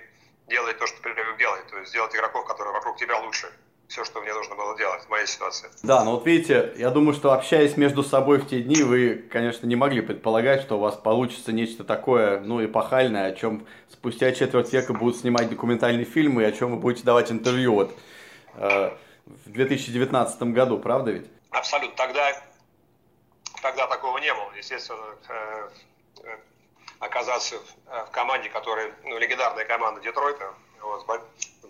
делать 0.47 0.77
то, 0.77 0.87
что 0.87 1.01
ты 1.01 1.13
привык 1.13 1.37
делать, 1.37 1.67
то 1.67 1.77
есть 1.77 1.89
сделать 1.89 2.15
игроков, 2.15 2.45
которые 2.45 2.73
вокруг 2.73 2.97
тебя 2.97 3.19
лучше 3.19 3.51
все, 3.91 4.05
что 4.05 4.21
мне 4.21 4.33
нужно 4.33 4.55
было 4.55 4.77
делать 4.77 5.03
в 5.03 5.09
моей 5.09 5.27
ситуации. 5.27 5.67
Да, 5.83 6.03
ну 6.05 6.11
вот 6.11 6.25
видите, 6.25 6.73
я 6.77 6.91
думаю, 6.91 7.13
что 7.13 7.33
общаясь 7.33 7.75
между 7.75 8.03
собой 8.03 8.39
в 8.39 8.47
те 8.47 8.61
дни, 8.61 8.81
вы, 8.81 9.25
конечно, 9.29 9.67
не 9.67 9.75
могли 9.75 9.99
предполагать, 9.99 10.61
что 10.61 10.77
у 10.77 10.79
вас 10.79 10.95
получится 10.95 11.51
нечто 11.51 11.83
такое, 11.83 12.39
ну, 12.39 12.63
эпохальное, 12.63 13.27
о 13.27 13.35
чем 13.35 13.67
спустя 13.89 14.31
четверть 14.31 14.71
века 14.71 14.93
будут 14.93 15.17
снимать 15.17 15.49
документальные 15.49 16.05
фильмы, 16.05 16.43
и 16.43 16.45
о 16.45 16.53
чем 16.53 16.71
вы 16.71 16.77
будете 16.77 17.03
давать 17.03 17.31
интервью 17.31 17.73
вот, 17.73 17.93
э, 18.55 18.91
в 19.25 19.51
2019 19.51 20.41
году, 20.43 20.79
правда 20.79 21.11
ведь? 21.11 21.29
Абсолютно. 21.51 21.95
Тогда, 21.95 22.43
тогда 23.61 23.87
такого 23.87 24.17
не 24.19 24.33
было. 24.33 24.51
Естественно, 24.57 25.03
э, 25.29 25.69
э, 26.23 26.37
оказаться 26.99 27.55
в 27.85 28.11
команде, 28.11 28.49
которая, 28.49 28.91
ну, 29.03 29.17
легендарная 29.17 29.65
команда 29.65 30.01
Детройта, 30.01 30.53
вот, 30.81 31.05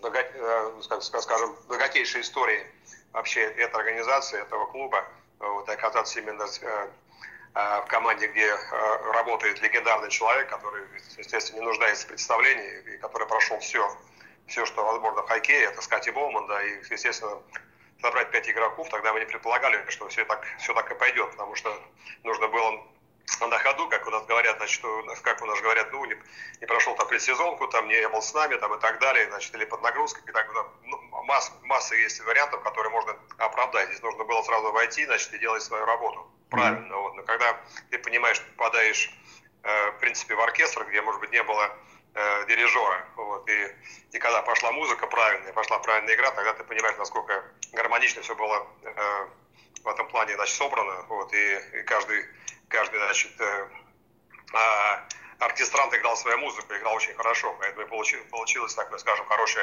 Э, 0.04 0.82
скажем, 0.82 1.56
богатейшей 1.68 2.22
истории 2.22 2.66
вообще 3.14 3.42
этой 3.42 3.76
организации, 3.76 4.42
этого 4.42 4.66
клуба, 4.68 5.06
вот, 5.40 5.70
оказаться 5.70 6.20
именно 6.20 6.44
э, 6.44 6.88
э, 7.54 7.82
в 7.82 7.86
команде, 7.86 8.28
где 8.28 8.56
работает 9.14 9.62
легендарный 9.62 10.10
человек, 10.10 10.50
который, 10.50 10.84
естественно, 11.18 11.60
не 11.60 11.66
нуждается 11.66 12.06
в 12.06 12.08
представлении, 12.08 12.96
и 12.96 12.98
который 12.98 13.28
прошел 13.28 13.60
все, 13.60 13.96
все, 14.52 14.66
что 14.66 14.84
возможно 14.86 15.24
в 15.24 15.28
хоккее, 15.28 15.64
это 15.64 15.82
Скотти 15.82 16.10
Боуман, 16.12 16.46
да, 16.48 16.62
и, 16.64 16.84
естественно, 16.90 17.42
собрать 18.02 18.32
пять 18.32 18.50
игроков, 18.50 18.90
тогда 18.90 19.14
мы 19.14 19.20
не 19.20 19.26
предполагали, 19.26 19.84
что 19.90 20.08
все 20.10 20.26
так, 20.26 20.46
все 20.60 20.74
так 20.74 20.92
и 20.92 20.96
пойдет, 20.96 21.32
потому 21.32 21.56
что 21.56 21.74
нужно 22.24 22.48
было 22.48 22.84
на 23.40 23.58
ходу, 23.60 23.88
как 23.88 24.06
у 24.08 24.10
нас 24.10 24.26
говорят, 24.26 24.58
значит, 24.58 24.84
как 25.22 25.42
у 25.42 25.46
нас 25.46 25.62
говорят, 25.62 25.92
ну, 25.94 26.04
не, 26.06 26.16
не 26.60 26.68
прошел 26.68 26.96
там 26.96 27.08
предсезонку, 27.08 27.68
там 27.70 27.88
не 27.88 28.08
был 28.10 28.22
с 28.22 28.34
нами, 28.34 28.56
там 28.56 28.74
и 28.76 28.80
так 28.80 29.00
далее, 29.00 29.28
значит, 29.30 29.56
или 29.56 29.66
под 29.66 29.82
нагрузкой, 29.82 30.24
и 30.28 30.32
так, 30.32 30.50
ну, 30.86 30.98
масс, 31.24 31.52
масса 31.64 31.96
есть 31.96 32.20
вариантов, 32.22 32.62
которые 32.62 32.92
можно 32.92 33.16
оправдать. 33.38 33.88
Здесь 33.88 34.02
нужно 34.02 34.26
было 34.26 34.42
сразу 34.44 34.72
войти, 34.72 35.06
значит, 35.06 35.34
и 35.34 35.40
делать 35.40 35.64
свою 35.64 35.86
работу 35.86 36.30
правильно. 36.50 36.94
Mm-hmm. 36.94 37.02
Вот. 37.02 37.16
Но 37.16 37.24
когда 37.24 37.58
ты 37.90 38.00
понимаешь, 38.00 38.42
попадаешь, 38.42 39.16
э, 39.64 39.92
в 39.92 40.00
принципе, 40.00 40.36
в 40.36 40.42
оркестр, 40.42 40.86
где, 40.86 41.02
может 41.02 41.22
быть, 41.22 41.32
не 41.32 41.42
было 41.44 41.72
э, 42.14 42.46
дирижера, 42.48 43.06
вот, 43.16 43.50
и, 43.50 43.76
и 44.12 44.20
когда 44.20 44.42
пошла 44.42 44.72
музыка 44.72 45.08
правильная, 45.08 45.54
пошла 45.54 45.80
правильная 45.80 46.16
игра, 46.16 46.32
тогда 46.32 46.54
ты 46.54 46.64
понимаешь, 46.64 46.98
насколько 46.98 47.44
гармонично 47.74 48.22
все 48.22 48.36
было 48.36 48.68
э, 48.84 49.28
в 49.84 49.88
этом 49.88 50.08
плане, 50.10 50.36
значит, 50.36 50.56
собрано, 50.56 51.06
вот, 51.10 51.34
и, 51.34 51.60
и 51.80 51.84
каждый 51.84 52.26
каждый, 52.72 53.00
значит, 53.00 53.32
э, 53.40 53.68
а, 54.54 55.46
оркестрант 55.46 55.94
играл 55.94 56.16
свою 56.16 56.38
музыку, 56.40 56.74
играл 56.74 56.96
очень 56.96 57.14
хорошо, 57.14 57.56
поэтому 57.60 57.88
получилось, 57.88 58.26
получилось 58.32 58.74
так, 58.74 58.88
скажем, 59.00 59.26
хороший, 59.28 59.62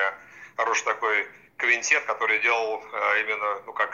хороший 0.56 0.84
такой 0.84 1.26
квинтет, 1.56 2.04
который 2.04 2.40
делал 2.40 2.80
э, 2.80 3.22
именно, 3.22 3.62
ну 3.66 3.72
как, 3.72 3.90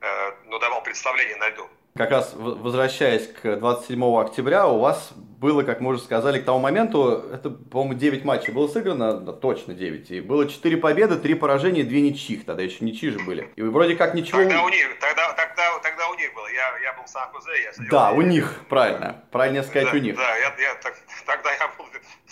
э, 0.00 0.32
ну 0.46 0.58
давал 0.58 0.82
представление 0.82 1.36
на 1.36 1.50
льду. 1.50 1.68
Как 1.96 2.10
раз 2.10 2.32
возвращаясь 2.34 3.28
к 3.28 3.56
27 3.56 4.20
октября, 4.20 4.66
у 4.66 4.80
вас 4.80 5.12
было, 5.44 5.62
как 5.62 5.80
мы 5.80 5.90
уже 5.90 6.00
сказали, 6.00 6.38
к 6.40 6.46
тому 6.46 6.58
моменту, 6.58 7.22
это, 7.30 7.50
по-моему, 7.50 7.92
9 7.92 8.24
матчей 8.24 8.50
было 8.50 8.66
сыграно, 8.66 9.20
да, 9.20 9.32
точно 9.34 9.74
9, 9.74 10.10
и 10.10 10.20
было 10.22 10.48
4 10.48 10.78
победы, 10.78 11.16
3 11.16 11.34
поражения, 11.34 11.84
2 11.84 11.92
ничьих, 11.98 12.46
тогда 12.46 12.62
еще 12.62 12.82
ничьи 12.82 13.10
же 13.10 13.18
были. 13.18 13.50
И 13.54 13.60
вроде 13.60 13.94
как 13.94 14.14
ничего... 14.14 14.38
Тогда 14.38 14.62
у 14.62 14.70
них, 14.70 14.98
тогда, 14.98 15.34
тогда, 15.34 15.78
тогда 15.82 16.08
у 16.08 16.14
них 16.14 16.32
было, 16.34 16.46
я, 16.46 16.78
я 16.82 16.94
был 16.94 17.04
в 17.04 17.10
Сан-Хозе, 17.10 17.50
я. 17.62 17.72
Да, 17.90 18.12
у 18.12 18.22
них, 18.22 18.58
правильно, 18.70 19.22
правильно 19.30 19.62
сказать, 19.62 19.90
да, 19.92 19.98
у 19.98 20.00
них. 20.00 20.16
Да, 20.16 20.36
я, 20.38 20.54
я, 20.58 20.74
так, 20.82 20.96
тогда 21.26 21.52
я 21.52 21.68
был 21.76 21.84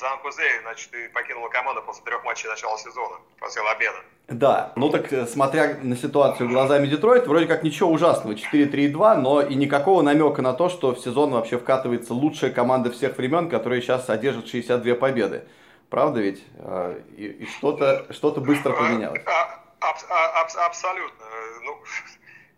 Сан-Хозе, 0.03 0.61
значит, 0.63 0.93
и 0.95 1.09
покинул 1.09 1.49
команду 1.49 1.81
после 1.83 2.05
трех 2.05 2.25
матчей 2.25 2.49
начала 2.49 2.77
сезона, 2.77 3.17
после 3.39 3.63
обмена. 3.63 3.99
Да, 4.29 4.73
ну 4.75 4.91
так 4.91 5.13
э, 5.13 5.27
смотря 5.27 5.79
на 5.81 5.97
ситуацию 5.97 6.49
глазами 6.49 6.89
Детройт, 6.89 7.29
вроде 7.29 7.47
как 7.47 7.63
ничего 7.63 7.91
ужасного, 7.91 8.35
4-3-2, 8.35 9.15
но 9.15 9.43
и 9.43 9.55
никакого 9.55 10.03
намека 10.03 10.43
на 10.43 10.55
то, 10.55 10.69
что 10.69 10.93
в 10.93 10.99
сезон 10.99 11.31
вообще 11.31 11.57
вкатывается 11.57 12.15
лучшая 12.15 12.51
команда 12.51 12.91
всех 12.91 13.17
времен, 13.17 13.49
которая 13.49 13.81
сейчас 13.81 14.07
содержит 14.07 14.49
62 14.49 14.97
победы. 14.97 15.45
Правда 15.89 16.21
ведь? 16.21 16.43
А, 16.59 17.01
и, 17.17 17.27
и 17.27 17.47
что-то 17.47 18.13
что 18.13 18.33
быстро 18.33 18.73
поменялось. 18.73 19.23
А, 19.27 19.63
аб, 19.81 19.99
аб, 20.09 20.51
абсолютно. 20.67 21.27
Ну, 21.63 21.79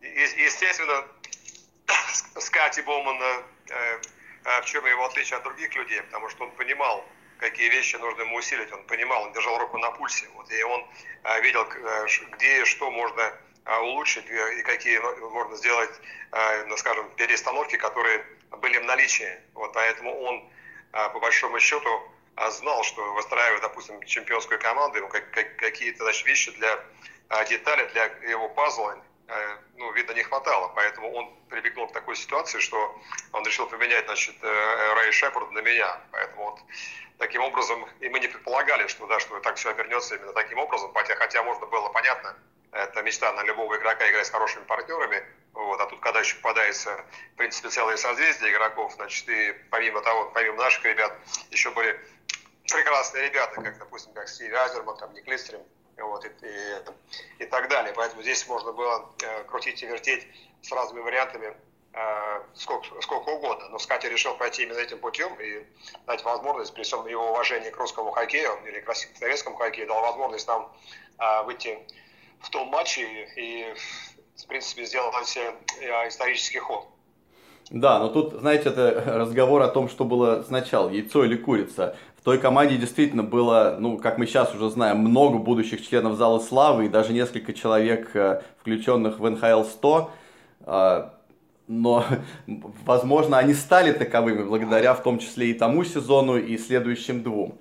естественно, 0.01 1.05
Скати 2.38 2.80
Болман, 2.82 3.18
э, 3.20 4.61
в 4.62 4.64
чем 4.64 4.86
его 4.86 5.05
отличие 5.05 5.36
от 5.36 5.42
других 5.45 5.74
людей, 5.74 6.01
потому 6.03 6.30
что 6.30 6.45
он 6.45 6.51
понимал, 6.53 7.05
какие 7.39 7.68
вещи 7.68 7.97
нужно 7.97 8.22
ему 8.22 8.37
усилить. 8.37 8.72
Он 8.72 8.85
понимал, 8.85 9.22
он 9.22 9.32
держал 9.32 9.59
руку 9.59 9.78
на 9.78 9.91
пульсе. 9.93 10.28
Вот, 10.35 10.51
и 10.51 10.62
он 10.62 10.87
а, 11.24 11.41
видел, 11.41 11.62
э, 11.62 12.07
где 12.32 12.62
и 12.62 12.64
что 12.64 12.91
можно 12.91 13.32
а, 13.64 13.80
улучшить, 13.80 14.28
э, 14.30 14.59
и 14.59 14.62
какие 14.62 14.99
можно 14.99 15.57
сделать, 15.57 15.91
а, 16.32 16.64
ну, 16.66 16.76
скажем, 16.76 17.09
перестановки, 17.16 17.76
которые 17.76 18.24
были 18.59 18.78
в 18.78 18.85
наличии. 18.85 19.41
Вот, 19.55 19.72
поэтому 19.72 20.20
он, 20.20 20.49
по 20.93 21.18
большому 21.18 21.59
счету, 21.59 21.91
знал, 22.51 22.85
что 22.85 23.03
выстраивая, 23.14 23.61
допустим, 23.61 24.01
чемпионскую 24.05 24.61
команду, 24.61 24.99
ему 24.99 25.09
какие-то 25.09 26.05
значит, 26.05 26.26
вещи 26.26 26.53
для 26.53 26.85
детали, 27.49 27.85
для 27.93 28.05
его 28.30 28.49
пазла, 28.51 29.03
ну, 29.76 29.93
видно, 29.93 30.12
не 30.12 30.22
хватало. 30.22 30.70
Поэтому 30.76 31.12
он 31.12 31.35
прибегнул 31.49 31.89
к 31.89 31.93
такой 31.93 32.14
ситуации, 32.14 32.61
что 32.61 32.97
он 33.32 33.45
решил 33.45 33.66
поменять, 33.66 34.05
значит, 34.05 34.37
Рэй 34.43 35.11
Шепард 35.11 35.51
на 35.51 35.61
меня. 35.61 36.01
Поэтому 36.12 36.51
вот 36.51 36.61
таким 37.18 37.42
образом, 37.42 37.86
и 38.00 38.08
мы 38.08 38.20
не 38.20 38.28
предполагали, 38.28 38.86
что, 38.88 39.06
да, 39.06 39.20
что 39.20 39.38
так 39.40 39.56
все 39.56 39.70
обернется 39.70 40.16
именно 40.16 40.32
таким 40.32 40.58
образом, 40.58 40.92
хотя, 40.94 41.14
хотя 41.16 41.42
можно 41.42 41.66
было 41.66 41.88
понятно, 41.88 42.36
это 42.72 43.02
мечта 43.02 43.32
на 43.32 43.42
любого 43.44 43.76
игрока 43.76 44.10
играть 44.10 44.26
с 44.26 44.30
хорошими 44.30 44.64
партнерами, 44.64 45.24
вот, 45.52 45.80
а 45.80 45.86
тут, 45.86 46.00
когда 46.00 46.20
еще 46.20 46.36
попадается, 46.36 47.04
в 47.34 47.36
принципе, 47.36 47.68
целое 47.68 47.96
созвездие 47.96 48.50
игроков, 48.50 48.92
значит, 48.94 49.28
и 49.28 49.52
помимо 49.70 50.00
того, 50.00 50.30
помимо 50.34 50.56
наших 50.56 50.84
ребят, 50.84 51.16
еще 51.50 51.70
были 51.70 51.98
прекрасные 52.72 53.28
ребята, 53.28 53.60
как, 53.60 53.78
допустим, 53.78 54.12
как 54.14 54.28
Стив 54.28 54.52
Азерман, 54.52 54.96
там, 54.96 55.12
Ник 55.14 55.26
Листрим, 55.28 55.60
вот, 55.96 56.24
и, 56.24 56.28
и, 56.28 57.44
и 57.44 57.46
так 57.46 57.68
далее. 57.68 57.92
Поэтому 57.94 58.22
здесь 58.22 58.46
можно 58.48 58.72
было 58.72 59.14
э, 59.22 59.44
крутить 59.44 59.82
и 59.82 59.86
вертеть 59.86 60.26
с 60.62 60.72
разными 60.72 61.02
вариантами 61.02 61.54
сколько, 62.55 63.01
сколько 63.03 63.28
угодно. 63.30 63.68
Но 63.70 63.78
Скати 63.78 64.09
решил 64.09 64.34
пойти 64.34 64.64
именно 64.64 64.78
этим 64.78 64.99
путем 64.99 65.32
и 65.40 65.64
дать 66.07 66.24
возможность, 66.24 66.74
при 66.74 66.82
всем 66.82 67.07
его 67.07 67.30
уважении 67.30 67.70
к 67.70 67.76
русскому 67.76 68.11
хоккею 68.11 68.51
или 68.66 68.80
к 68.80 68.92
советскому 68.95 69.57
хоккею, 69.57 69.86
дал 69.86 70.03
возможность 70.03 70.47
нам 70.49 70.72
э, 71.18 71.45
выйти 71.45 71.78
в 72.40 72.51
том 72.51 72.68
матче 72.68 73.28
и, 73.36 73.74
в 74.36 74.47
принципе, 74.47 74.84
сделать 74.84 75.36
э, 75.36 76.09
исторический 76.09 76.59
ход. 76.59 76.86
Да, 77.70 77.99
но 77.99 78.09
тут, 78.09 78.34
знаете, 78.34 78.70
это 78.70 79.03
разговор 79.07 79.62
о 79.62 79.68
том, 79.68 79.88
что 79.88 80.05
было 80.05 80.42
сначала, 80.42 80.90
яйцо 80.90 81.24
или 81.24 81.36
курица. 81.36 81.97
В 82.18 82.24
той 82.24 82.38
команде 82.38 82.76
действительно 82.76 83.22
было, 83.22 83.76
ну, 83.78 83.99
как 83.99 84.18
мы 84.18 84.26
сейчас 84.26 84.55
уже 84.55 84.70
знаем, 84.70 84.99
много 84.99 85.38
будущих 85.38 85.86
членов 85.86 86.16
Зала 86.16 86.40
Славы 86.40 86.86
и 86.86 86.88
даже 86.88 87.12
несколько 87.12 87.53
человек, 87.53 88.11
включенных 88.61 89.18
в 89.18 89.28
НХЛ 89.28 89.64
100 89.64 90.11
но, 91.66 92.04
возможно, 92.84 93.38
они 93.38 93.54
стали 93.54 93.92
таковыми 93.92 94.42
благодаря 94.42 94.94
в 94.94 95.02
том 95.02 95.18
числе 95.18 95.48
и 95.48 95.54
тому 95.54 95.84
сезону, 95.84 96.36
и 96.36 96.56
следующим 96.58 97.22
двум. 97.22 97.58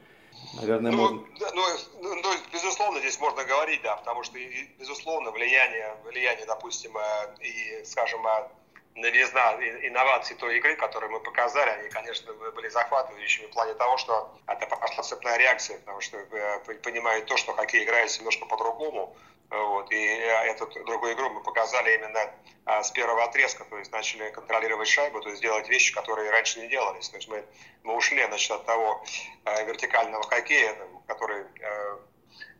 Наверное, 0.61 0.91
ну, 0.91 0.97
можно... 0.97 1.21
ну, 1.53 1.63
ну, 2.01 2.15
ну, 2.15 2.29
безусловно, 2.51 2.99
здесь 2.99 3.19
можно 3.19 3.43
говорить, 3.43 3.81
да, 3.81 3.95
потому 3.95 4.23
что, 4.23 4.37
безусловно, 4.79 5.31
влияние, 5.31 5.95
влияние, 6.05 6.45
допустим, 6.45 6.95
э, 6.95 7.35
и, 7.41 7.83
скажем, 7.85 8.25
э, 8.27 8.47
новизна, 8.95 9.55
инновации 9.81 10.35
той 10.35 10.57
игры, 10.57 10.75
которую 10.75 11.11
мы 11.11 11.19
показали, 11.19 11.69
они, 11.71 11.89
конечно, 11.89 12.33
были 12.33 12.69
захватывающими 12.69 13.47
в 13.47 13.51
плане 13.51 13.73
того, 13.73 13.97
что 13.97 14.31
это 14.45 14.67
пошла 14.67 15.03
цепная 15.03 15.37
реакция, 15.37 15.79
потому 15.79 16.01
что 16.01 16.17
э, 16.17 16.59
понимают 16.83 17.25
то, 17.25 17.35
что 17.37 17.53
хоккей 17.53 17.83
играется 17.83 18.19
немножко 18.19 18.45
по-другому, 18.45 19.15
вот, 19.49 19.91
и 19.91 20.03
эту 20.03 20.67
другую 20.83 21.13
игру 21.13 21.29
мы 21.29 21.43
показали 21.43 21.95
именно 21.95 22.33
а, 22.65 22.81
с 22.81 22.91
первого 22.91 23.25
отрезка, 23.25 23.65
то 23.65 23.77
есть 23.77 23.91
начали 23.91 24.29
контролировать 24.31 24.87
шайбу, 24.87 25.19
то 25.21 25.29
есть 25.29 25.41
делать 25.41 25.67
вещи, 25.67 25.93
которые 25.93 26.31
раньше 26.31 26.61
не 26.61 26.67
делались. 26.67 27.09
То 27.09 27.17
есть 27.17 27.27
мы, 27.27 27.45
мы 27.83 27.95
ушли 27.95 28.25
значит, 28.25 28.51
от 28.51 28.65
того 28.65 29.03
а, 29.43 29.61
вертикального 29.63 30.23
хоккея, 30.23 30.75
который 31.07 31.45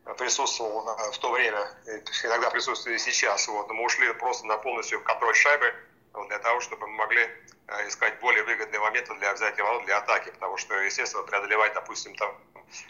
а, 0.05 0.13
присутствовал 0.15 0.83
в 1.11 1.17
то 1.17 1.31
время, 1.31 1.65
иногда 2.23 2.49
присутствует 2.51 2.99
и 2.99 3.03
сейчас. 3.03 3.47
Вот. 3.47 3.67
Но 3.69 3.73
мы 3.73 3.85
ушли 3.85 4.11
просто 4.13 4.45
на 4.45 4.57
полностью 4.57 5.01
контроль 5.03 5.35
шайбы 5.35 5.73
для 6.27 6.39
того, 6.39 6.59
чтобы 6.59 6.85
мы 6.87 6.97
могли 6.97 7.29
искать 7.87 8.19
более 8.19 8.43
выгодные 8.43 8.81
моменты 8.81 9.15
для 9.15 9.33
взятия 9.33 9.63
ворот, 9.63 9.85
для 9.85 9.97
атаки, 9.97 10.29
потому 10.31 10.57
что, 10.57 10.75
естественно, 10.81 11.23
преодолевать, 11.23 11.73
допустим, 11.73 12.13
там 12.15 12.37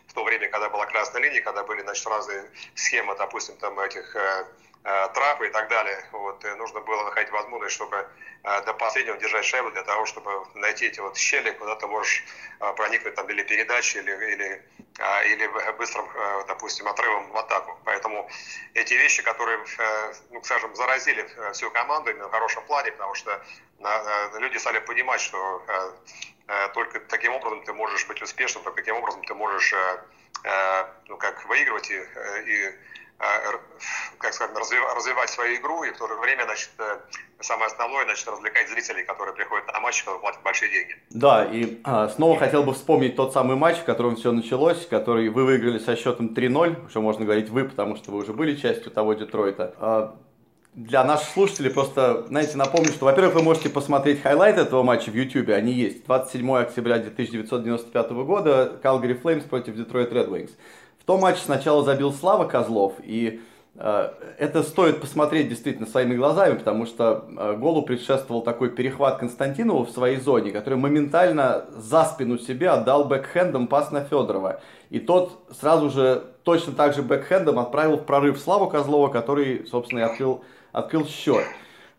в 0.08 0.14
то 0.14 0.24
время, 0.24 0.48
когда 0.50 0.70
была 0.70 0.86
красная 0.86 1.22
линия, 1.22 1.42
когда 1.42 1.64
были 1.64 1.82
значит, 1.82 2.06
разные 2.08 2.50
схемы, 2.76 3.16
допустим, 3.18 3.56
там 3.58 3.80
этих 3.80 4.16
э, 4.16 4.46
трапы 4.84 5.48
и 5.48 5.50
так 5.50 5.70
далее. 5.70 6.06
Вот, 6.12 6.44
нужно 6.58 6.82
было 6.82 7.04
находить 7.06 7.32
возможность, 7.32 7.76
чтобы 7.76 8.06
э, 8.44 8.62
до 8.64 8.74
последнего 8.74 9.18
держать 9.18 9.46
шайбу 9.46 9.72
для 9.72 9.84
того, 9.84 10.06
чтобы 10.06 10.30
найти 10.56 10.88
эти 10.88 11.00
вот 11.00 11.18
щели, 11.18 11.52
куда 11.52 11.76
ты 11.76 11.88
можешь 11.88 12.26
э, 12.60 12.74
проникнуть 12.74 13.16
там 13.16 13.30
или 13.30 13.44
передачи, 13.44 13.98
или, 13.98 14.12
или, 14.12 14.66
или 15.26 15.72
быстрым, 15.78 16.06
допустим, 16.48 16.88
отрывом 16.88 17.32
в 17.32 17.38
атаку. 17.38 17.80
Поэтому 17.86 18.30
эти 18.74 18.94
вещи, 18.94 19.24
которые, 19.24 19.60
ну, 20.32 20.44
скажем, 20.44 20.76
заразили 20.76 21.28
всю 21.54 21.72
команду 21.72 22.12
именно 22.12 22.28
в 22.28 22.32
хорошем 22.32 22.64
плане, 22.66 22.92
потому 22.92 23.16
что 23.16 23.42
люди 24.38 24.58
стали 24.58 24.80
понимать, 24.80 25.22
что 25.22 25.64
только 26.74 27.00
таким 27.00 27.34
образом 27.34 27.64
ты 27.64 27.74
можешь 27.74 28.06
быть 28.08 28.22
успешным, 28.22 28.64
только 28.64 28.78
таким 28.78 28.98
образом 28.98 29.24
ты 29.24 29.34
можешь 29.34 29.74
ну, 31.08 31.18
как 31.18 31.44
выигрывать 31.46 31.90
и, 31.90 32.06
и 32.46 32.76
Э, 32.76 33.03
как 34.18 34.34
сказать, 34.34 34.56
развивать 34.56 35.30
свою 35.30 35.58
игру 35.58 35.84
и 35.84 35.92
в 35.92 35.98
то 35.98 36.08
же 36.08 36.16
время, 36.16 36.44
значит, 36.46 36.70
э, 36.80 36.98
самое 37.40 37.68
основное, 37.68 38.06
значит, 38.06 38.28
развлекать 38.28 38.70
зрителей, 38.70 39.04
которые 39.04 39.36
приходят 39.36 39.68
на 39.72 39.80
матч, 39.80 40.02
которые 40.04 40.22
платят 40.22 40.42
большие 40.44 40.72
деньги. 40.72 40.96
Да, 41.10 41.46
и 41.46 41.80
а, 41.84 42.10
снова 42.10 42.40
хотел 42.40 42.64
бы 42.64 42.74
вспомнить 42.74 43.16
тот 43.16 43.34
самый 43.34 43.56
матч, 43.56 43.78
в 43.78 43.84
котором 43.84 44.16
все 44.16 44.32
началось, 44.32 44.86
который 44.88 45.30
вы 45.30 45.46
выиграли 45.46 45.80
со 45.80 45.96
счетом 45.96 46.28
3-0, 46.28 46.88
уже 46.88 47.00
можно 47.00 47.26
говорить 47.26 47.50
вы, 47.50 47.66
потому 47.66 47.96
что 47.96 48.12
вы 48.12 48.20
уже 48.20 48.34
были 48.34 48.56
частью 48.56 48.92
того 48.92 49.14
Детройта. 49.14 49.76
А, 49.78 50.16
для 50.74 51.04
наших 51.04 51.30
слушателей 51.30 51.70
просто, 51.70 52.26
знаете, 52.28 52.58
напомню, 52.58 52.92
что, 52.92 53.06
во-первых, 53.06 53.36
вы 53.36 53.44
можете 53.44 53.70
посмотреть 53.70 54.24
хайлайты 54.24 54.58
этого 54.58 54.82
матча 54.82 55.12
в 55.12 55.16
YouTube, 55.16 55.50
они 55.50 55.72
есть. 55.72 56.06
27 56.06 56.56
октября 56.58 56.96
1995 56.96 58.12
года, 58.12 58.80
Calgary 58.84 59.22
Flames 59.22 59.48
против 59.48 59.76
Detroit 59.76 60.12
Red 60.12 60.30
Wings. 60.30 60.52
В 61.04 61.06
том 61.06 61.20
матче 61.20 61.42
сначала 61.44 61.84
забил 61.84 62.14
Слава 62.14 62.46
Козлов, 62.46 62.94
и 63.04 63.42
э, 63.76 64.10
это 64.38 64.64
стоит 64.64 65.02
посмотреть 65.02 65.50
действительно 65.50 65.86
своими 65.86 66.16
глазами, 66.16 66.58
потому 66.58 66.86
что 66.86 67.26
э, 67.28 67.58
голу 67.58 67.82
предшествовал 67.82 68.42
такой 68.42 68.70
перехват 68.70 69.18
Константинова 69.18 69.84
в 69.84 69.90
своей 69.90 70.16
зоне, 70.16 70.52
который 70.52 70.80
моментально 70.80 71.66
за 71.76 72.06
спину 72.06 72.38
себе 72.38 72.70
отдал 72.70 73.04
бэкхендом 73.04 73.68
пас 73.68 73.92
на 73.92 74.00
Федорова. 74.06 74.62
И 74.92 75.02
тот 75.02 75.42
сразу 75.52 75.90
же 75.90 76.24
точно 76.44 76.72
так 76.72 76.94
же 76.94 77.02
бэкхендом 77.02 77.60
отправил 77.60 77.98
в 77.98 78.06
прорыв 78.06 78.40
Славу 78.40 78.70
Козлова, 78.70 79.10
который, 79.10 79.68
собственно, 79.68 80.00
и 80.00 80.04
открыл, 80.04 80.42
открыл 80.72 81.06
счет. 81.06 81.44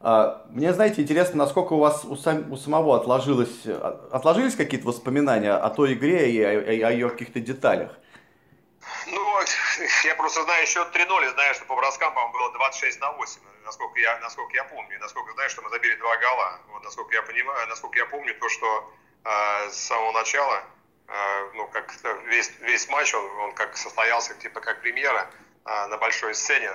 Э, 0.00 0.36
мне, 0.48 0.72
знаете, 0.72 1.02
интересно, 1.02 1.36
насколько 1.36 1.74
у 1.74 1.78
вас 1.78 2.06
у, 2.06 2.16
сам, 2.16 2.50
у 2.50 2.56
самого 2.56 2.96
отложилось, 2.96 3.66
отложились 4.10 4.56
какие-то 4.56 4.86
воспоминания 4.86 5.52
о 5.52 5.68
той 5.68 5.92
игре 5.92 6.32
и 6.32 6.40
о, 6.40 6.88
о 6.88 6.90
ее 6.90 7.10
каких-то 7.10 7.40
деталях? 7.40 7.98
Ну, 9.14 9.40
я 10.04 10.14
просто 10.16 10.42
знаю 10.42 10.66
счет 10.66 10.88
3-0, 10.94 11.32
знаю, 11.34 11.54
что 11.54 11.64
по 11.66 11.76
броскам, 11.76 12.12
по-моему, 12.14 12.32
было 12.32 12.52
26 12.52 13.00
на 13.00 13.12
8, 13.12 13.40
насколько 13.64 14.00
я, 14.00 14.18
насколько 14.18 14.56
я 14.56 14.64
помню, 14.64 14.98
насколько 14.98 15.32
знаю, 15.34 15.50
что 15.50 15.62
мы 15.62 15.70
забили 15.70 15.94
два 15.96 16.16
гола. 16.16 16.60
Вот, 16.68 16.82
насколько 16.82 17.14
я 17.14 17.22
понимаю, 17.22 17.68
насколько 17.68 17.98
я 17.98 18.06
помню, 18.06 18.34
то, 18.34 18.48
что 18.48 18.92
э, 19.24 19.70
с 19.70 19.76
самого 19.76 20.10
начала, 20.12 20.64
э, 21.06 21.50
ну, 21.54 21.68
как 21.68 21.94
весь, 22.26 22.50
весь 22.60 22.88
матч, 22.88 23.14
он, 23.14 23.24
он 23.38 23.54
как 23.54 23.76
состоялся, 23.76 24.34
типа, 24.34 24.60
как 24.60 24.80
премьера 24.80 25.30
э, 25.64 25.86
на 25.86 25.96
большой 25.98 26.34
сцене 26.34 26.70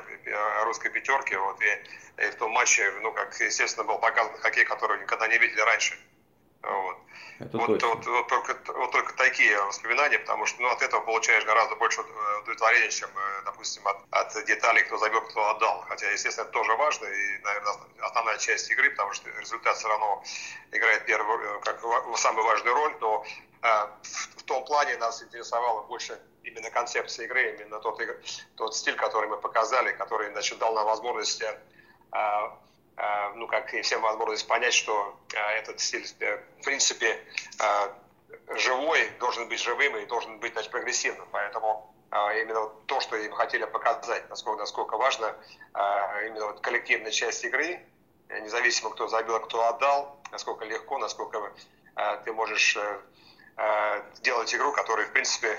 русской 0.63 0.89
пятерки, 0.89 1.35
вот, 1.35 1.61
и, 1.61 2.23
и 2.23 2.31
в 2.31 2.35
том 2.35 2.51
матче, 2.51 2.89
ну, 3.01 3.11
как, 3.11 3.37
естественно, 3.41 3.83
был 3.83 3.99
показан 3.99 4.37
хоккей, 4.37 4.63
который 4.63 5.01
никогда 5.01 5.27
не 5.27 5.37
видели 5.37 5.59
раньше. 5.59 5.99
Вот. 6.61 6.97
Это 7.39 7.57
вот, 7.57 7.67
точно. 7.67 7.87
вот, 7.87 8.05
вот, 8.05 8.27
только, 8.27 8.73
вот 8.73 8.91
только 8.91 9.13
такие 9.13 9.61
воспоминания, 9.63 10.19
потому 10.19 10.45
что 10.45 10.61
ну, 10.61 10.69
от 10.69 10.81
этого 10.81 11.01
получаешь 11.01 11.45
гораздо 11.45 11.75
больше 11.77 12.01
удовлетворения, 12.01 12.89
чем, 12.89 13.09
э, 13.15 13.41
допустим, 13.45 13.87
от, 13.87 13.97
от 14.11 14.45
деталей, 14.45 14.83
кто 14.83 14.97
забил, 14.97 15.21
кто 15.21 15.49
отдал. 15.51 15.85
Хотя, 15.87 16.11
естественно, 16.11 16.43
это 16.43 16.51
тоже 16.51 16.75
важно 16.75 17.05
и, 17.05 17.37
наверное, 17.39 17.73
основная 18.01 18.37
часть 18.37 18.69
игры, 18.71 18.89
потому 18.91 19.13
что 19.13 19.29
результат 19.39 19.77
все 19.77 19.87
равно 19.87 20.23
играет 20.71 21.05
первую, 21.05 21.39
э, 21.39 21.59
как 21.61 21.81
самую 22.17 22.45
важную 22.45 22.75
роль, 22.75 22.95
но 22.99 23.25
э, 23.61 23.67
в, 24.37 24.43
том 24.43 24.65
плане 24.65 24.97
нас 24.97 25.23
интересовало 25.23 25.83
больше 25.83 26.19
именно 26.43 26.69
концепция 26.71 27.25
игры, 27.25 27.55
именно 27.55 27.79
тот, 27.79 28.01
тот 28.57 28.75
стиль, 28.75 28.95
который 28.95 29.29
мы 29.29 29.37
показали, 29.37 29.91
который 29.93 30.31
значит, 30.31 30.57
дал 30.57 30.73
нам 30.73 30.85
возможность 30.85 31.41
э, 31.41 31.57
Э, 32.11 32.49
ну, 33.35 33.47
как 33.47 33.73
и 33.73 33.81
всем 33.81 34.01
возможность 34.01 34.47
понять, 34.47 34.73
что 34.73 35.17
э, 35.33 35.37
этот 35.59 35.79
стиль, 35.79 36.05
э, 36.19 36.37
в 36.59 36.65
принципе, 36.65 37.17
живой, 38.49 39.09
должен 39.19 39.47
быть 39.47 39.59
живым 39.59 39.95
и 39.97 40.05
должен 40.05 40.39
быть, 40.39 40.53
значит, 40.53 40.71
прогрессивным. 40.71 41.27
Поэтому 41.31 41.93
именно 42.11 42.69
то, 42.87 42.99
что 42.99 43.15
им 43.15 43.31
хотели 43.33 43.65
показать, 43.65 44.27
насколько, 44.29 44.61
насколько 44.61 44.97
важно 44.97 45.35
именно 46.25 46.47
вот 46.47 46.59
коллективная 46.61 47.11
часть 47.11 47.43
игры, 47.45 47.79
независимо 48.41 48.89
кто 48.89 49.07
забил, 49.07 49.35
а 49.35 49.39
кто 49.39 49.67
отдал, 49.67 50.19
насколько 50.31 50.65
легко, 50.65 50.97
насколько 50.97 51.53
ты 52.25 52.33
можешь 52.33 52.77
делать 54.21 54.55
игру, 54.55 54.71
которая, 54.71 55.05
в 55.05 55.11
принципе, 55.11 55.55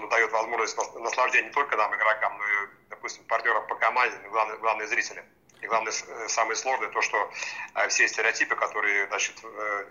ну, 0.00 0.08
дает 0.08 0.32
возможность 0.32 0.76
наслаждения 0.96 1.48
не 1.48 1.54
только 1.54 1.76
нам, 1.76 1.94
игрокам, 1.94 2.36
но 2.38 2.44
и, 2.44 2.68
допустим, 2.90 3.24
партнерам 3.24 3.66
по 3.68 3.76
команде, 3.76 4.18
но 4.24 4.56
главное 4.58 4.86
зрителям. 4.88 5.24
И 5.62 5.66
главное, 5.68 5.92
э, 5.92 6.28
самое 6.28 6.56
сложное, 6.56 6.88
то, 6.88 7.00
что 7.00 7.30
э, 7.74 7.88
все 7.88 8.08
стереотипы, 8.08 8.56
которые 8.56 9.06
значит, 9.06 9.36
э, 9.44 9.84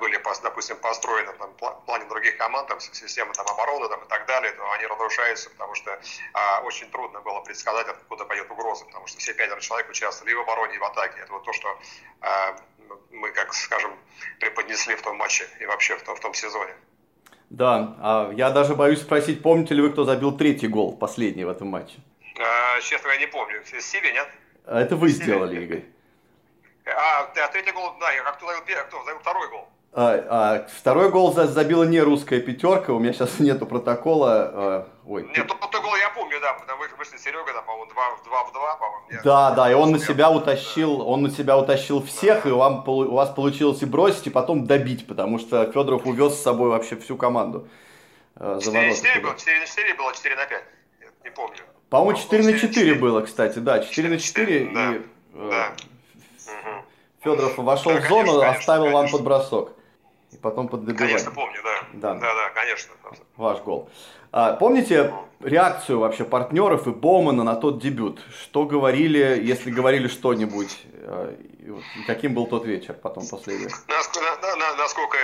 были, 0.00 0.20
допустим, 0.42 0.76
построены 0.78 1.32
там, 1.34 1.52
в 1.52 1.84
плане 1.86 2.06
других 2.06 2.36
команд, 2.36 2.68
там, 2.68 2.80
системы 2.80 3.32
там, 3.34 3.46
обороны 3.46 3.88
там, 3.88 4.02
и 4.02 4.08
так 4.08 4.26
далее, 4.26 4.52
то 4.52 4.72
они 4.72 4.86
разрушаются, 4.86 5.50
потому 5.50 5.74
что 5.76 6.00
а, 6.32 6.62
очень 6.62 6.90
трудно 6.90 7.20
было 7.20 7.40
предсказать, 7.42 7.86
откуда 7.86 8.24
пойдет 8.24 8.50
угроза, 8.50 8.84
потому 8.86 9.06
что 9.06 9.18
все 9.18 9.34
пятеро 9.34 9.60
человек 9.60 9.88
участвовали 9.88 10.32
и 10.32 10.34
в 10.34 10.40
обороне, 10.40 10.74
и 10.74 10.78
в 10.78 10.84
атаке. 10.84 11.20
Это 11.20 11.32
вот 11.32 11.44
то, 11.44 11.52
что 11.52 11.78
а, 12.22 12.56
мы, 13.12 13.30
как 13.30 13.54
скажем, 13.54 13.92
преподнесли 14.40 14.96
в 14.96 15.02
том 15.02 15.16
матче 15.16 15.46
и 15.60 15.66
вообще 15.66 15.96
в 15.96 16.02
том, 16.02 16.16
в 16.16 16.20
том 16.20 16.34
сезоне. 16.34 16.74
Да, 17.50 17.96
а 18.00 18.30
я 18.32 18.50
даже 18.50 18.74
боюсь 18.74 19.00
спросить, 19.00 19.42
помните 19.42 19.74
ли 19.74 19.82
вы, 19.82 19.90
кто 19.90 20.04
забил 20.04 20.36
третий 20.36 20.66
гол, 20.66 20.96
последний 20.96 21.44
в 21.44 21.48
этом 21.48 21.68
матче? 21.68 21.98
А, 22.38 22.80
честно, 22.80 23.08
я 23.10 23.16
не 23.16 23.26
помню. 23.26 23.62
Сиви, 23.64 24.12
нет? 24.12 24.28
А 24.68 24.80
это 24.80 24.96
вы 24.96 25.08
сделали, 25.08 25.64
Игорь. 25.64 25.84
А, 26.84 27.22
а 27.22 27.48
третий 27.48 27.72
гол, 27.72 27.94
да, 27.98 28.06
а 28.26 28.32
кто 28.32 28.46
забил 28.46 28.62
первый, 28.66 28.86
кто 28.86 29.02
забил 29.04 29.20
второй 29.20 29.48
гол? 29.48 29.68
А, 29.94 30.26
а, 30.28 30.66
второй 30.68 31.10
гол 31.10 31.32
забила 31.32 31.84
не 31.84 32.00
русская 32.00 32.40
пятерка, 32.40 32.92
у 32.92 32.98
меня 32.98 33.14
сейчас 33.14 33.38
нету 33.40 33.64
протокола. 33.64 34.30
А, 34.30 34.88
ой. 35.06 35.24
Нет, 35.34 35.46
тот, 35.46 35.58
тот 35.58 35.82
гол 35.82 35.96
я 35.96 36.10
помню, 36.10 36.38
да, 36.40 36.52
когда 36.52 36.76
вышли 36.76 37.16
Серега, 37.16 37.50
там, 37.54 37.64
по-моему, 37.64 37.90
2, 37.90 38.02
2 38.24 38.44
в 38.44 38.52
2, 38.52 38.76
по-моему. 38.76 39.22
Да, 39.24 39.50
да, 39.52 39.70
и 39.70 39.74
он 39.74 39.92
на 39.92 39.98
себя 39.98 40.30
утащил, 40.30 41.00
он 41.00 41.22
на 41.22 41.30
себя 41.30 41.56
утащил 41.56 42.02
всех, 42.02 42.44
да. 42.44 42.50
и 42.50 42.52
вам, 42.52 42.86
у 42.86 43.14
вас 43.14 43.30
получилось 43.30 43.80
и 43.80 43.86
бросить, 43.86 44.26
и 44.26 44.30
потом 44.30 44.66
добить, 44.66 45.06
потому 45.06 45.38
что 45.38 45.64
Федоров 45.72 46.04
увез 46.04 46.34
с 46.34 46.42
собой 46.42 46.68
вообще 46.68 46.96
всю 46.96 47.16
команду. 47.16 47.66
4 48.38 48.88
на 48.88 48.94
4 48.94 49.20
было, 49.20 49.34
4 49.34 49.60
на 49.60 49.66
4 49.66 49.94
было, 49.94 50.12
4 50.12 50.36
на 50.36 50.44
5, 50.44 50.64
не 51.24 51.30
помню. 51.30 51.67
По-моему, 51.90 52.18
4 52.18 52.44
на 52.44 52.58
4 52.58 52.94
было, 52.94 53.22
кстати, 53.22 53.58
да, 53.60 53.80
4 53.80 54.08
на 54.08 54.18
4, 54.18 54.62
и 54.62 54.74
да. 54.74 54.94
Э, 55.34 55.62
Федоров 57.22 57.56
вошел 57.58 57.92
в 57.92 58.06
зону, 58.06 58.40
оставил 58.40 58.90
вам 58.90 59.10
под 59.10 59.22
бросок. 59.22 59.72
И 60.32 60.36
потом 60.36 60.68
под 60.68 60.84
добивание. 60.84 61.16
Конечно, 61.16 61.30
помню, 61.30 61.60
да. 61.62 61.78
Да, 61.94 62.14
да, 62.14 62.34
да 62.34 62.50
конечно. 62.50 62.92
Ваш 63.36 63.60
гол. 63.60 63.88
А, 64.30 64.54
помните 64.54 65.12
реакцию 65.40 66.00
вообще 66.00 66.24
партнеров 66.24 66.86
и 66.86 66.90
Боумана 66.90 67.44
на 67.44 67.56
тот 67.56 67.80
дебют? 67.80 68.20
Что 68.42 68.66
говорили, 68.66 69.40
если 69.42 69.70
говорили 69.70 70.08
что-нибудь? 70.08 70.82
Э, 70.92 71.34
и 71.64 72.04
каким 72.06 72.34
был 72.34 72.46
тот 72.46 72.66
вечер 72.66 72.94
потом 72.94 73.26
после 73.26 73.56
игры? 73.56 73.70
Насколько, 73.88 75.18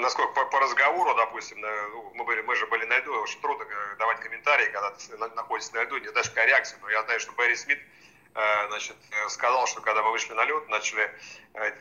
насколько, 0.00 0.44
по, 0.50 0.60
разговору, 0.60 1.14
допустим, 1.14 1.60
ну, 1.60 2.12
мы, 2.14 2.24
были, 2.24 2.42
мы 2.42 2.56
же 2.56 2.66
были 2.66 2.84
на 2.86 2.98
льду, 2.98 3.12
очень 3.22 3.40
трудно 3.40 3.64
давать 3.98 4.18
комментарии, 4.20 4.66
когда 4.72 4.90
ты 4.90 5.36
находишься 5.36 5.74
на 5.76 5.84
льду, 5.84 5.96
не 5.98 6.08
знаешь, 6.08 6.28
какая 6.30 6.46
реакция. 6.46 6.78
Но 6.82 6.90
я 6.90 7.02
знаю, 7.04 7.20
что 7.20 7.32
Берри 7.38 7.54
Смит 7.54 7.78
э, 8.34 8.68
значит, 8.68 8.96
сказал, 9.28 9.66
что 9.68 9.80
когда 9.80 10.02
мы 10.02 10.10
вышли 10.10 10.32
на 10.32 10.44
лед, 10.44 10.68
начали 10.68 11.08
э, 11.54 11.72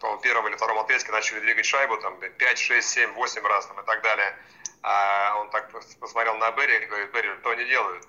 по 0.00 0.16
первом 0.18 0.48
или 0.48 0.56
втором 0.56 0.78
отрезке 0.78 1.12
начали 1.12 1.40
двигать 1.40 1.66
шайбу, 1.66 1.96
там 1.98 2.18
5, 2.20 2.58
6, 2.58 2.88
7, 2.88 3.12
8 3.12 3.46
раз 3.46 3.66
там, 3.66 3.80
и 3.80 3.84
так 3.84 4.02
далее. 4.02 4.36
А 4.82 5.36
он 5.40 5.50
так 5.50 5.70
посмотрел 6.00 6.36
на 6.36 6.50
Берри 6.52 6.76
и 6.76 6.86
говорит, 6.86 7.12
Берри, 7.12 7.30
что 7.40 7.50
они 7.50 7.64
делают? 7.64 8.06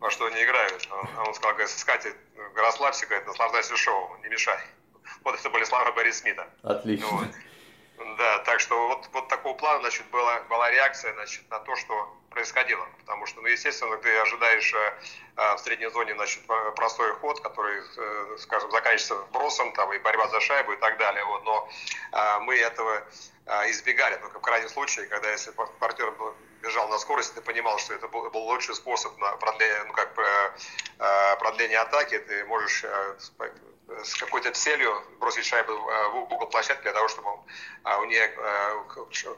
Во 0.00 0.10
что 0.10 0.26
они 0.26 0.42
играют? 0.42 0.88
Он, 0.90 1.28
он 1.28 1.34
сказал, 1.34 1.52
говорит, 1.52 1.70
Скати, 1.70 2.12
расслабься, 2.56 3.06
говорит, 3.06 3.26
наслаждайся 3.26 3.76
шоу, 3.76 4.16
не 4.22 4.28
мешай. 4.28 4.58
Вот 5.24 5.38
это 5.38 5.50
были 5.50 5.64
слова 5.64 5.90
Берри 5.92 6.12
Смита. 6.12 6.48
Отлично. 6.62 7.06
Вот. 7.06 7.28
Да, 8.18 8.38
так 8.40 8.60
что 8.60 8.88
вот, 8.88 9.08
вот 9.12 9.28
такого 9.28 9.54
плана, 9.54 9.80
значит, 9.80 10.06
была, 10.10 10.40
была 10.42 10.70
реакция, 10.70 11.12
значит, 11.14 11.48
на 11.50 11.58
то, 11.60 11.76
что 11.76 12.08
происходило. 12.30 12.86
Потому 12.98 13.26
что, 13.26 13.40
ну, 13.40 13.48
естественно, 13.48 13.96
ты 13.98 14.16
ожидаешь 14.18 14.72
э, 14.72 14.98
э 15.36 15.54
в 15.54 15.58
средней 15.58 15.90
зоне, 15.90 16.14
значит, 16.14 16.42
простой 16.76 17.12
ход, 17.14 17.40
который, 17.40 17.82
э, 17.96 18.36
скажем, 18.38 18.70
заканчивается 18.70 19.16
бросом, 19.32 19.72
там, 19.72 19.92
и 19.92 19.98
борьба 19.98 20.28
за 20.28 20.40
шайбу 20.40 20.72
и 20.72 20.76
так 20.76 20.98
далее. 20.98 21.24
Вот, 21.24 21.44
но 21.44 21.68
э, 22.12 22.38
мы 22.40 22.56
этого 22.56 23.02
э, 23.46 23.70
избегали 23.70 24.16
только 24.16 24.38
в 24.38 24.42
крайнем 24.42 24.68
случае, 24.68 25.06
когда 25.06 25.30
если 25.30 25.50
партнер 25.50 26.14
бежал 26.62 26.88
на 26.88 26.98
скорости, 26.98 27.34
ты 27.34 27.40
понимал, 27.40 27.78
что 27.78 27.94
это 27.94 28.08
был, 28.08 28.30
был 28.30 28.42
лучший 28.42 28.74
способ 28.74 29.16
на 29.18 29.36
продление, 29.36 29.84
ну, 29.84 29.92
как, 29.92 30.16
э, 30.18 31.36
продление 31.38 31.78
атаки. 31.78 32.18
Ты 32.18 32.44
можешь 32.46 32.84
э, 32.84 33.16
с 34.04 34.14
какой-то 34.14 34.52
целью 34.52 34.92
бросить 35.18 35.44
шайбу 35.44 35.72
в 35.74 36.32
угол 36.32 36.46
площадки 36.46 36.82
для 36.82 36.92
того, 36.92 37.08
чтобы 37.08 37.30
у 37.30 38.04
нее 38.04 38.30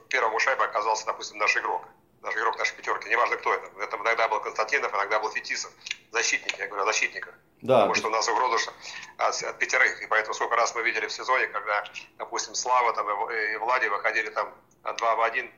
первому 0.08 0.38
шайбе 0.38 0.64
оказался, 0.64 1.06
допустим, 1.06 1.38
наш 1.38 1.56
игрок 1.56 1.82
наш 2.24 2.34
игрок 2.36 2.58
нашей 2.58 2.74
пятерки, 2.76 3.08
неважно 3.08 3.36
кто 3.36 3.54
это. 3.54 3.70
Это 3.80 3.96
иногда 3.96 4.28
был 4.28 4.40
Константинов, 4.40 4.92
иногда 4.94 5.20
был 5.20 5.30
Фетисов. 5.30 5.70
Защитник, 6.10 6.58
я 6.58 6.66
говорю 6.66 6.82
о 6.82 6.86
защитниках. 6.86 7.34
Да. 7.60 7.80
Потому 7.80 7.94
что 7.94 8.08
у 8.08 8.10
нас 8.10 8.28
угроза 8.28 8.72
от, 9.18 9.42
от 9.42 9.58
пятерых. 9.58 10.02
И 10.02 10.06
поэтому 10.06 10.34
сколько 10.34 10.56
раз 10.56 10.74
мы 10.74 10.82
видели 10.82 11.06
в 11.06 11.12
сезоне, 11.12 11.46
когда, 11.48 11.84
допустим, 12.18 12.54
Слава 12.54 12.92
там, 12.94 13.06
и, 13.30 13.56
Влади 13.56 13.86
выходили 13.86 14.30
там 14.30 14.54
два 14.98 15.14
в 15.16 15.22
один, 15.22 15.50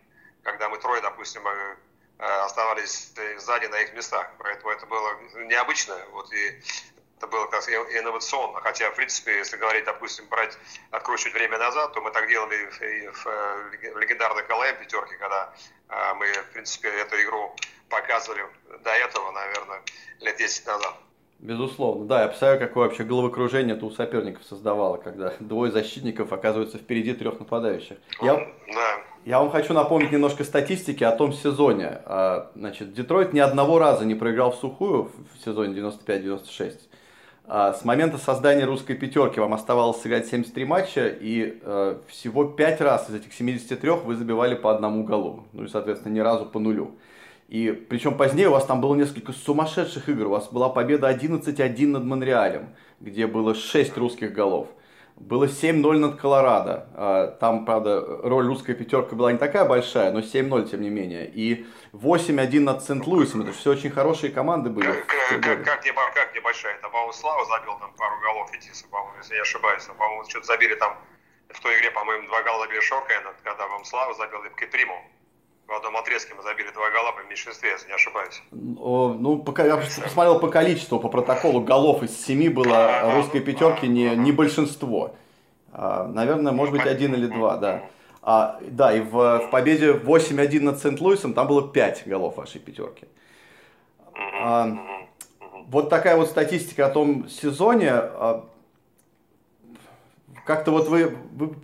когда 0.43 0.69
мы 0.69 0.79
трое, 0.79 1.01
допустим, 1.01 1.47
э, 1.47 1.77
э, 2.19 2.25
оставались 2.25 3.13
сзади 3.39 3.67
на 3.67 3.81
их 3.81 3.95
местах. 3.95 4.31
Поэтому 4.39 4.71
это 4.71 4.87
было 4.87 5.15
необычно. 5.47 5.97
Вот, 6.11 6.33
и 6.33 6.63
это 7.19 7.27
было 7.27 7.47
как 7.47 7.67
инновационно. 7.69 8.61
Хотя, 8.61 8.91
в 8.91 8.97
принципе, 8.97 9.39
если 9.39 9.57
говорить, 9.57 9.85
допустим, 9.85 10.27
брать, 10.29 10.57
откручивать 10.91 11.35
время 11.35 11.59
назад, 11.59 11.93
то 11.93 12.01
мы 12.01 12.11
так 12.11 12.29
делали 12.29 12.57
и 12.57 13.09
в, 13.09 13.25
в 13.25 13.99
легендарной 13.99 14.43
КЛМ 14.43 14.77
пятерке, 14.81 15.17
когда 15.17 15.53
а, 15.89 16.15
мы, 16.15 16.27
в 16.27 16.53
принципе, 16.53 16.89
эту 16.89 17.17
игру 17.23 17.55
показывали 17.89 18.43
до 18.83 18.91
этого, 18.91 19.31
наверное, 19.33 19.83
лет 20.21 20.37
10 20.37 20.67
назад. 20.67 20.95
Безусловно, 21.39 22.07
да, 22.07 22.23
я 22.23 22.29
представляю, 22.29 22.61
какое 22.61 22.89
вообще 22.89 23.05
головокружение 23.05 23.77
это 23.77 23.85
у 23.85 23.91
соперников 23.91 24.45
создавало, 24.45 24.97
когда 24.97 25.35
двое 25.41 25.71
защитников 25.71 26.33
оказываются 26.33 26.79
впереди 26.79 27.15
трех 27.15 27.39
нападающих. 27.39 27.99
Я, 28.21 28.35
да. 28.35 29.03
я 29.25 29.41
вам 29.41 29.51
хочу 29.51 29.73
напомнить 29.75 30.13
немножко 30.13 30.45
статистики 30.45 31.05
о 31.05 31.13
том 31.13 31.33
сезоне. 31.33 32.01
А, 32.05 32.51
значит, 32.55 32.95
Детройт 32.95 33.33
ни 33.33 33.39
одного 33.39 33.79
раза 33.79 34.05
не 34.05 34.15
проиграл 34.15 34.53
в 34.53 34.57
сухую 34.57 35.11
в 35.35 35.45
сезоне 35.45 35.79
95-96. 35.79 36.79
А, 37.49 37.73
с 37.75 37.85
момента 37.85 38.19
создания 38.19 38.65
русской 38.65 38.95
пятерки 38.95 39.39
вам 39.39 39.55
оставалось 39.55 40.01
сыграть 40.01 40.27
73 40.27 40.65
матча, 40.65 41.07
и 41.07 41.61
э, 41.63 41.99
всего 42.09 42.45
5 42.45 42.81
раз 42.81 43.09
из 43.09 43.15
этих 43.15 43.33
73 43.33 43.91
вы 44.05 44.17
забивали 44.17 44.57
по 44.57 44.75
одному 44.75 45.05
голу. 45.05 45.45
Ну 45.53 45.65
и, 45.65 45.69
соответственно, 45.69 46.13
ни 46.13 46.19
разу 46.19 46.45
по 46.47 46.59
нулю. 46.59 46.97
И 47.49 47.71
причем 47.89 48.17
позднее 48.17 48.49
у 48.49 48.53
вас 48.53 48.65
там 48.65 48.81
было 48.81 48.97
несколько 48.97 49.33
сумасшедших 49.33 50.09
игр. 50.09 50.27
У 50.27 50.31
вас 50.31 50.49
была 50.49 50.69
победа 50.69 51.09
11-1 51.09 51.87
над 51.87 52.05
Монреалем, 52.05 52.71
где 53.01 53.29
было 53.29 53.55
6 53.55 53.97
русских 53.97 54.33
голов. 54.33 54.67
Было 55.17 55.45
7-0 55.45 55.99
над 55.99 56.21
Колорадо. 56.21 56.89
А, 56.95 57.29
там, 57.41 57.65
правда, 57.65 58.05
роль 58.23 58.47
русской 58.47 58.75
пятерки 58.75 59.15
была 59.15 59.33
не 59.33 59.39
такая 59.39 59.65
большая, 59.65 60.13
но 60.13 60.21
7-0 60.21 60.69
тем 60.69 60.83
не 60.83 60.91
менее. 60.91 61.27
И 61.27 61.67
8-1 61.93 62.61
над 62.61 62.85
Сент-Луисом. 62.85 63.43
Это 63.43 63.53
все 63.53 63.71
очень 63.71 63.91
хорошие 63.91 64.31
команды 64.31 64.69
были. 64.69 64.87
Как, 64.87 65.41
как, 65.41 65.65
как, 65.65 65.85
не, 65.85 65.93
как 65.93 66.35
небольшая? 66.35 66.75
Это, 66.77 66.89
по-моему, 66.89 67.13
Слава 67.13 67.45
забил 67.47 67.79
там 67.79 67.93
пару 67.97 68.21
голов 68.21 68.51
Фетиса, 68.51 68.87
по-моему, 68.89 69.17
если 69.19 69.35
я 69.35 69.43
ошибаюсь. 69.43 69.85
По-моему, 69.85 70.25
что-то 70.29 70.47
забили 70.47 70.75
там 70.75 70.99
в 71.49 71.61
той 71.61 71.79
игре, 71.79 71.91
по-моему, 71.91 72.27
два 72.29 72.43
гола 72.43 72.67
забили 72.67 72.81
Шоркайна, 72.81 73.33
когда, 73.43 73.65
по-моему, 73.65 73.85
Слава 73.85 74.15
забил 74.15 74.45
и 74.45 74.51
Киприму. 74.61 75.03
В 75.67 75.73
одном 75.73 75.97
отрезке 75.97 76.33
мы 76.35 76.43
забили 76.45 76.71
два 76.71 76.91
гола 76.91 77.11
по 77.13 77.29
меньшинстве, 77.29 77.71
если 77.71 77.89
не 77.89 77.95
ошибаюсь. 77.95 78.41
Ну, 78.53 79.43
пока, 79.45 79.65
я 79.65 79.77
посмотрел 79.77 80.39
по 80.39 80.49
количеству, 80.49 81.01
по 81.01 81.09
протоколу 81.09 81.61
голов 81.61 82.05
из 82.05 82.25
семи 82.25 82.49
было 82.49 83.01
а, 83.01 83.15
русской 83.17 83.41
пятерки 83.41 83.89
не, 83.89 84.15
не 84.15 84.31
большинство. 84.31 85.17
А, 85.73 86.07
наверное, 86.07 86.53
может 86.53 86.73
быть, 86.73 86.87
один 86.87 87.15
или 87.15 87.27
два, 87.27 87.57
да. 87.57 87.83
А, 88.23 88.61
да, 88.63 88.97
и 88.97 89.01
в, 89.01 89.11
в 89.11 89.51
победе 89.51 89.93
8-1 89.93 90.61
над 90.61 90.81
Сент-Луисом 90.81 91.35
там 91.35 91.49
было 91.49 91.69
5 91.69 92.07
голов 92.07 92.37
вашей 92.37 92.61
пятерки. 92.61 93.09
А, 94.41 94.79
вот 95.67 95.91
такая 95.91 96.17
вот 96.17 96.29
статистика 96.29 96.87
о 96.87 96.91
том 96.91 97.29
сезоне. 97.29 97.91
А, 97.93 98.49
как-то 100.45 100.71
вот 100.71 100.87
вы, 100.87 101.17
вы 101.33 101.55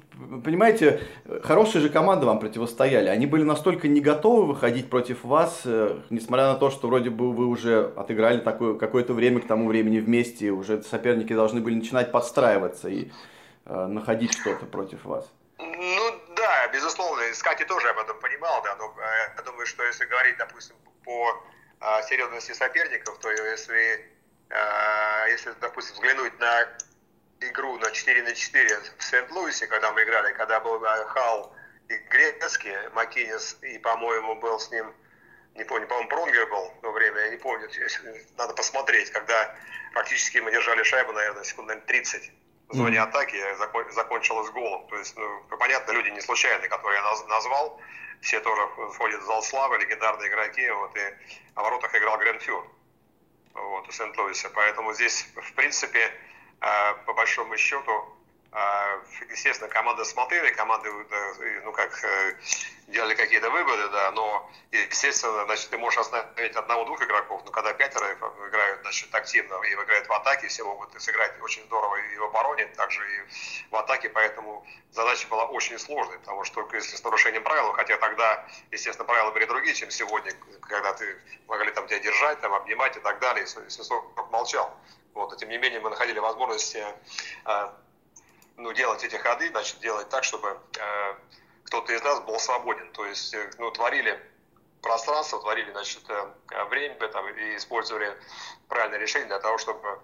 понимаете, 0.44 1.02
хорошие 1.42 1.82
же 1.82 1.88
команды 1.88 2.26
вам 2.26 2.38
противостояли. 2.38 3.08
Они 3.08 3.26
были 3.26 3.42
настолько 3.42 3.88
не 3.88 4.00
готовы 4.00 4.46
выходить 4.46 4.90
против 4.90 5.24
вас, 5.24 5.62
э, 5.64 6.00
несмотря 6.10 6.46
на 6.46 6.54
то, 6.56 6.70
что 6.70 6.88
вроде 6.88 7.10
бы 7.10 7.32
вы 7.32 7.46
уже 7.46 7.92
отыграли 7.96 8.40
такое 8.40 8.74
какое-то 8.74 9.12
время 9.14 9.40
к 9.40 9.46
тому 9.46 9.68
времени 9.68 9.98
вместе, 9.98 10.50
уже 10.50 10.82
соперники 10.82 11.32
должны 11.32 11.60
были 11.60 11.74
начинать 11.74 12.12
подстраиваться 12.12 12.88
и 12.88 13.10
э, 13.66 13.86
находить 13.86 14.32
что-то 14.32 14.66
против 14.66 15.04
вас. 15.04 15.30
Ну 15.58 16.20
да, 16.36 16.68
безусловно, 16.72 17.22
Скати 17.34 17.64
тоже 17.64 17.88
об 17.88 17.98
этом 17.98 18.18
понимал, 18.20 18.62
да, 18.62 18.76
но 18.76 18.94
э, 18.98 19.34
я 19.36 19.42
думаю, 19.42 19.66
что 19.66 19.84
если 19.84 20.04
говорить, 20.06 20.36
допустим, 20.38 20.76
по 21.04 21.44
э, 21.80 22.02
серьезности 22.08 22.52
соперников, 22.52 23.18
то 23.18 23.30
если, 23.30 24.10
э, 24.50 25.30
если, 25.30 25.52
допустим, 25.60 25.94
взглянуть 25.94 26.38
на 26.38 26.66
игру 27.48 27.78
на 27.78 27.90
4 27.90 28.22
на 28.22 28.34
4 28.34 28.80
в 28.98 29.04
Сент-Луисе, 29.04 29.66
когда 29.66 29.92
мы 29.92 30.02
играли, 30.02 30.32
когда 30.34 30.60
был 30.60 30.80
Хал 31.08 31.54
и 31.88 31.94
Грецкий, 32.10 32.76
Макинес, 32.94 33.58
и, 33.62 33.78
по-моему, 33.78 34.36
был 34.36 34.58
с 34.58 34.70
ним, 34.70 34.92
не 35.54 35.64
помню, 35.64 35.86
по-моему, 35.86 36.08
Пронгер 36.08 36.46
был 36.46 36.70
в 36.70 36.80
то 36.80 36.92
время, 36.92 37.20
я 37.20 37.30
не 37.30 37.36
помню, 37.36 37.68
надо 38.36 38.54
посмотреть, 38.54 39.10
когда 39.10 39.54
практически 39.92 40.38
мы 40.38 40.50
держали 40.50 40.82
шайбу, 40.82 41.12
наверное, 41.12 41.44
секунд, 41.44 41.68
наверное, 41.68 41.86
30 41.86 42.32
в 42.68 42.76
зоне 42.76 42.96
mm-hmm. 42.96 43.02
атаки, 43.02 43.92
закончилось 43.92 44.50
голом. 44.50 44.86
То 44.88 44.96
есть, 44.96 45.16
ну, 45.16 45.44
понятно, 45.58 45.92
люди 45.92 46.08
не 46.08 46.20
случайные, 46.20 46.68
которые 46.68 47.00
я 47.00 47.26
назвал, 47.28 47.80
все 48.22 48.40
тоже 48.40 48.62
входят 48.94 49.20
в 49.20 49.26
зал 49.26 49.42
славы, 49.42 49.78
легендарные 49.78 50.28
игроки, 50.28 50.68
вот, 50.70 50.96
и 50.96 51.00
о 51.54 51.62
воротах 51.62 51.94
играл 51.94 52.18
Грен 52.18 52.38
Фюр 52.40 52.66
вот, 53.54 53.88
у 53.88 53.92
Сент-Луиса. 53.92 54.48
Поэтому 54.54 54.94
здесь, 54.94 55.26
в 55.34 55.52
принципе, 55.54 56.10
по 57.06 57.12
большому 57.14 57.56
счету, 57.56 57.92
а, 58.54 59.00
естественно, 59.30 59.70
команда 59.70 60.04
смотрели, 60.04 60.52
команды, 60.52 60.90
ну 61.64 61.72
как, 61.72 62.04
э, 62.04 62.36
делали 62.88 63.14
какие-то 63.14 63.48
выводы, 63.48 63.88
да, 63.88 64.10
но, 64.10 64.50
естественно, 64.70 65.46
значит, 65.46 65.70
ты 65.70 65.78
можешь 65.78 65.98
остановить 65.98 66.54
одного-двух 66.54 67.02
игроков, 67.02 67.40
но 67.46 67.50
когда 67.50 67.72
пятеро 67.72 68.12
играют, 68.12 68.82
значит, 68.82 69.14
активно 69.14 69.54
и 69.62 69.72
играют 69.72 70.06
в 70.06 70.12
атаке, 70.12 70.48
все 70.48 70.64
могут 70.64 71.00
сыграть 71.00 71.32
очень 71.40 71.62
здорово 71.64 71.96
и 71.96 72.16
в 72.18 72.24
обороне, 72.24 72.66
также 72.76 73.00
и 73.00 73.70
в 73.70 73.76
атаке, 73.76 74.10
поэтому 74.10 74.66
задача 74.90 75.26
была 75.28 75.46
очень 75.46 75.78
сложной, 75.78 76.18
потому 76.18 76.44
что 76.44 76.68
если 76.74 76.96
с 76.96 77.02
нарушением 77.02 77.44
правил, 77.44 77.72
хотя 77.72 77.96
тогда, 77.96 78.46
естественно, 78.70 79.06
правила 79.06 79.30
были 79.30 79.46
другие, 79.46 79.74
чем 79.74 79.90
сегодня, 79.90 80.30
когда 80.60 80.92
ты 80.92 81.16
могли 81.48 81.70
там 81.70 81.86
тебя 81.86 82.00
держать, 82.00 82.38
там, 82.40 82.52
обнимать 82.52 82.98
и 82.98 83.00
так 83.00 83.18
далее, 83.18 83.44
и 83.44 83.46
Свисток 83.46 84.04
молчал. 84.30 84.76
Вот, 85.14 85.30
но 85.30 85.36
тем 85.36 85.48
не 85.50 85.58
менее 85.58 85.80
мы 85.80 85.90
находили 85.90 86.18
возможности 86.18 86.84
э, 87.44 87.68
ну, 88.56 88.72
делать 88.72 89.04
эти 89.04 89.16
ходы, 89.16 89.48
значит, 89.50 89.78
делать 89.80 90.08
так, 90.08 90.24
чтобы 90.24 90.58
э, 90.78 91.14
кто-то 91.64 91.92
из 91.92 92.02
нас 92.02 92.20
был 92.20 92.38
свободен. 92.38 92.90
То 92.92 93.04
есть, 93.04 93.34
э, 93.34 93.50
ну, 93.58 93.70
творили 93.70 94.18
пространство, 94.80 95.40
творили, 95.40 95.70
значит, 95.70 96.02
время 96.70 96.96
там, 97.08 97.28
и 97.28 97.56
использовали 97.56 98.16
правильное 98.68 98.98
решение 98.98 99.28
для 99.28 99.38
того, 99.38 99.58
чтобы 99.58 100.00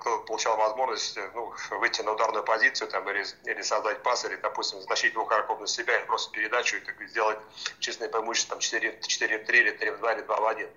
кто-то 0.00 0.24
получал 0.24 0.56
возможность 0.58 1.18
ну, 1.34 1.54
выйти 1.78 2.02
на 2.02 2.12
ударную 2.12 2.44
позицию 2.44 2.88
там, 2.88 3.08
или, 3.08 3.24
или 3.44 3.62
создать 3.62 4.02
пас, 4.02 4.24
или, 4.26 4.36
допустим, 4.36 4.80
затащить 4.80 5.14
двух 5.14 5.28
игроков 5.28 5.60
на 5.60 5.66
себя 5.66 5.98
и 5.98 6.06
просто 6.06 6.30
передачу 6.30 6.76
и 6.76 6.80
так, 6.80 6.94
сделать 7.08 7.38
честное 7.80 8.08
преимущество 8.08 8.56
там, 8.56 8.60
4, 8.60 9.00
4 9.00 9.38
в 9.38 9.46
3 9.46 9.58
или 9.58 9.70
3 9.70 9.90
в 9.92 9.98
2 9.98 10.12
или 10.12 10.22
2 10.22 10.40
в 10.40 10.46
1. 10.46 10.70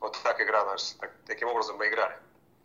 Вот 0.00 0.20
так 0.22 0.40
игра 0.40 0.64
наша, 0.64 0.98
так, 0.98 1.12
таким 1.26 1.48
образом 1.48 1.76
мы 1.76 1.88
играли. 1.88 2.16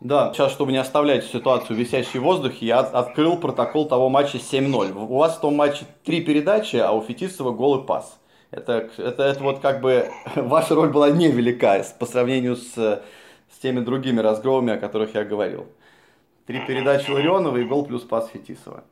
Да, 0.01 0.33
сейчас, 0.33 0.51
чтобы 0.51 0.71
не 0.71 0.77
оставлять 0.77 1.25
ситуацию 1.25 1.77
висящей 1.77 2.19
в 2.19 2.23
воздухе, 2.23 2.65
я 2.65 2.79
открыл 2.79 3.37
протокол 3.37 3.87
того 3.87 4.09
матча 4.09 4.37
7-0. 4.37 4.93
У 4.93 5.17
вас 5.17 5.37
в 5.37 5.41
том 5.41 5.55
матче 5.55 5.85
три 6.03 6.21
передачи, 6.21 6.75
а 6.75 6.91
у 6.91 7.01
Фетисова 7.01 7.51
голый 7.51 7.83
пас. 7.83 8.19
Это, 8.51 8.89
это, 8.97 9.23
это 9.23 9.43
вот 9.43 9.59
как 9.59 9.81
бы 9.81 10.09
ваша 10.35 10.75
роль 10.75 10.89
была 10.89 11.09
невелика 11.09 11.83
по 11.99 12.05
сравнению 12.05 12.55
с, 12.55 12.73
с 12.73 13.57
теми 13.61 13.79
другими 13.79 14.19
разгромами, 14.19 14.73
о 14.73 14.77
которых 14.77 15.15
я 15.15 15.23
говорил. 15.23 15.67
Три 16.45 16.59
передачи 16.65 17.09
Ларионова 17.09 17.57
и 17.57 17.63
гол 17.63 17.85
плюс 17.85 18.03
пас 18.03 18.29
Фетисова. 18.29 18.83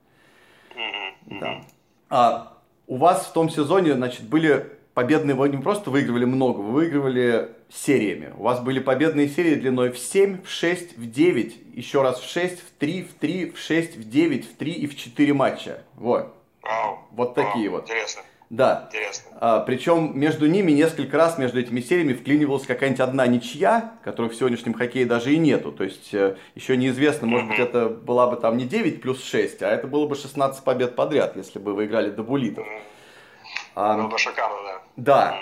Да. 1.25 1.61
А 2.09 2.53
у 2.87 2.97
вас 2.97 3.27
в 3.27 3.33
том 3.33 3.49
сезоне, 3.49 3.93
значит, 3.93 4.23
были 4.27 4.71
победные, 4.93 5.35
вы 5.35 5.49
не 5.49 5.57
просто 5.57 5.89
выигрывали 5.89 6.25
много, 6.25 6.59
вы 6.59 6.71
выигрывали 6.71 7.49
сериями. 7.69 8.33
У 8.37 8.43
вас 8.43 8.59
были 8.59 8.79
победные 8.79 9.27
серии 9.27 9.55
длиной 9.55 9.91
в 9.91 9.97
7, 9.97 10.43
в 10.43 10.49
6, 10.49 10.97
в 10.97 11.11
9, 11.11 11.55
еще 11.73 12.01
раз 12.01 12.19
в 12.19 12.29
6, 12.29 12.59
в 12.59 12.71
3, 12.79 13.03
в 13.03 13.13
3, 13.19 13.51
в 13.51 13.59
6, 13.59 13.97
в 13.97 14.09
9, 14.09 14.51
в 14.51 14.55
3 14.55 14.71
и 14.71 14.87
в 14.87 14.95
4 14.95 15.33
матча. 15.33 15.83
Вот. 15.95 16.33
Вау. 16.61 16.99
Вот 17.11 17.35
такие 17.35 17.69
Вау. 17.69 17.79
вот. 17.79 17.89
Интересно. 17.89 18.21
Да. 18.49 18.87
Интересно. 18.91 19.31
А, 19.41 19.59
причем 19.61 20.11
между 20.13 20.45
ними 20.45 20.71
несколько 20.71 21.17
раз, 21.17 21.39
между 21.39 21.59
этими 21.59 21.81
сериями, 21.81 22.13
вклинивалась 22.13 22.67
какая-нибудь 22.67 22.99
одна 22.99 23.25
ничья, 23.25 23.93
которой 24.03 24.29
в 24.29 24.35
сегодняшнем 24.35 24.75
хоккее 24.75 25.07
даже 25.07 25.33
и 25.33 25.37
нету. 25.37 25.71
То 25.71 25.83
есть 25.83 26.13
э, 26.13 26.35
еще 26.53 26.77
неизвестно, 26.77 27.25
может 27.25 27.47
быть, 27.47 27.57
это 27.57 27.89
была 27.89 28.27
бы 28.27 28.35
там 28.35 28.57
не 28.57 28.65
9 28.65 29.01
плюс 29.01 29.23
6, 29.23 29.63
а 29.63 29.69
это 29.69 29.87
было 29.87 30.05
бы 30.05 30.15
16 30.15 30.63
побед 30.63 30.95
подряд, 30.95 31.35
если 31.35 31.57
бы 31.57 31.73
вы 31.73 31.85
играли 31.85 32.11
до 32.11 32.21
булитов. 32.21 32.67
А, 33.75 33.97
ну, 33.97 34.07
это 34.07 34.17
шикарно, 34.17 34.57
да. 34.63 34.81
Да. 34.97 35.37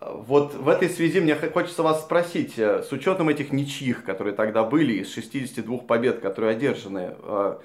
Вот 0.00 0.54
в 0.54 0.68
этой 0.68 0.90
связи 0.90 1.20
мне 1.20 1.34
хочется 1.34 1.82
вас 1.82 2.02
спросить, 2.02 2.58
э, 2.58 2.82
с 2.82 2.92
учетом 2.92 3.28
этих 3.30 3.52
ничьих, 3.52 4.04
которые 4.04 4.34
тогда 4.34 4.62
были, 4.62 4.94
из 4.94 5.12
62 5.12 5.78
побед, 5.78 6.20
которые 6.20 6.52
одержаны, 6.52 7.16
э, 7.18 7.58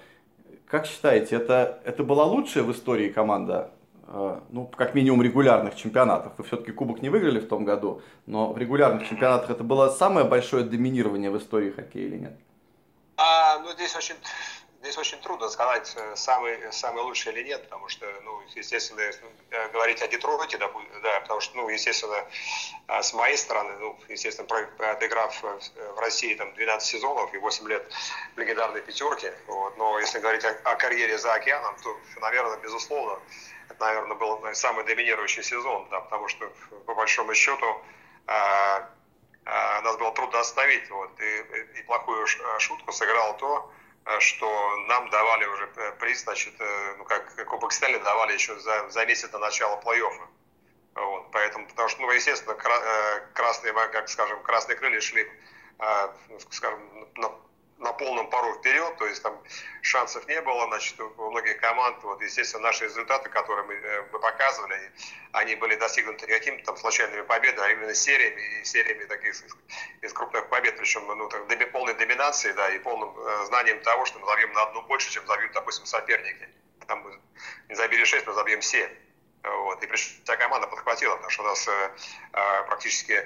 как 0.68 0.86
считаете, 0.86 1.36
это, 1.36 1.80
это 1.84 2.04
была 2.04 2.24
лучшая 2.26 2.64
в 2.64 2.72
истории 2.72 3.10
команда, 3.10 3.72
э, 4.08 4.40
ну, 4.52 4.66
как 4.68 4.96
минимум 4.96 5.22
регулярных 5.22 5.76
чемпионатов? 5.76 6.32
Вы 6.38 6.46
все-таки 6.46 6.72
кубок 6.72 7.02
не 7.02 7.10
выиграли 7.10 7.40
в 7.40 7.48
том 7.48 7.66
году, 7.66 8.02
но 8.26 8.54
в 8.54 8.58
регулярных 8.58 9.08
чемпионатах 9.08 9.50
это 9.50 9.64
было 9.64 9.90
самое 9.90 10.26
большое 10.26 10.64
доминирование 10.64 11.32
в 11.32 11.38
истории 11.38 11.72
хоккея 11.72 12.08
или 12.08 12.18
нет? 12.18 12.40
А, 13.18 13.60
ну, 13.60 13.72
здесь 13.74 13.94
очень 13.98 14.16
Здесь 14.82 14.98
очень 14.98 15.20
трудно 15.20 15.50
сказать, 15.50 15.94
э, 15.98 16.16
самый, 16.16 16.72
самый 16.72 17.04
лучший 17.04 17.34
или 17.34 17.44
нет, 17.44 17.64
потому 17.64 17.90
что, 17.90 18.06
ну, 18.24 18.42
естественно, 18.56 19.02
э, 19.02 19.70
говорить 19.74 20.02
о 20.02 20.08
Детройте, 20.08 20.58
да, 20.58 20.72
да, 21.04 21.20
потому 21.20 21.42
что, 21.42 21.58
ну, 21.58 21.68
естественно, 21.68 22.26
а, 22.88 23.04
с 23.04 23.14
моей 23.14 23.36
стороны, 23.36 23.74
ну, 23.80 24.00
естественно, 24.08 24.48
отыграв 24.92 25.44
в 25.44 26.00
России 26.00 26.34
там 26.34 26.54
12 26.54 26.88
сезонов 26.88 27.34
и 27.34 27.38
8 27.38 27.68
лет 27.68 27.92
в 28.36 28.40
легендарной 28.40 28.82
пятерке, 28.82 29.34
вот, 29.48 29.78
но 29.78 30.00
если 30.00 30.20
говорить 30.20 30.46
о, 30.46 30.52
о 30.64 30.76
карьере 30.78 31.18
за 31.18 31.34
океаном, 31.34 31.76
то, 31.84 31.98
наверное, 32.22 32.58
безусловно, 32.60 33.20
это, 33.68 33.82
наверное, 33.82 34.16
был 34.16 34.42
самый 34.54 34.86
доминирующий 34.86 35.44
сезон, 35.44 35.90
да, 35.90 36.00
потому 36.00 36.30
что, 36.30 36.50
по 36.86 36.96
большому 36.96 37.34
счету, 37.34 37.82
а, 38.28 38.90
а, 39.44 39.82
нас 39.82 39.98
было 39.98 40.14
трудно 40.14 40.40
остановить, 40.40 40.90
вот, 40.90 41.12
и, 41.20 41.80
и 41.80 41.84
плохую 41.84 42.26
шутку 42.60 42.94
сыграл 42.94 43.36
то, 43.36 43.70
Э, 43.70 43.79
что 44.20 44.78
нам 44.88 45.10
давали 45.10 45.46
уже 45.46 45.70
э, 45.76 45.92
приз, 46.00 46.24
значит, 46.24 46.54
э, 46.60 46.96
ну, 46.98 47.06
как 47.06 47.46
Кубок 47.46 47.72
Стэнли 47.72 47.98
давали 48.00 48.34
еще 48.34 48.58
за, 48.60 48.90
за 48.90 49.06
месяц 49.06 49.30
до 49.30 49.40
начала 49.40 49.80
плей-оффа. 49.82 50.28
Вот, 50.96 51.32
поэтому, 51.32 51.68
потому 51.68 51.88
что, 51.88 52.02
ну, 52.02 52.12
естественно, 52.12 52.56
красные, 53.34 53.74
как 53.74 54.10
скажем, 54.10 54.42
красные 54.44 54.76
крылья 54.76 55.00
шли, 55.00 55.32
скажем, 56.50 57.08
на 57.80 57.94
полном 57.94 58.30
пару 58.30 58.54
вперед, 58.56 58.98
то 58.98 59.08
есть 59.08 59.24
там 59.24 59.42
шансов 59.82 60.28
не 60.28 60.42
было, 60.42 60.68
значит, 60.68 61.00
у 61.00 61.32
многих 61.32 61.60
команд, 61.62 62.04
вот, 62.04 62.22
естественно, 62.22 62.64
наши 62.64 62.86
результаты, 62.86 63.30
которые 63.30 63.66
мы, 63.66 63.74
э, 63.74 64.06
мы 64.12 64.20
показывали, 64.20 64.92
они 65.32 65.56
были 65.56 65.76
достигнуты 65.76 66.28
не 66.28 66.34
какими-то 66.34 66.66
там 66.66 66.78
случайными 66.78 67.22
победами, 67.22 67.68
а 67.68 67.72
именно 67.72 67.94
сериями, 67.94 68.42
и 68.60 68.66
сериями 68.66 69.06
таких 69.06 69.34
из, 69.34 69.46
из 70.02 70.14
крупных 70.14 70.50
побед, 70.50 70.78
причем, 70.78 71.08
ну, 71.08 71.30
так, 71.30 71.72
полной 71.72 71.94
доминации, 71.94 72.52
да, 72.52 72.70
и 72.70 72.80
полным 72.80 73.18
э, 73.18 73.46
знанием 73.46 73.80
того, 73.82 74.06
что 74.06 74.20
мы 74.20 74.28
забьем 74.28 74.52
на 74.54 74.64
одну 74.64 74.82
больше, 74.84 75.10
чем 75.12 75.26
забьют, 75.26 75.54
допустим, 75.54 75.86
соперники. 75.86 76.50
Там 76.86 77.06
не 77.70 77.76
забили 77.76 78.04
6, 78.04 78.28
мы 78.28 78.34
забьем 78.34 78.62
7. 78.62 78.90
Вот. 79.44 79.82
И 79.84 79.88
причем 79.88 80.22
вся 80.24 80.36
команда 80.36 80.68
подхватила, 80.68 81.16
потому 81.16 81.30
что 81.30 81.44
у 81.44 81.46
нас 81.46 81.68
э, 81.68 81.92
э 82.34 82.64
практически 82.64 83.26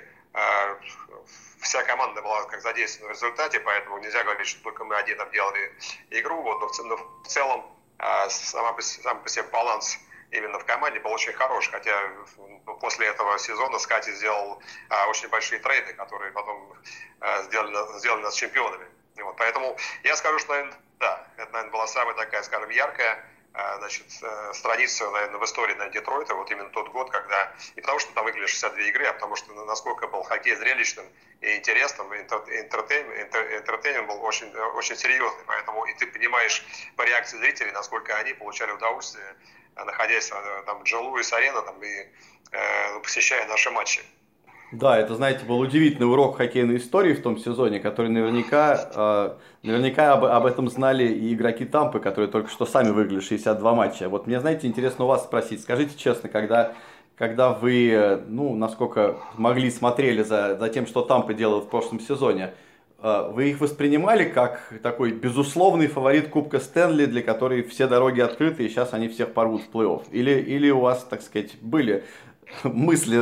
вся 1.61 1.83
команда 1.83 2.21
была 2.21 2.43
как 2.45 2.61
задействована 2.61 3.13
в 3.13 3.15
результате, 3.15 3.59
поэтому 3.59 3.99
нельзя 3.99 4.23
говорить, 4.23 4.47
что 4.47 4.63
только 4.63 4.83
мы 4.83 4.95
один 4.95 5.17
делали 5.31 5.73
игру, 6.09 6.41
вот, 6.41 6.59
но, 6.59 6.67
в, 6.67 6.85
но 6.85 6.95
в 7.23 7.27
целом 7.27 7.65
а, 7.99 8.29
сама, 8.29 8.75
сам 8.81 9.21
по 9.21 9.29
себе 9.29 9.43
баланс 9.43 9.97
именно 10.31 10.59
в 10.59 10.65
команде 10.65 10.99
был 10.99 11.11
очень 11.11 11.33
хорош, 11.33 11.69
хотя 11.69 11.95
ну, 12.37 12.75
после 12.77 13.07
этого 13.07 13.37
сезона 13.37 13.79
Скотти 13.79 14.11
сделал 14.11 14.61
а, 14.89 15.07
очень 15.07 15.29
большие 15.29 15.59
трейды, 15.59 15.93
которые 15.93 16.31
потом 16.31 16.73
а, 17.19 17.43
сделали, 17.43 17.97
сделали 17.99 18.23
нас 18.23 18.35
чемпионами. 18.35 18.87
Вот, 19.17 19.37
поэтому 19.37 19.77
я 20.03 20.15
скажу, 20.15 20.39
что, 20.39 20.53
наверное, 20.53 20.77
да, 20.99 21.27
это, 21.37 21.51
наверное, 21.51 21.71
была 21.71 21.87
самая 21.87 22.15
такая, 22.15 22.41
скажем, 22.43 22.69
яркая 22.71 23.13
а, 23.13 23.32
значит, 23.77 24.05
э, 24.21 24.53
страница, 24.53 25.09
наверное, 25.11 25.39
в 25.39 25.45
истории 25.45 25.75
на 25.75 25.89
Детройта, 25.89 26.33
вот 26.33 26.49
именно 26.49 26.69
тот 26.69 26.89
год, 26.89 27.11
когда, 27.11 27.53
не 27.75 27.81
потому 27.81 27.99
что 27.99 28.13
там 28.13 28.25
выиграли 28.25 28.47
62 28.47 28.81
игры, 28.83 29.05
а 29.05 29.13
потому 29.13 29.35
что 29.35 29.53
насколько 29.65 30.07
был 30.07 30.23
хоккей 30.23 30.55
зрелищным 30.55 31.05
и 31.41 31.57
интересным, 31.57 32.11
entertainment 32.13 34.07
был 34.07 34.23
очень, 34.23 34.51
очень 34.75 34.95
серьезный, 34.95 35.43
поэтому 35.45 35.85
и 35.85 35.93
ты 35.93 36.07
понимаешь 36.07 36.65
по 36.95 37.03
реакции 37.03 37.37
зрителей, 37.37 37.71
насколько 37.71 38.15
они 38.15 38.33
получали 38.33 38.71
удовольствие, 38.71 39.35
находясь 39.75 40.31
э, 40.31 40.63
там 40.65 40.79
в 40.79 40.83
Джо 40.83 40.97
Луис 40.99 41.31
арена 41.33 41.61
там, 41.61 41.75
и 41.83 42.07
э, 42.51 42.99
посещая 43.03 43.47
наши 43.47 43.69
матчи. 43.71 44.01
Да, 44.71 44.97
это, 44.97 45.15
знаете, 45.15 45.45
был 45.45 45.59
удивительный 45.59 46.11
урок 46.11 46.37
хоккейной 46.37 46.77
истории 46.77 47.13
в 47.13 47.21
том 47.21 47.37
сезоне, 47.37 47.79
который 47.79 48.09
наверняка, 48.09 48.89
э, 48.95 49.37
наверняка 49.63 50.13
об, 50.13 50.25
об 50.25 50.45
этом 50.45 50.69
знали 50.69 51.05
и 51.05 51.33
игроки 51.33 51.65
Тампы, 51.65 51.99
которые 51.99 52.29
только 52.29 52.49
что 52.49 52.65
сами 52.65 52.89
выиграли 52.89 53.21
62 53.21 53.73
матча. 53.73 54.09
Вот 54.09 54.27
мне, 54.27 54.39
знаете, 54.39 54.67
интересно 54.67 55.05
у 55.05 55.07
вас 55.07 55.23
спросить, 55.23 55.61
скажите 55.61 55.97
честно, 55.97 56.29
когда, 56.29 56.73
когда 57.17 57.49
вы, 57.49 58.21
ну, 58.27 58.55
насколько 58.55 59.17
могли, 59.35 59.71
смотрели 59.71 60.21
за, 60.21 60.57
за 60.57 60.69
тем, 60.69 60.85
что 60.85 61.01
Тампа 61.01 61.33
делал 61.33 61.61
в 61.61 61.69
прошлом 61.69 62.01
сезоне, 62.01 62.53
э, 63.01 63.29
вы 63.31 63.51
их 63.51 63.61
воспринимали 63.61 64.25
как 64.25 64.73
такой 64.83 65.13
безусловный 65.13 65.87
фаворит 65.87 66.27
Кубка 66.27 66.59
Стэнли, 66.59 67.05
для 67.05 67.23
которой 67.23 67.63
все 67.63 67.87
дороги 67.87 68.19
открыты, 68.19 68.65
и 68.65 68.69
сейчас 68.69 68.93
они 68.93 69.07
всех 69.07 69.33
порвут 69.33 69.63
в 69.63 69.75
плей-офф? 69.75 70.03
Или, 70.11 70.41
или 70.41 70.69
у 70.71 70.81
вас, 70.81 71.07
так 71.09 71.21
сказать, 71.21 71.55
были 71.61 72.03
мысли 72.63 73.21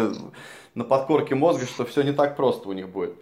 на 0.73 0.85
подкорке 0.85 1.35
мозга, 1.35 1.67
что 1.67 1.85
все 1.85 2.01
не 2.01 2.13
так 2.13 2.35
просто 2.35 2.67
у 2.67 2.73
них 2.73 2.89
будет. 2.89 3.13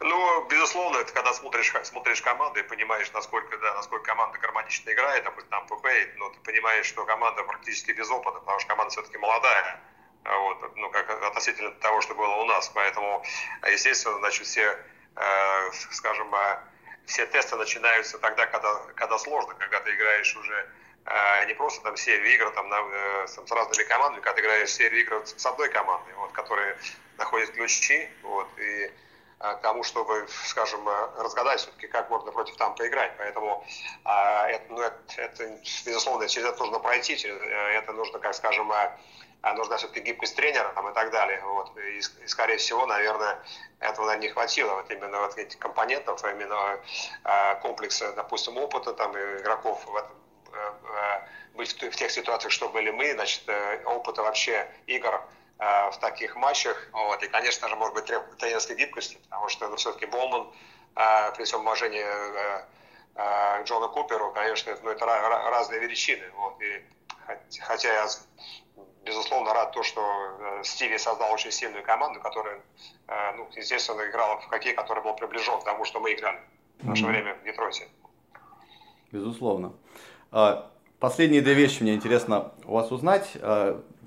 Ну, 0.00 0.46
безусловно, 0.46 0.96
это 0.98 1.12
когда 1.12 1.34
смотришь, 1.34 1.74
смотришь 1.84 2.22
команду 2.22 2.58
и 2.58 2.62
понимаешь, 2.62 3.12
насколько, 3.12 3.58
да, 3.58 3.74
насколько 3.74 4.06
команда 4.06 4.38
гармонично 4.38 4.90
играет, 4.90 5.26
а 5.26 5.30
там 5.50 5.66
ПП, 5.66 5.86
но 6.16 6.30
ты 6.30 6.38
понимаешь, 6.40 6.86
что 6.86 7.04
команда 7.04 7.42
практически 7.42 7.92
без 7.92 8.10
опыта, 8.10 8.38
потому 8.38 8.58
что 8.60 8.68
команда 8.70 8.92
все-таки 8.92 9.18
молодая, 9.18 9.78
вот, 10.24 10.76
ну, 10.76 10.90
как 10.90 11.10
относительно 11.24 11.70
того, 11.72 12.00
что 12.00 12.14
было 12.14 12.34
у 12.36 12.44
нас. 12.46 12.70
Поэтому, 12.70 13.22
естественно, 13.70 14.16
значит, 14.20 14.46
все, 14.46 14.78
э, 15.16 15.70
скажем, 15.90 16.34
э, 16.34 16.58
все 17.04 17.26
тесты 17.26 17.56
начинаются 17.56 18.18
тогда, 18.18 18.46
когда, 18.46 18.74
когда 18.96 19.18
сложно, 19.18 19.54
когда 19.54 19.80
ты 19.80 19.94
играешь 19.94 20.34
уже 20.34 20.70
а 21.06 21.44
не 21.46 21.54
просто 21.54 21.82
там 21.82 21.96
серию 21.96 22.34
игр 22.34 22.50
там, 22.50 22.68
на, 22.68 22.76
э, 22.76 23.26
там, 23.34 23.46
с 23.46 23.50
разными 23.50 23.86
командами, 23.86 24.22
когда 24.22 24.34
ты 24.34 24.40
играешь 24.42 24.70
серию 24.70 25.00
игр 25.00 25.22
с 25.26 25.44
одной 25.46 25.68
командой, 25.70 26.14
вот, 26.14 26.32
которая 26.32 26.76
находит 27.18 27.50
ключи, 27.52 28.08
вот, 28.22 28.48
и 28.58 28.86
а, 28.86 28.90
к 29.40 29.60
тому, 29.62 29.82
чтобы, 29.82 30.26
скажем, 30.44 30.86
э, 30.86 31.08
разгадать 31.16 31.60
все-таки, 31.60 31.86
как 31.86 32.10
можно 32.10 32.30
против 32.30 32.56
там 32.56 32.74
поиграть. 32.74 33.12
Поэтому 33.16 33.64
а, 34.04 34.46
это, 34.48 34.64
ну, 34.68 34.80
это, 34.82 34.96
это, 35.16 35.58
безусловно, 35.86 36.28
через 36.28 36.48
это 36.48 36.58
нужно 36.58 36.78
пройти, 36.78 37.16
через 37.16 37.40
э, 37.40 37.78
это 37.78 37.92
нужно, 37.92 38.18
как 38.18 38.34
скажем, 38.34 38.70
нужна 39.56 39.78
все-таки 39.78 40.00
гибкость 40.00 40.36
тренера 40.36 40.70
там, 40.74 40.90
и 40.90 40.94
так 40.94 41.10
далее. 41.10 41.40
Вот. 41.42 41.74
И, 41.78 42.02
скорее 42.26 42.58
всего, 42.58 42.84
наверное, 42.84 43.42
этого 43.78 44.04
наверное, 44.06 44.28
не 44.28 44.32
хватило, 44.32 44.74
вот 44.74 44.90
именно 44.90 45.20
вот 45.20 45.38
этих 45.38 45.58
компонентов, 45.58 46.22
именно 46.24 46.78
комплекса, 47.62 48.12
допустим, 48.12 48.58
опыта 48.58 48.92
там, 48.92 49.16
игроков 49.16 49.82
в 49.86 49.96
этом 49.96 50.20
Э, 50.52 50.72
э, 50.82 51.20
быть 51.54 51.72
в 51.72 51.96
тех 51.96 52.10
ситуациях, 52.10 52.52
что 52.52 52.68
были 52.68 52.90
мы, 52.90 53.12
значит, 53.12 53.42
э, 53.48 53.82
опыта 53.84 54.22
вообще 54.22 54.68
игр 54.86 55.20
в 55.60 55.98
таких 56.00 56.36
матчах. 56.36 56.88
Вот. 56.92 57.22
И, 57.22 57.28
конечно 57.28 57.68
же, 57.68 57.76
может 57.76 57.94
быть, 57.94 58.06
тренерской 58.38 58.76
гибкости, 58.76 59.18
потому 59.24 59.48
что 59.50 59.68
ну, 59.68 59.76
все-таки 59.76 60.06
Болман, 60.06 60.46
при 61.36 61.44
всем 61.44 61.60
уважении 61.60 62.02
к 63.14 63.64
Джону 63.64 63.90
Куперу, 63.90 64.32
конечно, 64.32 64.74
ну, 64.82 64.90
это 64.90 65.04
разные 65.04 65.80
величины. 65.80 66.24
Вот. 66.36 66.62
И, 66.62 66.82
хотя 67.60 67.92
я, 67.92 68.06
безусловно, 69.04 69.52
рад 69.52 69.72
то, 69.72 69.82
что 69.82 70.02
Стиви 70.62 70.96
создал 70.96 71.30
очень 71.30 71.52
сильную 71.52 71.84
команду, 71.84 72.20
которая, 72.20 72.62
ну, 73.36 73.46
естественно, 73.54 74.08
играла 74.08 74.40
в 74.40 74.46
хоккей, 74.46 74.72
который 74.72 75.02
был 75.02 75.14
приближен 75.14 75.60
к 75.60 75.64
тому, 75.64 75.84
что 75.84 76.00
мы 76.00 76.14
играли 76.14 76.40
в 76.78 76.86
наше 76.86 77.04
mm-hmm. 77.04 77.08
время 77.08 77.34
в 77.34 77.44
Детройте. 77.44 77.88
Безусловно. 79.12 79.74
А, 80.32 80.70
последние 80.98 81.42
две 81.42 81.52
вещи 81.52 81.82
мне 81.82 81.94
интересно 81.94 82.52
у 82.64 82.72
вас 82.72 82.90
узнать. 82.90 83.36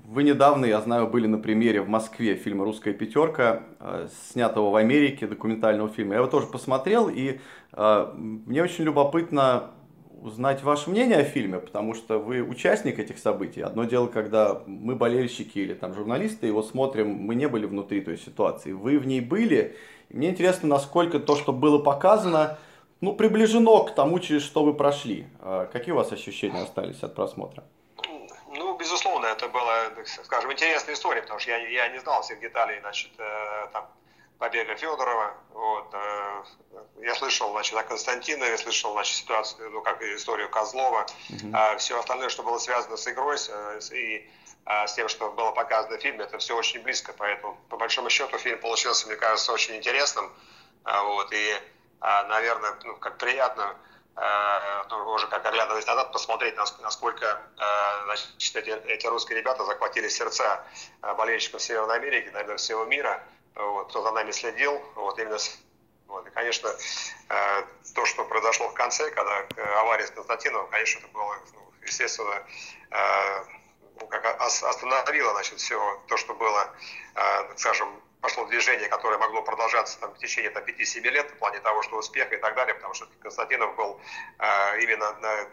Вы 0.04 0.22
недавно, 0.22 0.66
я 0.66 0.80
знаю, 0.82 1.08
были 1.08 1.26
на 1.26 1.38
премьере 1.38 1.80
в 1.80 1.88
Москве 1.88 2.34
фильма 2.34 2.64
«Русская 2.64 2.92
пятерка», 2.92 3.62
а, 3.80 4.08
снятого 4.30 4.70
в 4.70 4.76
Америке, 4.76 5.26
документального 5.26 5.88
фильма. 5.88 6.12
Я 6.12 6.20
его 6.20 6.30
тоже 6.30 6.46
посмотрел, 6.46 7.08
и 7.08 7.40
мне 7.76 8.62
очень 8.62 8.84
любопытно 8.84 9.70
узнать 10.24 10.62
ваше 10.62 10.90
мнение 10.90 11.18
о 11.18 11.24
фильме, 11.24 11.58
потому 11.58 11.92
что 11.92 12.18
вы 12.18 12.42
участник 12.42 12.98
этих 12.98 13.18
событий. 13.18 13.60
Одно 13.60 13.84
дело, 13.84 14.06
когда 14.06 14.62
мы 14.66 14.94
болельщики 14.94 15.58
или 15.58 15.74
там 15.74 15.94
журналисты 15.94 16.46
его 16.46 16.62
смотрим, 16.62 17.10
мы 17.10 17.34
не 17.34 17.46
были 17.46 17.66
внутри 17.66 18.00
той 18.00 18.16
ситуации. 18.16 18.72
Вы 18.72 18.98
в 18.98 19.06
ней 19.06 19.20
были. 19.20 19.76
И 20.08 20.16
мне 20.16 20.30
интересно, 20.30 20.68
насколько 20.68 21.18
то, 21.18 21.36
что 21.36 21.52
было 21.52 21.78
показано, 21.78 22.58
ну, 23.02 23.14
приближено 23.14 23.84
к 23.84 23.94
тому, 23.94 24.18
через 24.18 24.42
что 24.42 24.64
вы 24.64 24.72
прошли. 24.72 25.26
А 25.40 25.66
какие 25.66 25.92
у 25.92 25.96
вас 25.96 26.10
ощущения 26.10 26.62
остались 26.62 27.02
от 27.02 27.14
просмотра? 27.14 27.64
Это 29.44 29.52
была, 29.52 29.90
скажем, 30.24 30.52
интересная 30.52 30.94
история, 30.94 31.20
потому 31.20 31.38
что 31.38 31.50
я, 31.50 31.58
я 31.68 31.88
не 31.88 31.98
знал 31.98 32.22
всех 32.22 32.40
деталей, 32.40 32.80
значит, 32.80 33.10
э, 33.18 33.68
там, 33.72 33.90
побега 34.38 34.74
Федорова. 34.74 35.34
Вот, 35.50 35.90
э, 35.92 36.44
я 37.02 37.14
слышал, 37.14 37.50
значит, 37.52 37.76
о 37.76 37.82
Константинове, 37.82 38.52
я 38.52 38.58
слышал, 38.58 38.92
значит, 38.92 39.16
ситуацию, 39.16 39.70
ну, 39.70 39.82
как 39.82 40.00
историю 40.02 40.48
Козлова. 40.48 41.06
Угу. 41.28 41.50
А 41.52 41.76
все 41.76 42.00
остальное, 42.00 42.30
что 42.30 42.42
было 42.42 42.56
связано 42.56 42.96
с 42.96 43.06
игрой, 43.06 43.36
с, 43.36 43.50
и 43.92 44.26
а, 44.64 44.86
с 44.86 44.94
тем, 44.94 45.08
что 45.08 45.30
было 45.30 45.50
показано 45.50 45.98
в 45.98 46.00
фильме, 46.00 46.24
это 46.24 46.38
все 46.38 46.56
очень 46.56 46.82
близко. 46.82 47.12
Поэтому, 47.12 47.58
по 47.68 47.76
большому 47.76 48.08
счету, 48.08 48.38
фильм 48.38 48.58
получился, 48.60 49.06
мне 49.06 49.16
кажется, 49.16 49.52
очень 49.52 49.76
интересным. 49.76 50.32
А, 50.84 51.02
вот, 51.02 51.30
и, 51.34 51.54
а, 52.00 52.24
наверное, 52.28 52.78
ну, 52.84 52.96
как 52.96 53.18
приятно, 53.18 53.76
ну, 54.16 55.10
уже 55.12 55.26
как 55.26 55.44
оглядываясь 55.44 55.86
назад, 55.86 56.12
посмотреть, 56.12 56.56
насколько 56.56 57.40
значит, 58.04 58.56
эти, 58.56 58.70
эти 58.86 59.06
русские 59.06 59.38
ребята 59.38 59.64
захватили 59.64 60.08
сердца 60.08 60.64
болельщиков 61.16 61.60
Северной 61.60 61.96
Америки, 61.96 62.28
наверное, 62.28 62.56
всего 62.56 62.84
мира. 62.84 63.22
Вот, 63.56 63.88
кто 63.88 64.02
за 64.02 64.12
нами 64.12 64.30
следил, 64.30 64.80
вот 64.94 65.18
именно 65.18 65.38
вот. 66.06 66.26
И, 66.26 66.30
конечно, 66.30 66.70
то, 67.94 68.06
что 68.06 68.24
произошло 68.24 68.68
в 68.68 68.74
конце, 68.74 69.10
когда 69.10 69.46
авария 69.80 70.06
с 70.06 70.10
Константиновым, 70.10 70.70
конечно, 70.70 70.98
это 71.00 71.08
было, 71.08 71.36
ну, 71.54 71.72
естественно, 71.82 72.42
ну, 74.00 74.06
как 74.06 74.24
остановило 74.40 75.32
значит, 75.32 75.58
все 75.58 76.02
то, 76.08 76.16
что 76.16 76.34
было, 76.34 76.70
э, 77.14 77.56
скажем, 77.56 77.88
пошло 78.24 78.46
движение, 78.46 78.88
которое 78.88 79.18
могло 79.18 79.42
продолжаться 79.42 80.00
там, 80.00 80.14
в 80.14 80.18
течение 80.18 80.50
там, 80.50 80.64
5-7 80.64 81.02
лет 81.10 81.30
в 81.30 81.34
плане 81.34 81.60
того, 81.60 81.82
что 81.82 81.98
успеха 81.98 82.34
и 82.34 82.38
так 82.38 82.54
далее, 82.54 82.74
потому 82.74 82.94
что 82.94 83.06
Константинов 83.20 83.76
был 83.76 84.00
э, 84.38 84.80
именно 84.80 85.12
на, 85.20 85.46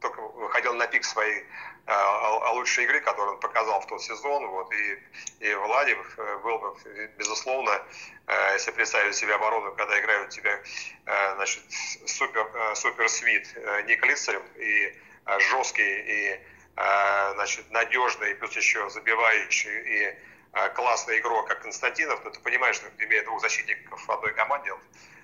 только 0.00 0.22
выходил 0.22 0.72
на 0.72 0.86
пик 0.86 1.04
своей 1.04 1.44
э, 1.86 2.52
лучшей 2.54 2.84
игры, 2.84 3.02
которую 3.02 3.34
он 3.34 3.40
показал 3.40 3.82
в 3.82 3.86
тот 3.86 4.02
сезон. 4.02 4.46
Вот, 4.46 4.72
и, 4.72 4.98
и 5.40 5.54
Владимир 5.54 6.06
был 6.42 6.58
бы, 6.58 6.74
безусловно, 7.18 7.82
э, 8.28 8.52
если 8.54 8.70
представить 8.70 9.14
себе 9.14 9.34
оборону, 9.34 9.72
когда 9.72 10.00
играют 10.00 10.30
тебя 10.30 10.58
э, 11.04 11.34
значит, 11.34 11.64
супер, 12.06 12.50
э, 12.54 12.74
супер 12.76 13.10
свит 13.10 13.46
э, 13.56 13.82
Ник 13.82 14.02
и 14.56 14.94
э, 15.26 15.40
жесткий 15.40 15.82
и 15.84 16.40
Э, 16.76 17.32
значит, 17.34 17.70
надежный, 17.70 18.34
плюс 18.34 18.54
еще 18.54 18.88
забивающий 18.90 19.80
и 19.80 20.02
э, 20.04 20.14
классный 20.74 21.18
игрок, 21.18 21.48
как 21.48 21.62
Константинов, 21.62 22.20
то 22.22 22.30
ты 22.30 22.40
понимаешь, 22.40 22.76
что 22.76 22.88
имея 22.98 23.24
двух 23.24 23.40
защитников 23.40 24.06
в 24.06 24.10
одной 24.10 24.32
команде, 24.34 24.72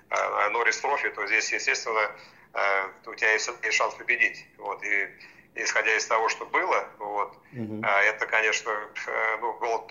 э, 0.09 0.49
Норрис 0.49 0.79
Трофи, 0.79 1.09
то 1.09 1.25
здесь, 1.27 1.51
естественно, 1.51 2.11
у 3.07 3.15
тебя 3.15 3.31
есть, 3.31 3.49
есть 3.63 3.77
шанс 3.77 3.95
победить. 3.95 4.45
Вот, 4.59 4.83
и 4.83 5.09
исходя 5.55 5.95
из 5.95 6.05
того, 6.05 6.29
что 6.29 6.45
было, 6.45 6.87
вот, 6.99 7.35
угу. 7.51 7.83
это, 7.83 8.27
конечно, 8.27 8.71
ну, 9.41 9.53
было 9.53 9.87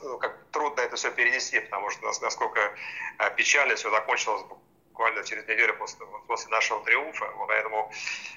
ну, 0.00 0.18
как 0.18 0.38
трудно 0.52 0.80
это 0.82 0.94
все 0.94 1.10
перенести, 1.10 1.58
потому 1.58 1.90
что 1.90 2.04
насколько 2.20 2.72
печально 3.36 3.74
все 3.74 3.90
закончилось 3.90 4.44
буквально 4.94 5.24
через 5.24 5.42
неделю 5.48 5.74
после, 5.76 6.06
после 6.28 6.50
нашего 6.50 6.84
триумфа. 6.84 7.26
Вот, 7.36 7.48
поэтому 7.48 7.90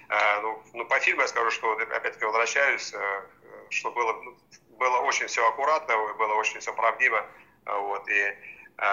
э, 0.09 0.41
ну, 0.41 0.63
ну, 0.73 0.85
по 0.85 0.99
фильму 0.99 1.21
я 1.21 1.27
скажу, 1.27 1.51
что 1.51 1.73
опять-таки 1.73 2.25
возвращаюсь, 2.25 2.93
э, 2.93 3.21
что 3.69 3.91
было, 3.91 4.13
ну, 4.23 4.35
было 4.77 4.97
очень 4.99 5.27
все 5.27 5.47
аккуратно, 5.47 5.93
было 6.17 6.33
очень 6.35 6.59
все 6.59 6.73
правдиво. 6.73 7.25
Вот, 7.65 8.07
и 8.09 8.21
э, 8.21 8.83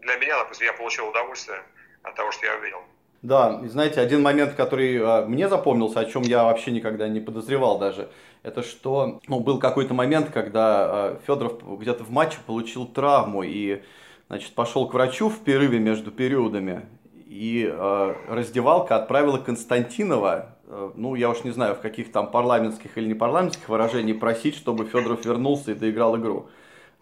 для 0.00 0.16
меня, 0.16 0.38
допустим, 0.38 0.66
я 0.66 0.72
получил 0.72 1.08
удовольствие 1.08 1.62
от 2.02 2.14
того, 2.14 2.32
что 2.32 2.46
я 2.46 2.56
увидел. 2.56 2.82
Да, 3.22 3.60
и 3.62 3.68
знаете, 3.68 4.00
один 4.00 4.20
момент, 4.22 4.54
который 4.54 4.96
э, 4.96 5.26
мне 5.26 5.48
запомнился, 5.48 6.00
о 6.00 6.04
чем 6.04 6.22
я 6.22 6.44
вообще 6.44 6.72
никогда 6.72 7.08
не 7.08 7.20
подозревал 7.20 7.78
даже, 7.78 8.10
это 8.42 8.64
что 8.64 9.20
ну, 9.28 9.38
был 9.38 9.60
какой-то 9.60 9.94
момент, 9.94 10.30
когда 10.30 10.88
э, 10.90 11.16
Федоров 11.26 11.62
где-то 11.78 12.02
в 12.02 12.10
матче 12.10 12.38
получил 12.44 12.86
травму, 12.86 13.44
и 13.44 13.82
значит, 14.28 14.54
пошел 14.54 14.88
к 14.88 14.94
врачу 14.94 15.28
в 15.28 15.38
перерыве 15.44 15.78
между 15.78 16.10
периодами, 16.10 16.84
и 17.14 17.70
э, 17.72 18.14
раздевалка 18.28 18.96
отправила 18.96 19.38
Константинова, 19.38 20.56
ну, 20.94 21.14
я 21.14 21.28
уж 21.30 21.44
не 21.44 21.50
знаю, 21.50 21.74
в 21.74 21.80
каких 21.80 22.12
там 22.12 22.30
парламентских 22.30 22.96
или 22.96 23.08
непарламентских 23.08 23.68
выражениях, 23.68 24.18
просить, 24.18 24.56
чтобы 24.56 24.86
Федоров 24.86 25.24
вернулся 25.24 25.72
и 25.72 25.74
доиграл 25.74 26.16
игру. 26.16 26.48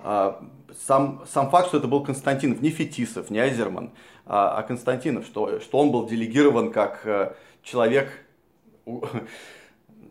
Э, 0.00 0.34
сам, 0.86 1.24
сам 1.26 1.50
факт, 1.50 1.68
что 1.68 1.78
это 1.78 1.88
был 1.88 2.04
Константинов, 2.04 2.60
не 2.60 2.70
Фетисов, 2.70 3.30
не 3.30 3.38
Айзерман, 3.38 3.92
а, 4.26 4.58
а 4.58 4.62
Константинов, 4.62 5.26
что, 5.26 5.60
что 5.60 5.78
он 5.78 5.90
был 5.90 6.06
делегирован 6.06 6.72
как 6.72 7.06
э, 7.06 7.34
человек, 7.62 8.10
э, 8.86 8.90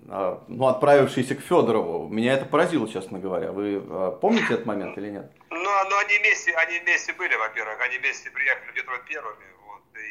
ну, 0.47 0.65
отправившийся 0.67 1.35
к 1.35 1.41
Федорову. 1.41 2.07
Меня 2.07 2.33
это 2.33 2.45
поразило, 2.45 2.87
честно 2.89 3.19
говоря. 3.19 3.51
Вы 3.51 3.83
э, 3.85 4.17
помните 4.21 4.53
этот 4.53 4.65
момент 4.65 4.97
или 4.97 5.09
нет? 5.09 5.31
Ну, 5.49 5.57
но 5.89 5.97
они 5.99 6.17
вместе, 6.19 6.53
они 6.53 6.79
вместе 6.79 7.13
были, 7.13 7.35
во-первых, 7.35 7.79
они 7.81 7.97
вместе 7.97 8.29
приехали 8.31 8.71
в 8.71 8.75
Детройт 8.75 9.05
первыми, 9.05 9.45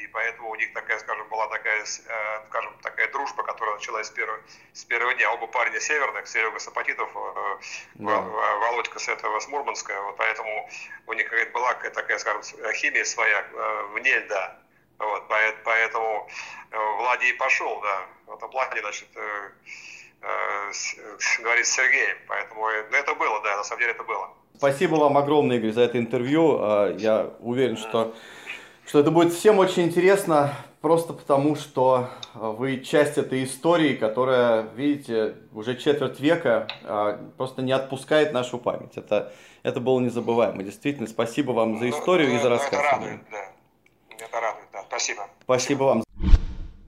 и 0.02 0.06
поэтому 0.08 0.50
у 0.50 0.54
них 0.54 0.72
такая, 0.72 0.98
скажем, 0.98 1.28
была 1.28 1.48
такая, 1.48 1.80
э, 1.80 1.84
скажем, 2.48 2.72
такая 2.82 3.10
дружба, 3.12 3.42
которая 3.42 3.76
началась 3.76 4.06
с 4.06 4.10
первого, 4.10 4.40
с 4.72 4.84
первого 4.84 5.14
дня. 5.14 5.32
Оба 5.32 5.46
парня 5.46 5.80
северных, 5.80 6.26
Серега 6.26 6.58
Сапатитов, 6.58 7.10
э, 7.14 7.56
да. 7.94 8.20
Володька 8.20 8.98
с 8.98 9.08
этого 9.08 9.40
с 9.40 9.48
Мурманска, 9.48 10.00
вот, 10.02 10.16
поэтому 10.16 10.68
у 11.06 11.12
них 11.12 11.30
была 11.52 11.74
какая-то 11.74 12.00
такая, 12.00 12.18
скажем, 12.18 12.42
химия 12.74 13.04
своя 13.04 13.44
э, 13.52 13.82
вне 13.94 14.18
льда. 14.18 14.58
Вот, 14.98 15.28
поэтому 15.28 16.28
Влади 16.72 17.26
и 17.26 17.32
пошел, 17.34 17.80
да, 17.80 18.06
в 18.26 18.34
этом 18.34 18.50
плане, 18.50 18.80
значит, 18.80 19.06
говорит 21.40 21.66
с 21.66 21.70
Сергеем. 21.70 22.16
Поэтому 22.26 22.62
ну, 22.62 22.96
это 22.96 23.14
было, 23.14 23.40
да, 23.42 23.58
на 23.58 23.62
самом 23.62 23.78
деле 23.78 23.92
это 23.92 24.02
было. 24.02 24.34
Спасибо 24.58 24.96
вам 24.96 25.16
огромное, 25.16 25.58
Игорь, 25.58 25.70
за 25.70 25.82
это 25.82 25.98
интервью. 25.98 26.58
А, 26.60 26.92
я 26.98 27.30
уверен, 27.38 27.76
что, 27.76 28.12
что 28.88 29.00
это 29.00 29.10
будет 29.10 29.34
всем 29.34 29.58
очень 29.58 29.82
интересно, 29.82 30.54
просто 30.80 31.12
потому 31.12 31.56
что 31.56 32.08
вы 32.32 32.80
часть 32.80 33.18
этой 33.18 33.44
истории, 33.44 33.94
которая, 33.94 34.62
видите, 34.74 35.34
уже 35.52 35.76
четверть 35.76 36.20
века 36.20 36.68
а, 36.84 37.20
просто 37.36 37.60
не 37.60 37.72
отпускает 37.72 38.32
нашу 38.32 38.56
память. 38.56 38.96
Это, 38.96 39.30
это 39.62 39.80
было 39.80 40.00
незабываемо. 40.00 40.62
Действительно, 40.62 41.06
спасибо 41.06 41.52
вам 41.52 41.78
за 41.78 41.84
ну, 41.84 41.90
историю 41.90 42.30
ну, 42.30 42.36
и 42.36 42.42
за 42.42 42.48
рассказ. 42.48 42.80
Это 42.80 42.96
радует, 42.96 43.20
да. 43.30 44.24
Это 44.24 44.40
радует, 44.40 44.68
да. 44.72 44.82
Спасибо. 44.88 45.28
Спасибо 45.42 45.82
вам. 45.84 46.04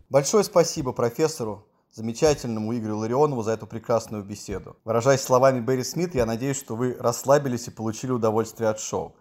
Большое 0.08 0.42
спасибо 0.42 0.92
профессору 0.92 1.66
замечательному 1.92 2.74
Игорю 2.74 2.96
Ларионову 2.96 3.42
за 3.42 3.52
эту 3.52 3.66
прекрасную 3.66 4.24
беседу. 4.24 4.78
Выражаясь 4.84 5.20
словами 5.20 5.60
Берри 5.60 5.84
Смит, 5.84 6.14
я 6.14 6.24
надеюсь, 6.24 6.58
что 6.58 6.76
вы 6.76 6.96
расслабились 6.98 7.68
и 7.68 7.70
получили 7.70 8.12
удовольствие 8.12 8.70
от 8.70 8.80
шоу. 8.80 9.14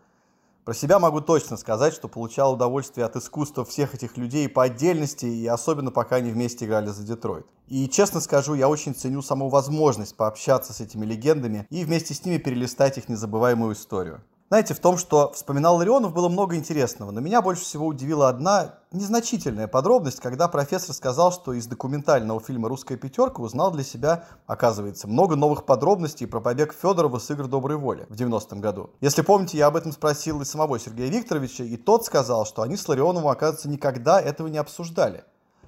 Про 0.70 0.76
себя 0.76 0.99
могу 0.99 1.20
точно 1.20 1.57
сказать, 1.57 1.95
что 1.95 2.07
получал 2.07 2.53
удовольствие 2.53 3.03
от 3.03 3.15
искусства 3.15 3.65
всех 3.65 3.95
этих 3.95 4.17
людей 4.17 4.47
по 4.47 4.61
отдельности, 4.61 5.26
и 5.26 5.47
особенно 5.47 5.89
пока 5.89 6.17
они 6.17 6.30
вместе 6.30 6.65
играли 6.65 6.89
за 6.89 7.01
Детройт. 7.01 7.47
И 7.67 7.89
честно 7.89 8.22
скажу, 8.22 8.53
я 8.53 8.70
очень 8.70 8.93
ценю 8.93 9.24
саму 9.24 9.49
возможность 9.49 10.15
пообщаться 10.15 10.72
с 10.72 10.80
этими 10.80 11.07
легендами 11.07 11.65
и 11.72 11.84
вместе 11.84 12.13
с 12.13 12.24
ними 12.24 12.38
перелистать 12.38 12.99
их 12.99 13.09
незабываемую 13.09 13.74
историю. 13.74 14.22
Знаете, 14.50 14.74
в 14.74 14.80
том, 14.80 14.97
что 14.97 15.32
вспоминал 15.32 15.76
Ларионов, 15.76 16.12
было 16.12 16.28
много 16.28 16.56
интересного, 16.56 17.12
но 17.12 17.22
меня 17.22 17.39
больше 17.43 17.62
всего 17.62 17.86
удивила 17.86 18.30
одна 18.30 18.80
незначительная 18.91 19.68
подробность, 19.68 20.20
когда 20.22 20.47
профессор 20.47 20.95
сказал, 20.95 21.32
что 21.32 21.54
из 21.54 21.68
документального 21.68 22.41
фильма 22.41 22.68
«Русская 22.68 22.97
пятерка» 22.97 23.43
узнал 23.43 23.70
для 23.70 23.84
себя, 23.84 24.26
оказывается, 24.47 25.08
много 25.08 25.36
новых 25.36 25.68
подробностей 25.68 26.26
про 26.26 26.41
побег 26.41 26.74
Федорова 26.74 27.20
с 27.20 27.30
игр 27.30 27.47
доброй 27.47 27.78
воли 27.78 28.08
в 28.10 28.16
90-м 28.16 28.60
году. 28.60 28.89
Если 29.02 29.22
помните, 29.22 29.60
я 29.60 29.68
об 29.68 29.76
этом 29.76 29.91
спросил 29.91 30.41
и 30.41 30.45
самого 30.45 30.80
Сергея 30.80 31.12
Викторовича, 31.12 31.64
и 31.64 31.78
тот 31.78 32.08
сказал, 32.08 32.47
что 32.47 32.64
они 32.64 32.76
с 32.76 32.89
Ларионовым, 32.89 33.28
оказывается, 33.28 33.70
никогда 33.70 34.20
этого 34.20 34.47
не 34.47 34.58
обсуждали. 34.58 35.26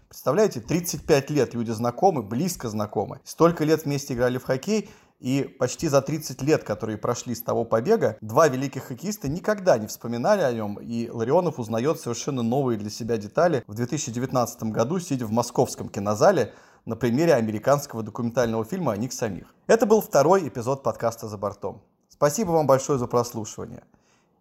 Представляете, 0.10 0.60
35 0.60 1.30
лет 1.30 1.54
люди 1.54 1.70
знакомы, 1.70 2.24
близко 2.24 2.68
знакомы. 2.68 3.22
Столько 3.26 3.64
лет 3.64 3.86
вместе 3.86 4.16
играли 4.16 4.40
в 4.40 4.44
хоккей, 4.44 4.90
и 5.22 5.44
почти 5.44 5.88
за 5.88 6.02
30 6.02 6.42
лет, 6.42 6.64
которые 6.64 6.98
прошли 6.98 7.36
с 7.36 7.44
того 7.44 7.64
побега, 7.64 8.18
два 8.22 8.48
великих 8.48 8.86
хоккеиста 8.86 9.30
никогда 9.30 9.78
не 9.78 9.86
вспоминали 9.86 10.42
о 10.42 10.52
нем, 10.52 10.80
и 10.82 11.10
Ларионов 11.12 11.60
узнает 11.60 12.00
совершенно 12.00 12.42
новые 12.42 12.80
для 12.80 12.90
себя 12.90 13.18
детали 13.18 13.64
в 13.68 13.76
2019 13.76 14.64
году, 14.64 15.00
сидя 15.00 15.28
в 15.28 15.32
московском 15.32 15.90
кинозале 15.90 16.54
на 16.86 16.96
примере 16.96 17.36
американского 17.36 18.02
документального 18.02 18.66
фильма 18.66 18.94
о 18.94 18.98
них 18.98 19.14
самих. 19.14 19.54
Это 19.68 19.86
был 19.86 20.02
второй 20.02 20.48
эпизод 20.48 20.82
подкаста 20.82 21.28
«За 21.28 21.38
бортом». 21.38 21.84
Спасибо 22.10 22.50
вам 22.50 22.66
большое 22.66 22.98
за 22.98 23.06
прослушивание. 23.06 23.84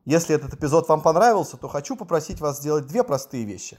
Если 0.07 0.35
этот 0.35 0.55
эпизод 0.55 0.89
вам 0.89 1.03
понравился, 1.03 1.59
то 1.59 1.69
хочу 1.69 1.95
попросить 1.95 2.41
вас 2.41 2.59
сделать 2.59 2.87
две 2.87 3.05
простые 3.05 3.45
вещи. 3.45 3.77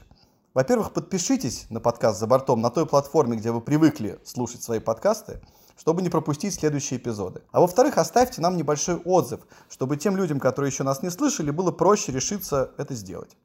Во-первых, 0.54 0.92
подпишитесь 0.92 1.66
на 1.68 1.80
подкаст 1.80 2.20
«За 2.20 2.28
бортом» 2.28 2.60
на 2.60 2.70
той 2.70 2.86
платформе, 2.86 3.38
где 3.38 3.50
вы 3.50 3.60
привыкли 3.60 4.20
слушать 4.24 4.62
свои 4.62 4.78
подкасты– 4.78 5.40
чтобы 5.82 6.00
не 6.00 6.10
пропустить 6.10 6.54
следующие 6.54 7.00
эпизоды. 7.00 7.42
А 7.50 7.60
во-вторых, 7.60 7.98
оставьте 7.98 8.40
нам 8.40 8.56
небольшой 8.56 8.98
отзыв, 8.98 9.40
чтобы 9.68 9.96
тем 9.96 10.16
людям, 10.16 10.38
которые 10.38 10.70
еще 10.70 10.84
нас 10.84 11.02
не 11.02 11.10
слышали, 11.10 11.50
было 11.50 11.72
проще 11.72 12.12
решиться 12.12 12.70
это 12.78 12.94
сделать. 12.94 13.36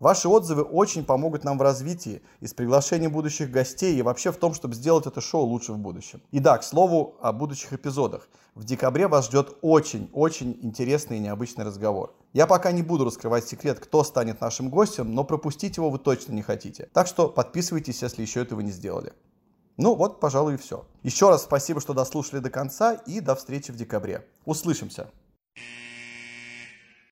Ваши 0.00 0.26
отзывы 0.26 0.62
очень 0.62 1.04
помогут 1.04 1.44
нам 1.44 1.58
в 1.58 1.62
развитии 1.62 2.22
и 2.40 2.46
с 2.46 2.54
приглашением 2.54 3.12
будущих 3.12 3.50
гостей 3.50 3.94
и 3.94 4.00
вообще 4.00 4.32
в 4.32 4.38
том, 4.38 4.54
чтобы 4.54 4.74
сделать 4.74 5.06
это 5.06 5.20
шоу 5.20 5.44
лучше 5.44 5.74
в 5.74 5.78
будущем. 5.78 6.22
И 6.30 6.38
да, 6.38 6.56
к 6.56 6.64
слову 6.64 7.18
о 7.20 7.32
будущих 7.32 7.74
эпизодах. 7.74 8.30
В 8.54 8.64
декабре 8.64 9.06
вас 9.06 9.26
ждет 9.26 9.58
очень-очень 9.60 10.58
интересный 10.62 11.18
и 11.18 11.20
необычный 11.20 11.66
разговор. 11.66 12.14
Я 12.32 12.46
пока 12.46 12.72
не 12.72 12.80
буду 12.80 13.04
раскрывать 13.04 13.46
секрет, 13.46 13.80
кто 13.80 14.02
станет 14.02 14.40
нашим 14.40 14.70
гостем, 14.70 15.14
но 15.14 15.24
пропустить 15.24 15.76
его 15.76 15.90
вы 15.90 15.98
точно 15.98 16.32
не 16.32 16.40
хотите. 16.40 16.88
Так 16.94 17.06
что 17.06 17.28
подписывайтесь, 17.28 18.00
если 18.00 18.22
еще 18.22 18.40
этого 18.40 18.60
не 18.62 18.72
сделали. 18.72 19.12
Ну 19.76 19.94
вот, 19.94 20.20
пожалуй, 20.20 20.54
и 20.54 20.56
все. 20.56 20.86
Еще 21.02 21.28
раз 21.28 21.44
спасибо, 21.44 21.80
что 21.80 21.92
дослушали 21.92 22.40
до 22.40 22.50
конца 22.50 22.94
и 22.94 23.20
до 23.20 23.34
встречи 23.34 23.70
в 23.70 23.76
декабре. 23.76 24.26
Услышимся. 24.44 25.08